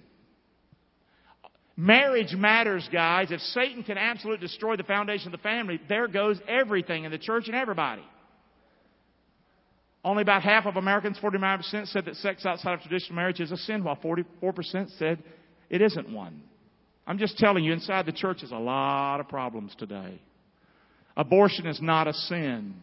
Marriage 1.77 2.33
matters, 2.33 2.87
guys. 2.91 3.31
If 3.31 3.41
Satan 3.41 3.83
can 3.83 3.97
absolutely 3.97 4.45
destroy 4.45 4.77
the 4.77 4.83
foundation 4.83 5.27
of 5.27 5.31
the 5.33 5.43
family, 5.43 5.79
there 5.89 6.07
goes 6.07 6.39
everything 6.47 7.03
in 7.03 7.11
the 7.11 7.17
church 7.17 7.47
and 7.47 7.55
everybody. 7.55 8.03
Only 10.05 10.21
about 10.21 10.43
half 10.43 10.67
of 10.67 10.75
Americans, 10.75 11.17
49%, 11.17 11.87
said 11.87 12.05
that 12.05 12.15
sex 12.17 12.45
outside 12.45 12.75
of 12.75 12.81
traditional 12.81 13.15
marriage 13.15 13.39
is 13.39 13.51
a 13.51 13.57
sin, 13.57 13.83
while 13.83 13.95
44% 13.97 14.23
said 14.99 15.23
it 15.67 15.81
isn't 15.81 16.13
one. 16.13 16.43
I'm 17.07 17.17
just 17.17 17.39
telling 17.39 17.63
you, 17.63 17.73
inside 17.73 18.05
the 18.05 18.11
church 18.11 18.43
is 18.43 18.51
a 18.51 18.57
lot 18.57 19.19
of 19.19 19.27
problems 19.27 19.73
today. 19.75 20.21
Abortion 21.17 21.65
is 21.65 21.81
not 21.81 22.07
a 22.07 22.13
sin. 22.13 22.75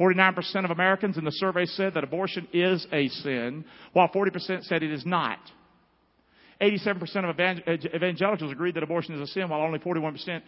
49% 0.00 0.64
of 0.64 0.70
Americans 0.70 1.18
in 1.18 1.24
the 1.24 1.30
survey 1.30 1.66
said 1.66 1.92
that 1.92 2.04
abortion 2.04 2.48
is 2.54 2.86
a 2.90 3.06
sin, 3.08 3.62
while 3.92 4.08
40% 4.08 4.64
said 4.64 4.82
it 4.82 4.90
is 4.90 5.04
not. 5.04 5.38
87% 6.58 7.28
of 7.28 7.94
evangelicals 7.94 8.50
agreed 8.50 8.76
that 8.76 8.82
abortion 8.82 9.14
is 9.14 9.20
a 9.20 9.30
sin, 9.30 9.50
while 9.50 9.60
only 9.60 9.78
41% 9.78 10.40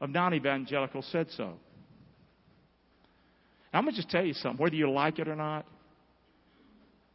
of 0.00 0.10
non 0.10 0.34
evangelicals 0.34 1.08
said 1.10 1.26
so. 1.36 1.54
I'm 3.76 3.84
going 3.84 3.94
to 3.94 4.00
just 4.00 4.10
tell 4.10 4.24
you 4.24 4.32
something, 4.32 4.58
whether 4.58 4.74
you 4.74 4.90
like 4.90 5.18
it 5.18 5.28
or 5.28 5.36
not. 5.36 5.66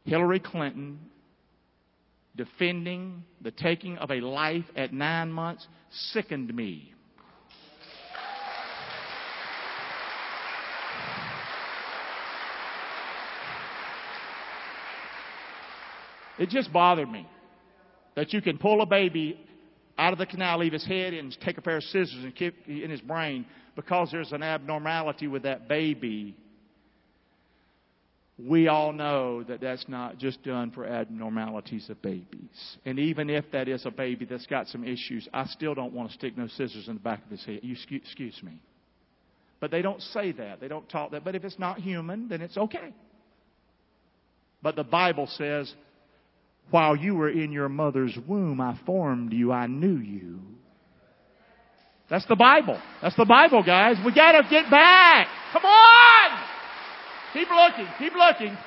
Hillary 0.05 0.39
Clinton 0.39 0.99
defending 2.35 3.23
the 3.41 3.49
taking 3.49 3.97
of 3.97 4.11
a 4.11 4.21
life 4.21 4.65
at 4.75 4.93
nine 4.93 5.31
months 5.31 5.67
sickened 5.89 6.53
me. 6.55 6.93
It 16.37 16.49
just 16.49 16.71
bothered 16.71 17.09
me 17.09 17.27
that 18.15 18.33
you 18.33 18.41
can 18.41 18.59
pull 18.59 18.81
a 18.81 18.85
baby 18.85 19.39
out 19.97 20.13
of 20.13 20.19
the 20.19 20.27
canal, 20.27 20.59
leave 20.59 20.73
his 20.73 20.85
head, 20.85 21.13
and 21.13 21.35
take 21.41 21.57
a 21.57 21.61
pair 21.61 21.77
of 21.77 21.83
scissors 21.83 22.23
and 22.23 22.35
keep 22.35 22.67
in 22.67 22.91
his 22.91 23.01
brain 23.01 23.45
because 23.75 24.09
there's 24.11 24.31
an 24.31 24.43
abnormality 24.43 25.27
with 25.27 25.43
that 25.43 25.67
baby. 25.67 26.35
We 28.37 28.67
all 28.67 28.91
know 28.91 29.43
that 29.43 29.61
that's 29.61 29.87
not 29.87 30.17
just 30.17 30.43
done 30.43 30.71
for 30.71 30.85
abnormalities 30.85 31.89
of 31.89 32.01
babies. 32.01 32.77
And 32.85 32.97
even 32.97 33.29
if 33.29 33.45
that 33.51 33.67
is 33.67 33.85
a 33.85 33.91
baby 33.91 34.25
that's 34.25 34.47
got 34.47 34.67
some 34.67 34.83
issues, 34.83 35.27
I 35.33 35.45
still 35.45 35.75
don't 35.75 35.93
want 35.93 36.09
to 36.09 36.15
stick 36.15 36.37
no 36.37 36.47
scissors 36.47 36.87
in 36.87 36.95
the 36.95 36.99
back 36.99 37.23
of 37.23 37.29
his 37.29 37.45
head. 37.45 37.59
You 37.61 37.75
excuse 37.91 38.41
me. 38.41 38.59
But 39.59 39.69
they 39.69 39.83
don't 39.83 40.01
say 40.01 40.31
that. 40.31 40.59
They 40.59 40.67
don't 40.67 40.89
talk 40.89 41.11
that. 41.11 41.23
But 41.23 41.35
if 41.35 41.43
it's 41.43 41.59
not 41.59 41.79
human, 41.79 42.29
then 42.29 42.41
it's 42.41 42.57
okay. 42.57 42.93
But 44.63 44.75
the 44.75 44.83
Bible 44.83 45.27
says 45.27 45.71
while 46.71 46.95
you 46.95 47.15
were 47.15 47.29
in 47.29 47.51
your 47.51 47.69
mother's 47.69 48.17
womb, 48.27 48.61
I 48.61 48.79
formed 48.85 49.33
you. 49.33 49.51
I 49.51 49.67
knew 49.67 49.97
you. 49.97 50.39
That's 52.09 52.25
the 52.27 52.35
Bible. 52.35 52.79
That's 53.01 53.15
the 53.15 53.25
Bible, 53.25 53.63
guys. 53.63 53.97
We 54.05 54.13
gotta 54.13 54.47
get 54.49 54.69
back. 54.69 55.27
Come 55.53 55.63
on! 55.63 56.00
Keep 57.33 57.47
looking. 57.49 57.87
Keep 57.97 58.13
looking. 58.13 58.57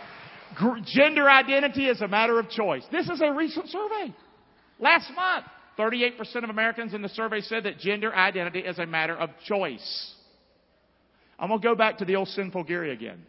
Gender 0.86 1.28
identity 1.28 1.86
is 1.88 2.00
a 2.00 2.08
matter 2.08 2.38
of 2.38 2.48
choice. 2.48 2.84
This 2.92 3.08
is 3.08 3.20
a 3.20 3.32
recent 3.32 3.68
survey. 3.68 4.14
Last 4.78 5.10
month, 5.14 5.46
38% 5.78 6.44
of 6.44 6.50
Americans 6.50 6.94
in 6.94 7.02
the 7.02 7.08
survey 7.08 7.40
said 7.40 7.64
that 7.64 7.78
gender 7.78 8.14
identity 8.14 8.60
is 8.60 8.78
a 8.78 8.86
matter 8.86 9.16
of 9.16 9.30
choice. 9.46 10.14
I'm 11.38 11.48
going 11.48 11.60
to 11.60 11.66
go 11.66 11.74
back 11.74 11.98
to 11.98 12.04
the 12.04 12.16
old 12.16 12.28
sinful 12.28 12.64
Gary 12.64 12.92
again. 12.92 13.24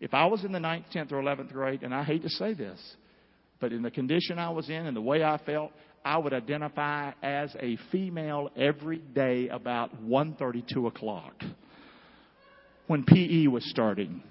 If 0.00 0.14
I 0.14 0.26
was 0.26 0.44
in 0.44 0.52
the 0.52 0.60
9th, 0.60 0.84
10th, 0.94 1.12
or 1.12 1.20
11th 1.20 1.52
grade, 1.52 1.82
and 1.82 1.92
I 1.92 2.04
hate 2.04 2.22
to 2.22 2.28
say 2.28 2.54
this, 2.54 2.78
but 3.60 3.72
in 3.72 3.82
the 3.82 3.90
condition 3.90 4.38
I 4.38 4.50
was 4.50 4.68
in 4.68 4.86
and 4.86 4.96
the 4.96 5.00
way 5.00 5.24
I 5.24 5.38
felt, 5.44 5.72
I 6.04 6.18
would 6.18 6.32
identify 6.32 7.12
as 7.20 7.54
a 7.58 7.76
female 7.90 8.50
every 8.56 8.98
day 8.98 9.48
about 9.48 10.00
1.32 10.04 10.86
o'clock 10.86 11.34
when 12.86 13.02
PE 13.02 13.48
was 13.48 13.68
starting. 13.68 14.22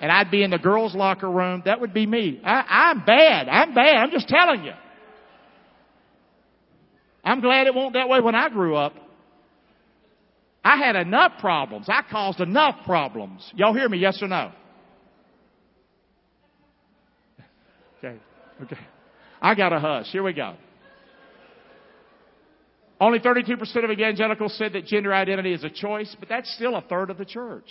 And 0.00 0.10
I'd 0.10 0.30
be 0.30 0.42
in 0.42 0.50
the 0.50 0.58
girls' 0.58 0.94
locker 0.94 1.30
room. 1.30 1.62
That 1.66 1.80
would 1.80 1.92
be 1.92 2.06
me. 2.06 2.40
I, 2.44 2.64
I'm 2.90 3.04
bad. 3.04 3.48
I'm 3.48 3.74
bad. 3.74 3.96
I'm 3.96 4.10
just 4.10 4.28
telling 4.28 4.64
you. 4.64 4.72
I'm 7.22 7.40
glad 7.40 7.66
it 7.66 7.74
won't 7.74 7.94
that 7.94 8.08
way 8.08 8.20
when 8.20 8.34
I 8.34 8.48
grew 8.48 8.76
up. 8.76 8.94
I 10.64 10.76
had 10.78 10.96
enough 10.96 11.32
problems. 11.40 11.86
I 11.88 12.02
caused 12.10 12.40
enough 12.40 12.84
problems. 12.84 13.50
Y'all 13.54 13.74
hear 13.74 13.88
me? 13.88 13.98
Yes 13.98 14.22
or 14.22 14.28
no? 14.28 14.52
Okay. 17.98 18.18
Okay. 18.62 18.78
I 19.40 19.54
got 19.54 19.72
a 19.72 19.80
hush. 19.80 20.06
Here 20.10 20.22
we 20.22 20.32
go. 20.32 20.54
Only 23.00 23.18
32% 23.18 23.84
of 23.84 23.90
evangelicals 23.90 24.56
said 24.58 24.74
that 24.74 24.84
gender 24.84 25.14
identity 25.14 25.54
is 25.54 25.64
a 25.64 25.70
choice, 25.70 26.14
but 26.18 26.28
that's 26.28 26.54
still 26.54 26.76
a 26.76 26.82
third 26.82 27.08
of 27.08 27.16
the 27.16 27.24
church. 27.24 27.70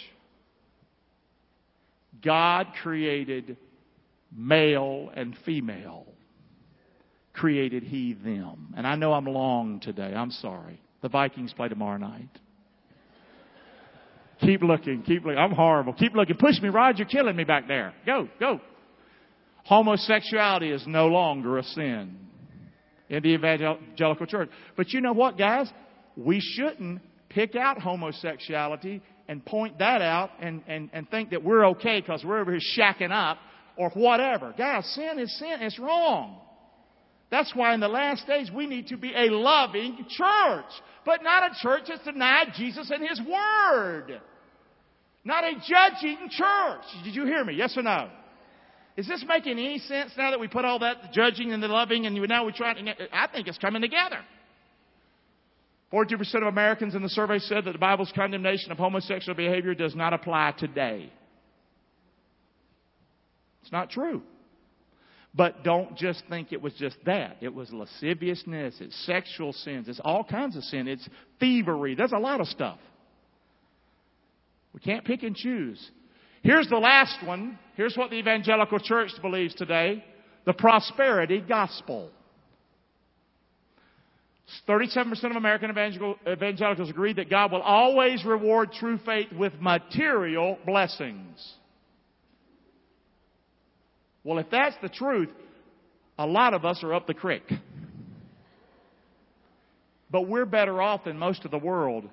God 2.22 2.68
created 2.82 3.58
male 4.36 5.12
and 5.16 5.36
female. 5.46 6.06
Created 7.34 7.84
he 7.84 8.14
them. 8.14 8.74
And 8.76 8.86
I 8.86 8.96
know 8.96 9.14
I'm 9.14 9.26
long 9.26 9.80
today. 9.80 10.14
I'm 10.14 10.32
sorry. 10.32 10.82
The 11.02 11.10
Vikings 11.10 11.54
play 11.54 11.70
tomorrow 11.70 11.98
night. 11.98 12.30
Keep 14.42 14.62
looking. 14.64 15.04
Keep 15.04 15.26
looking. 15.26 15.38
I'm 15.38 15.52
horrible. 15.52 15.94
Keep 15.94 16.16
looking. 16.16 16.38
Push 16.38 16.62
me, 16.62 16.70
Rod. 16.70 16.98
You're 16.98 17.08
killing 17.08 17.36
me 17.36 17.44
back 17.44 17.68
there. 17.68 17.94
Go, 18.06 18.28
go. 18.40 18.60
Homosexuality 19.66 20.72
is 20.72 20.84
no 20.88 21.08
longer 21.08 21.58
a 21.58 21.64
sin 21.64 22.18
in 23.10 23.24
the 23.24 23.30
evangelical 23.30 24.26
church. 24.26 24.50
But 24.76 24.90
you 24.94 25.02
know 25.02 25.14
what, 25.14 25.38
guys? 25.38 25.70
We 26.16 26.40
shouldn't 26.40 27.02
pick 27.30 27.56
out 27.56 27.80
homosexuality 27.80 29.02
and 29.30 29.46
point 29.46 29.78
that 29.78 30.02
out 30.02 30.32
and, 30.42 30.64
and, 30.68 30.90
and 30.92 31.08
think 31.10 31.30
that 31.30 31.44
we're 31.44 31.68
okay 31.68 32.02
because 32.02 32.26
we're 32.26 32.42
over 32.42 32.52
here 32.52 32.60
shacking 32.78 33.12
up 33.12 33.38
or 33.78 33.92
whatever. 33.92 34.56
Guys, 34.58 34.86
sin 34.96 35.20
is 35.20 35.38
sin. 35.38 35.58
It's 35.62 35.78
wrong. 35.78 36.40
That's 37.30 37.54
why 37.56 37.76
in 37.76 37.80
the 37.80 37.88
last 37.88 38.26
days 38.26 38.50
we 38.54 38.66
need 38.66 38.88
to 38.88 38.98
be 38.98 39.14
a 39.16 39.30
loving 39.30 40.04
church, 40.10 40.66
but 41.06 41.22
not 41.22 41.52
a 41.52 41.56
church 41.62 41.84
that's 41.88 42.04
denied 42.04 42.54
Jesus 42.56 42.90
and 42.90 43.08
His 43.08 43.22
Word. 43.22 44.20
Not 45.24 45.44
a 45.44 45.54
judging 45.54 46.18
church. 46.32 47.04
Did 47.04 47.14
you 47.14 47.26
hear 47.26 47.46
me? 47.46 47.54
Yes 47.54 47.78
or 47.78 47.84
no? 47.84 48.10
Is 48.98 49.08
this 49.08 49.24
making 49.28 49.60
any 49.60 49.78
sense 49.78 50.12
now 50.18 50.32
that 50.32 50.40
we 50.40 50.48
put 50.48 50.66
all 50.66 50.80
that 50.80 51.14
judging 51.14 51.54
and 51.54 51.62
the 51.62 51.68
loving 51.68 52.08
and 52.08 52.16
now 52.28 52.46
we 52.46 52.52
try 52.52 52.74
to, 52.74 52.94
I 53.14 53.28
think 53.28 53.48
it's 53.48 53.60
coming 53.60 53.84
together. 53.84 54.18
42% 55.92 56.36
of 56.36 56.44
Americans 56.44 56.94
in 56.94 57.02
the 57.02 57.10
survey 57.10 57.40
said 57.40 57.66
that 57.66 57.72
the 57.72 57.80
Bible's 57.80 58.12
condemnation 58.14 58.72
of 58.72 58.78
homosexual 58.78 59.36
behavior 59.36 59.74
does 59.74 59.96
not 59.96 60.14
apply 60.14 60.54
today. 60.58 61.12
It's 63.62 63.72
not 63.72 63.90
true. 63.90 64.22
But 65.34 65.64
don't 65.64 65.96
just 65.96 66.24
think 66.30 66.52
it 66.52 66.62
was 66.62 66.74
just 66.74 66.98
that. 67.06 67.38
It 67.42 67.54
was 67.54 67.72
lasciviousness, 67.72 68.76
it's 68.80 69.06
sexual 69.06 69.54
sins, 69.54 69.88
it's 69.88 70.02
all 70.04 70.24
kinds 70.24 70.56
of 70.56 70.64
sin, 70.64 70.88
it's 70.88 71.08
thievery. 71.40 71.96
There's 71.96 72.12
a 72.12 72.18
lot 72.18 72.42
of 72.42 72.48
stuff. 72.48 72.80
We 74.74 74.80
can't 74.80 75.06
pick 75.06 75.24
and 75.24 75.36
choose. 75.36 75.80
Here's 76.42 76.68
the 76.68 76.78
last 76.78 77.26
one. 77.26 77.60
Here's 77.76 77.96
what 77.98 78.10
the 78.10 78.18
evangelical 78.18 78.80
church 78.80 79.12
believes 79.22 79.56
today 79.56 80.04
the 80.46 80.54
prosperity 80.54 81.42
gospel. 81.42 82.10
37% 84.68 85.32
of 85.32 85.36
American 85.36 85.70
evangelicals 85.70 86.90
agree 86.90 87.14
that 87.14 87.30
God 87.30 87.52
will 87.52 87.62
always 87.62 88.24
reward 88.26 88.72
true 88.74 89.00
faith 89.06 89.32
with 89.32 89.54
material 89.60 90.58
blessings. 90.66 91.54
Well, 94.24 94.40
if 94.40 94.50
that's 94.50 94.76
the 94.82 94.90
truth, 94.90 95.30
a 96.18 96.26
lot 96.26 96.54
of 96.54 96.66
us 96.66 96.84
are 96.84 96.94
up 96.94 97.08
the 97.08 97.14
creek. 97.14 97.50
But 100.12 100.28
we're 100.28 100.46
better 100.46 100.82
off 100.82 101.04
than 101.06 101.18
most 101.18 101.46
of 101.46 101.52
the 101.52 101.60
world 101.60 102.10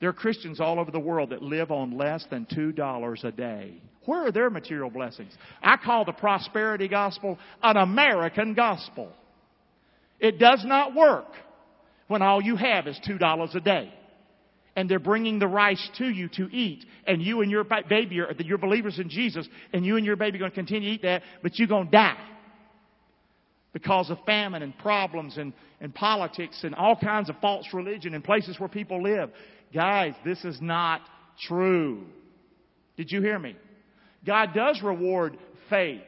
there 0.00 0.08
are 0.08 0.14
Christians 0.14 0.60
all 0.60 0.80
over 0.80 0.90
the 0.90 0.98
world 0.98 1.30
that 1.30 1.42
live 1.42 1.70
on 1.70 1.96
less 1.96 2.24
than 2.30 2.46
$2 2.46 3.24
a 3.24 3.32
day. 3.32 3.74
Where 4.06 4.26
are 4.26 4.32
their 4.32 4.48
material 4.48 4.90
blessings? 4.90 5.32
I 5.62 5.76
call 5.76 6.06
the 6.06 6.12
prosperity 6.12 6.88
gospel 6.88 7.38
an 7.62 7.76
American 7.76 8.54
gospel. 8.54 9.12
It 10.20 10.38
does 10.38 10.62
not 10.64 10.94
work 10.94 11.26
when 12.08 12.22
all 12.22 12.42
you 12.42 12.56
have 12.56 12.86
is 12.86 13.00
$2 13.08 13.54
a 13.54 13.60
day. 13.60 13.92
And 14.76 14.88
they're 14.88 14.98
bringing 14.98 15.38
the 15.38 15.48
rice 15.48 15.90
to 15.98 16.08
you 16.08 16.28
to 16.34 16.44
eat. 16.54 16.84
And 17.06 17.20
you 17.20 17.40
and 17.40 17.50
your 17.50 17.64
baby 17.64 18.20
are, 18.20 18.32
you're 18.38 18.58
believers 18.58 18.98
in 18.98 19.08
Jesus. 19.08 19.48
And 19.72 19.84
you 19.84 19.96
and 19.96 20.06
your 20.06 20.16
baby 20.16 20.36
are 20.36 20.40
going 20.40 20.50
to 20.50 20.54
continue 20.54 20.90
to 20.90 20.94
eat 20.94 21.02
that, 21.02 21.22
but 21.42 21.58
you're 21.58 21.68
going 21.68 21.86
to 21.86 21.90
die. 21.90 22.28
Because 23.72 24.10
of 24.10 24.18
famine 24.26 24.62
and 24.62 24.76
problems 24.78 25.38
and, 25.38 25.52
and 25.80 25.94
politics 25.94 26.60
and 26.62 26.74
all 26.74 26.96
kinds 26.96 27.30
of 27.30 27.36
false 27.40 27.66
religion 27.72 28.14
in 28.14 28.22
places 28.22 28.58
where 28.58 28.68
people 28.68 29.02
live. 29.02 29.30
Guys, 29.72 30.14
this 30.24 30.44
is 30.44 30.60
not 30.60 31.00
true. 31.46 32.04
Did 32.96 33.10
you 33.10 33.22
hear 33.22 33.38
me? 33.38 33.56
God 34.26 34.50
does 34.54 34.82
reward 34.82 35.38
faith. 35.68 36.02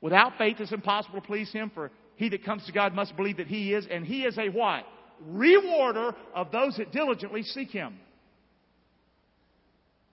Without 0.00 0.38
faith, 0.38 0.56
it's 0.60 0.72
impossible 0.72 1.20
to 1.20 1.26
please 1.26 1.50
Him, 1.52 1.70
for 1.74 1.90
he 2.16 2.28
that 2.30 2.44
comes 2.44 2.64
to 2.66 2.72
God 2.72 2.94
must 2.94 3.16
believe 3.16 3.38
that 3.38 3.46
He 3.46 3.74
is, 3.74 3.86
and 3.90 4.04
He 4.04 4.22
is 4.22 4.38
a 4.38 4.48
what? 4.48 4.84
Rewarder 5.26 6.14
of 6.34 6.50
those 6.52 6.76
that 6.76 6.92
diligently 6.92 7.42
seek 7.42 7.70
Him. 7.70 7.98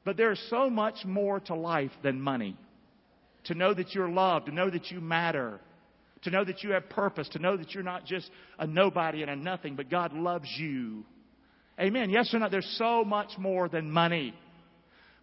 But 0.04 0.18
there's 0.18 0.44
so 0.50 0.70
much 0.70 1.06
more 1.06 1.40
to 1.42 1.56
life 1.56 1.92
than 2.04 2.20
money. 2.20 2.58
To 3.46 3.56
know 3.56 3.74
that 3.74 3.94
you're 3.94 4.10
loved, 4.10 4.48
to 4.48 4.52
know 4.52 4.70
that 4.70 4.92
you 4.92 5.02
matter, 5.02 5.60
to 6.24 6.30
know 6.30 6.44
that 6.44 6.64
you 6.64 6.72
have 6.72 6.90
purpose, 6.90 7.28
to 7.30 7.40
know 7.40 7.58
that 7.58 7.74
you're 7.74 7.84
not 7.84 8.06
just 8.06 8.30
a 8.60 8.68
nobody 8.68 9.24
and 9.24 9.32
a 9.32 9.36
nothing, 9.36 9.76
but 9.76 9.90
God 9.90 10.14
loves 10.14 10.48
you. 10.58 11.04
Amen. 11.80 12.12
Yes 12.12 12.34
or 12.34 12.40
no? 12.40 12.50
There's 12.50 12.76
so 12.78 13.04
much 13.04 13.32
more 13.40 13.68
than 13.68 13.90
money. 13.90 14.36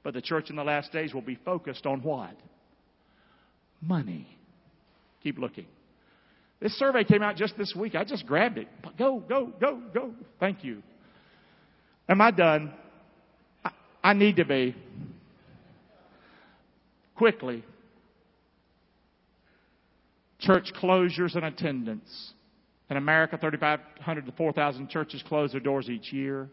But 0.02 0.14
the 0.14 0.22
church 0.22 0.50
in 0.50 0.56
the 0.56 0.64
last 0.64 0.92
days 0.92 1.14
will 1.14 1.22
be 1.22 1.38
focused 1.44 1.86
on 1.86 2.02
what? 2.02 2.34
Money. 3.80 4.26
Keep 5.22 5.38
looking. 5.38 5.66
This 6.60 6.76
survey 6.76 7.04
came 7.04 7.22
out 7.22 7.36
just 7.36 7.56
this 7.56 7.74
week. 7.76 7.94
I 7.94 8.04
just 8.04 8.26
grabbed 8.26 8.58
it. 8.58 8.68
Go, 8.98 9.20
go, 9.20 9.52
go, 9.60 9.80
go. 9.94 10.12
Thank 10.40 10.64
you. 10.64 10.82
Am 12.08 12.20
I 12.20 12.30
done? 12.30 12.72
I, 13.64 13.70
I 14.02 14.12
need 14.12 14.36
to 14.36 14.44
be. 14.44 14.74
Quickly. 17.14 17.62
Church 20.40 20.72
closures 20.80 21.36
and 21.36 21.44
attendance. 21.44 22.32
In 22.90 22.96
America, 22.96 23.38
3,500 23.38 24.26
to 24.26 24.32
4,000 24.32 24.88
churches 24.88 25.22
close 25.28 25.52
their 25.52 25.60
doors 25.60 25.88
each 25.88 26.12
year. 26.12 26.48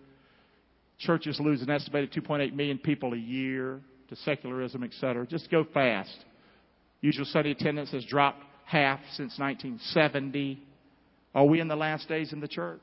Churches 1.00 1.40
lose 1.40 1.62
an 1.62 1.70
estimated 1.70 2.12
2.8 2.12 2.54
million 2.54 2.78
people 2.78 3.14
a 3.14 3.18
year 3.18 3.80
to 4.10 4.16
secularism, 4.18 4.84
etc. 4.84 5.26
Just 5.26 5.50
go 5.50 5.66
fast. 5.74 6.26
Usual 7.02 7.26
Sunday 7.26 7.52
attendance 7.52 7.92
has 7.92 8.06
dropped 8.06 8.44
half 8.66 9.00
since 9.12 9.38
1970. 9.40 10.62
Are 11.34 11.46
we 11.46 11.60
in 11.60 11.68
the 11.68 11.76
last 11.76 12.08
days 12.08 12.34
in 12.34 12.40
the 12.40 12.48
church? 12.48 12.82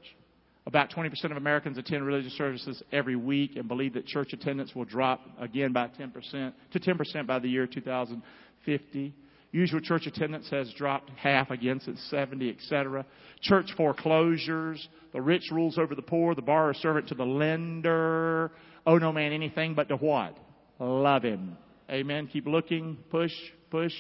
About 0.65 0.91
20% 0.91 1.25
of 1.25 1.37
Americans 1.37 1.77
attend 1.77 2.07
religious 2.07 2.35
services 2.35 2.83
every 2.93 3.17
week 3.17 3.57
and 3.57 3.67
believe 3.67 3.95
that 3.95 4.07
church 4.07 4.33
attendance 4.33 4.75
will 4.75 4.85
drop 4.85 5.21
again 5.41 5.73
by 5.73 5.89
10% 5.89 6.53
to 6.73 6.81
10% 6.81 7.27
by 7.27 7.39
the 7.41 7.49
year 7.49 7.67
2050. 7.67 9.15
Usual 9.51 9.81
church 9.81 10.07
attendance 10.07 10.49
has 10.51 10.73
dropped 10.75 11.11
half 11.11 11.51
again 11.51 11.81
since 11.85 12.01
70, 12.11 12.49
etc. 12.51 13.05
Church 13.43 13.71
foreclosures. 13.77 14.89
The 15.13 15.21
rich 15.21 15.51
rules 15.51 15.79
over 15.79 15.95
the 15.95 16.03
poor. 16.03 16.35
The 16.35 16.43
borrower 16.43 16.75
servant 16.75 17.09
to 17.09 17.15
the 17.15 17.27
lender. 17.27 18.53
Oh 18.87 18.99
no 18.99 19.13
man 19.13 19.33
anything 19.33 19.75
but 19.75 19.89
to 19.89 19.97
what? 19.97 20.39
Love 20.79 21.25
him. 21.25 21.59
Amen. 21.91 22.29
Keep 22.33 22.47
looking. 22.47 22.97
Push, 23.11 23.35
push. 23.71 23.93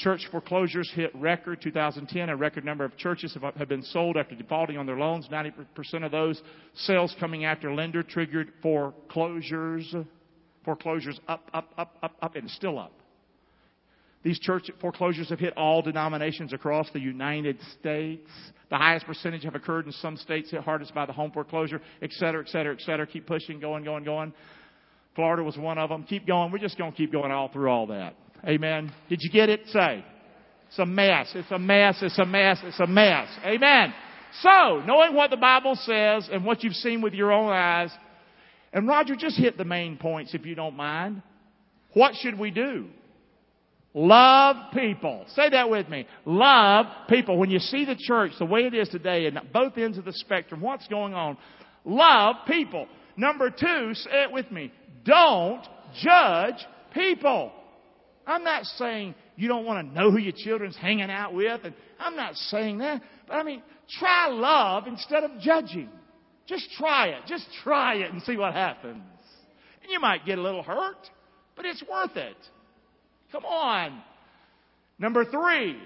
Church 0.00 0.26
foreclosures 0.30 0.90
hit 0.94 1.14
record 1.14 1.60
2010. 1.60 2.30
A 2.30 2.36
record 2.36 2.64
number 2.64 2.86
of 2.86 2.96
churches 2.96 3.34
have, 3.34 3.54
have 3.54 3.68
been 3.68 3.82
sold 3.82 4.16
after 4.16 4.34
defaulting 4.34 4.78
on 4.78 4.86
their 4.86 4.96
loans. 4.96 5.28
90% 5.30 5.52
of 6.02 6.10
those 6.10 6.40
sales 6.74 7.14
coming 7.20 7.44
after 7.44 7.74
lender 7.74 8.02
triggered 8.02 8.50
foreclosures. 8.62 9.94
Foreclosures 10.64 11.20
up, 11.28 11.50
up, 11.52 11.74
up, 11.76 11.98
up, 12.02 12.16
up, 12.22 12.34
and 12.34 12.48
still 12.50 12.78
up. 12.78 12.94
These 14.22 14.38
church 14.40 14.70
foreclosures 14.80 15.28
have 15.28 15.38
hit 15.38 15.54
all 15.58 15.82
denominations 15.82 16.54
across 16.54 16.88
the 16.94 17.00
United 17.00 17.58
States. 17.78 18.30
The 18.70 18.76
highest 18.76 19.04
percentage 19.04 19.44
have 19.44 19.54
occurred 19.54 19.84
in 19.84 19.92
some 19.92 20.16
states 20.16 20.50
hit 20.50 20.62
hardest 20.62 20.94
by 20.94 21.04
the 21.04 21.12
home 21.12 21.30
foreclosure, 21.30 21.82
et 22.00 22.12
cetera, 22.12 22.42
et 22.42 22.48
cetera, 22.48 22.72
et 22.72 22.80
cetera. 22.80 23.06
Keep 23.06 23.26
pushing, 23.26 23.60
going, 23.60 23.84
going, 23.84 24.04
going. 24.04 24.32
Florida 25.14 25.42
was 25.42 25.58
one 25.58 25.76
of 25.76 25.90
them. 25.90 26.04
Keep 26.04 26.26
going. 26.26 26.50
We're 26.50 26.58
just 26.58 26.78
going 26.78 26.92
to 26.92 26.96
keep 26.96 27.12
going 27.12 27.32
all 27.32 27.48
through 27.48 27.68
all 27.68 27.86
that. 27.88 28.14
Amen. 28.46 28.92
Did 29.08 29.20
you 29.22 29.30
get 29.30 29.48
it? 29.48 29.60
Say. 29.68 30.04
It's 30.68 30.78
a 30.78 30.86
mess. 30.86 31.32
It's 31.34 31.50
a 31.50 31.58
mess. 31.58 31.98
It's 32.00 32.18
a 32.18 32.24
mess. 32.24 32.58
It's 32.62 32.80
a 32.80 32.86
mess. 32.86 33.28
Amen. 33.44 33.92
So, 34.42 34.82
knowing 34.86 35.14
what 35.14 35.30
the 35.30 35.36
Bible 35.36 35.74
says 35.74 36.28
and 36.32 36.44
what 36.44 36.62
you've 36.62 36.74
seen 36.74 37.02
with 37.02 37.12
your 37.12 37.32
own 37.32 37.50
eyes, 37.50 37.90
and 38.72 38.86
Roger, 38.86 39.16
just 39.16 39.36
hit 39.36 39.58
the 39.58 39.64
main 39.64 39.96
points 39.96 40.32
if 40.34 40.46
you 40.46 40.54
don't 40.54 40.76
mind. 40.76 41.22
What 41.92 42.14
should 42.14 42.38
we 42.38 42.52
do? 42.52 42.86
Love 43.92 44.72
people. 44.72 45.24
Say 45.34 45.50
that 45.50 45.68
with 45.68 45.88
me. 45.88 46.06
Love 46.24 46.86
people. 47.08 47.36
When 47.36 47.50
you 47.50 47.58
see 47.58 47.84
the 47.84 47.96
church 47.96 48.32
the 48.38 48.44
way 48.44 48.60
it 48.60 48.74
is 48.74 48.88
today 48.88 49.26
and 49.26 49.40
both 49.52 49.76
ends 49.76 49.98
of 49.98 50.04
the 50.04 50.12
spectrum, 50.12 50.60
what's 50.60 50.86
going 50.86 51.14
on? 51.14 51.36
Love 51.84 52.36
people. 52.46 52.86
Number 53.16 53.50
two, 53.50 53.94
say 53.94 54.22
it 54.22 54.32
with 54.32 54.50
me. 54.52 54.72
Don't 55.04 55.66
judge 56.00 56.64
people. 56.94 57.50
I'm 58.30 58.44
not 58.44 58.64
saying 58.64 59.14
you 59.36 59.48
don't 59.48 59.64
want 59.64 59.88
to 59.88 59.94
know 59.94 60.10
who 60.10 60.18
your 60.18 60.34
children's 60.36 60.76
hanging 60.76 61.10
out 61.10 61.34
with, 61.34 61.64
and 61.64 61.74
I'm 61.98 62.14
not 62.14 62.36
saying 62.36 62.78
that. 62.78 63.02
But 63.26 63.34
I 63.34 63.42
mean, 63.42 63.62
try 63.98 64.28
love 64.28 64.86
instead 64.86 65.24
of 65.24 65.32
judging. 65.40 65.88
Just 66.46 66.68
try 66.78 67.08
it. 67.08 67.22
Just 67.26 67.46
try 67.64 67.96
it 67.96 68.12
and 68.12 68.22
see 68.22 68.36
what 68.36 68.52
happens. 68.52 69.02
And 69.82 69.90
you 69.90 70.00
might 70.00 70.24
get 70.24 70.38
a 70.38 70.42
little 70.42 70.62
hurt, 70.62 71.08
but 71.56 71.64
it's 71.64 71.82
worth 71.90 72.16
it. 72.16 72.36
Come 73.32 73.44
on. 73.44 74.00
Number 74.98 75.24
three, 75.24 75.76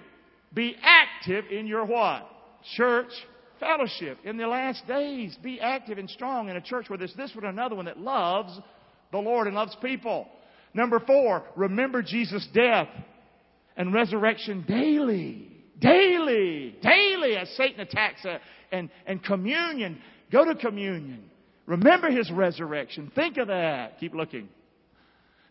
be 0.52 0.76
active 0.82 1.46
in 1.50 1.66
your 1.66 1.84
what? 1.84 2.28
Church 2.76 3.12
fellowship. 3.60 4.18
In 4.24 4.36
the 4.36 4.46
last 4.46 4.86
days, 4.86 5.36
be 5.42 5.60
active 5.60 5.98
and 5.98 6.10
strong 6.10 6.48
in 6.48 6.56
a 6.56 6.60
church 6.60 6.88
where 6.88 6.98
there's 6.98 7.14
this 7.14 7.34
one 7.34 7.44
and 7.44 7.58
another 7.58 7.76
one 7.76 7.84
that 7.86 7.98
loves 7.98 8.58
the 9.12 9.18
Lord 9.18 9.46
and 9.46 9.56
loves 9.56 9.76
people. 9.80 10.28
Number 10.74 11.00
four, 11.00 11.44
remember 11.56 12.02
Jesus' 12.02 12.46
death 12.52 12.88
and 13.76 13.94
resurrection 13.94 14.64
daily. 14.66 15.50
Daily. 15.78 16.76
Daily 16.82 17.36
as 17.36 17.48
Satan 17.56 17.80
attacks 17.80 18.24
us. 18.24 18.40
And, 18.72 18.90
and 19.06 19.22
communion. 19.22 20.00
Go 20.32 20.44
to 20.44 20.54
communion. 20.56 21.30
Remember 21.66 22.10
his 22.10 22.30
resurrection. 22.30 23.10
Think 23.14 23.36
of 23.36 23.48
that. 23.48 23.98
Keep 24.00 24.14
looking. 24.14 24.48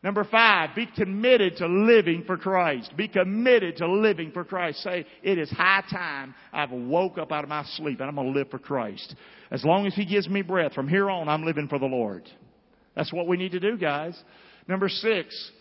Number 0.04 0.26
five, 0.26 0.76
be 0.76 0.86
committed 0.86 1.56
to 1.58 1.68
living 1.68 2.26
for 2.28 2.36
Christ. 2.36 2.92
Be 2.98 3.08
committed 3.08 3.78
to 3.78 3.88
living 3.88 4.32
for 4.34 4.44
Christ. 4.44 4.84
Say, 4.84 5.06
it 5.24 5.38
is 5.38 5.50
high 5.50 5.84
time 5.90 6.36
I've 6.52 6.72
woke 6.72 7.18
up 7.18 7.32
out 7.32 7.46
of 7.46 7.50
my 7.50 7.64
sleep 7.76 8.02
and 8.02 8.10
I'm 8.10 8.16
going 8.16 8.34
to 8.34 8.38
live 8.38 8.50
for 8.52 8.60
Christ. 8.60 9.16
As 9.50 9.64
long 9.64 9.88
as 9.88 9.96
He 9.96 10.04
gives 10.04 10.28
me 10.28 10.42
breath, 10.42 10.74
from 10.74 10.90
here 10.90 11.10
on, 11.10 11.30
I'm 11.30 11.46
living 11.46 11.70
for 11.70 11.80
the 11.80 11.86
Lord. 11.86 12.30
That's 12.98 13.14
what 13.14 13.28
we 13.28 13.38
need 13.38 13.54
to 13.54 13.62
do, 13.62 13.78
guys. 13.78 14.22
Number 14.68 14.90
six, 14.90 15.52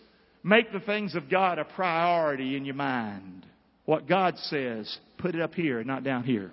make 0.43 0.71
the 0.71 0.79
things 0.79 1.15
of 1.15 1.29
God 1.29 1.59
a 1.59 1.65
priority 1.65 2.55
in 2.55 2.65
your 2.65 2.75
mind. 2.75 3.45
What 3.85 4.07
God 4.07 4.37
says, 4.37 4.97
put 5.17 5.35
it 5.35 5.41
up 5.41 5.53
here, 5.53 5.83
not 5.83 6.03
down 6.03 6.23
here. 6.23 6.51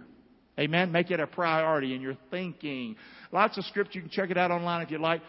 Amen. 0.58 0.92
Make 0.92 1.10
it 1.10 1.20
a 1.20 1.26
priority 1.26 1.94
in 1.94 2.00
your 2.00 2.16
thinking. 2.30 2.96
Lots 3.32 3.56
of 3.56 3.64
scripture. 3.64 3.98
You 3.98 4.02
can 4.02 4.10
check 4.10 4.30
it 4.30 4.36
out 4.36 4.50
online 4.50 4.82
if 4.82 4.90
you 4.90 4.98
like. 4.98 5.22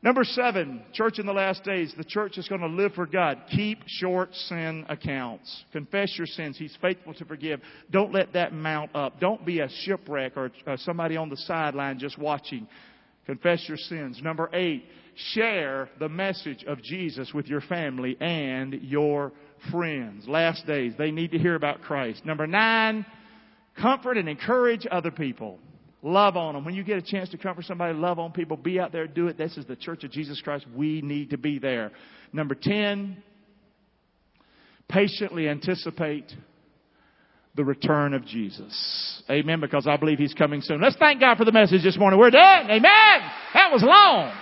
Number 0.00 0.22
seven, 0.22 0.82
church 0.92 1.18
in 1.18 1.26
the 1.26 1.32
last 1.32 1.64
days. 1.64 1.92
The 1.96 2.04
church 2.04 2.38
is 2.38 2.46
going 2.46 2.60
to 2.60 2.68
live 2.68 2.92
for 2.92 3.04
God. 3.04 3.38
Keep 3.50 3.80
short 3.86 4.32
sin 4.32 4.86
accounts. 4.88 5.64
Confess 5.72 6.14
your 6.16 6.28
sins. 6.28 6.56
He's 6.56 6.76
faithful 6.80 7.14
to 7.14 7.24
forgive. 7.24 7.60
Don't 7.90 8.12
let 8.12 8.32
that 8.34 8.52
mount 8.52 8.94
up. 8.94 9.18
Don't 9.18 9.44
be 9.44 9.58
a 9.58 9.68
shipwreck 9.82 10.36
or 10.36 10.52
uh, 10.68 10.76
somebody 10.76 11.16
on 11.16 11.28
the 11.28 11.36
sideline 11.36 11.98
just 11.98 12.16
watching. 12.16 12.68
Confess 13.26 13.64
your 13.66 13.76
sins. 13.76 14.20
Number 14.22 14.48
eight, 14.52 14.84
share 15.32 15.88
the 15.98 16.08
message 16.08 16.64
of 16.64 16.82
Jesus 16.82 17.32
with 17.34 17.46
your 17.46 17.60
family 17.62 18.16
and 18.20 18.74
your 18.82 19.32
friends. 19.70 20.26
Last 20.28 20.66
days, 20.66 20.92
they 20.96 21.10
need 21.10 21.32
to 21.32 21.38
hear 21.38 21.54
about 21.54 21.82
Christ. 21.82 22.24
Number 22.24 22.46
nine, 22.46 23.04
comfort 23.80 24.16
and 24.16 24.28
encourage 24.28 24.86
other 24.90 25.10
people. 25.10 25.58
Love 26.02 26.36
on 26.36 26.54
them. 26.54 26.64
When 26.64 26.74
you 26.74 26.84
get 26.84 26.98
a 26.98 27.02
chance 27.02 27.28
to 27.30 27.38
comfort 27.38 27.64
somebody, 27.64 27.94
love 27.98 28.20
on 28.20 28.30
people, 28.30 28.56
be 28.56 28.78
out 28.78 28.92
there, 28.92 29.08
do 29.08 29.26
it. 29.26 29.36
This 29.36 29.56
is 29.56 29.66
the 29.66 29.74
Church 29.74 30.04
of 30.04 30.12
Jesus 30.12 30.40
Christ. 30.40 30.64
We 30.74 31.02
need 31.02 31.30
to 31.30 31.38
be 31.38 31.58
there. 31.58 31.90
Number 32.32 32.54
10, 32.54 33.20
patiently 34.88 35.48
anticipate 35.48 36.32
the 37.56 37.64
return 37.64 38.14
of 38.14 38.24
Jesus. 38.24 39.22
Amen. 39.28 39.60
Because 39.60 39.88
I 39.88 39.96
believe 39.96 40.18
He's 40.18 40.34
coming 40.34 40.60
soon. 40.60 40.80
Let's 40.80 40.96
thank 40.96 41.18
God 41.18 41.36
for 41.36 41.44
the 41.44 41.50
message 41.50 41.82
this 41.82 41.98
morning. 41.98 42.20
We're 42.20 42.30
done. 42.30 42.70
Amen. 42.70 42.82
That 43.54 43.72
was 43.72 43.82
long. 43.82 44.32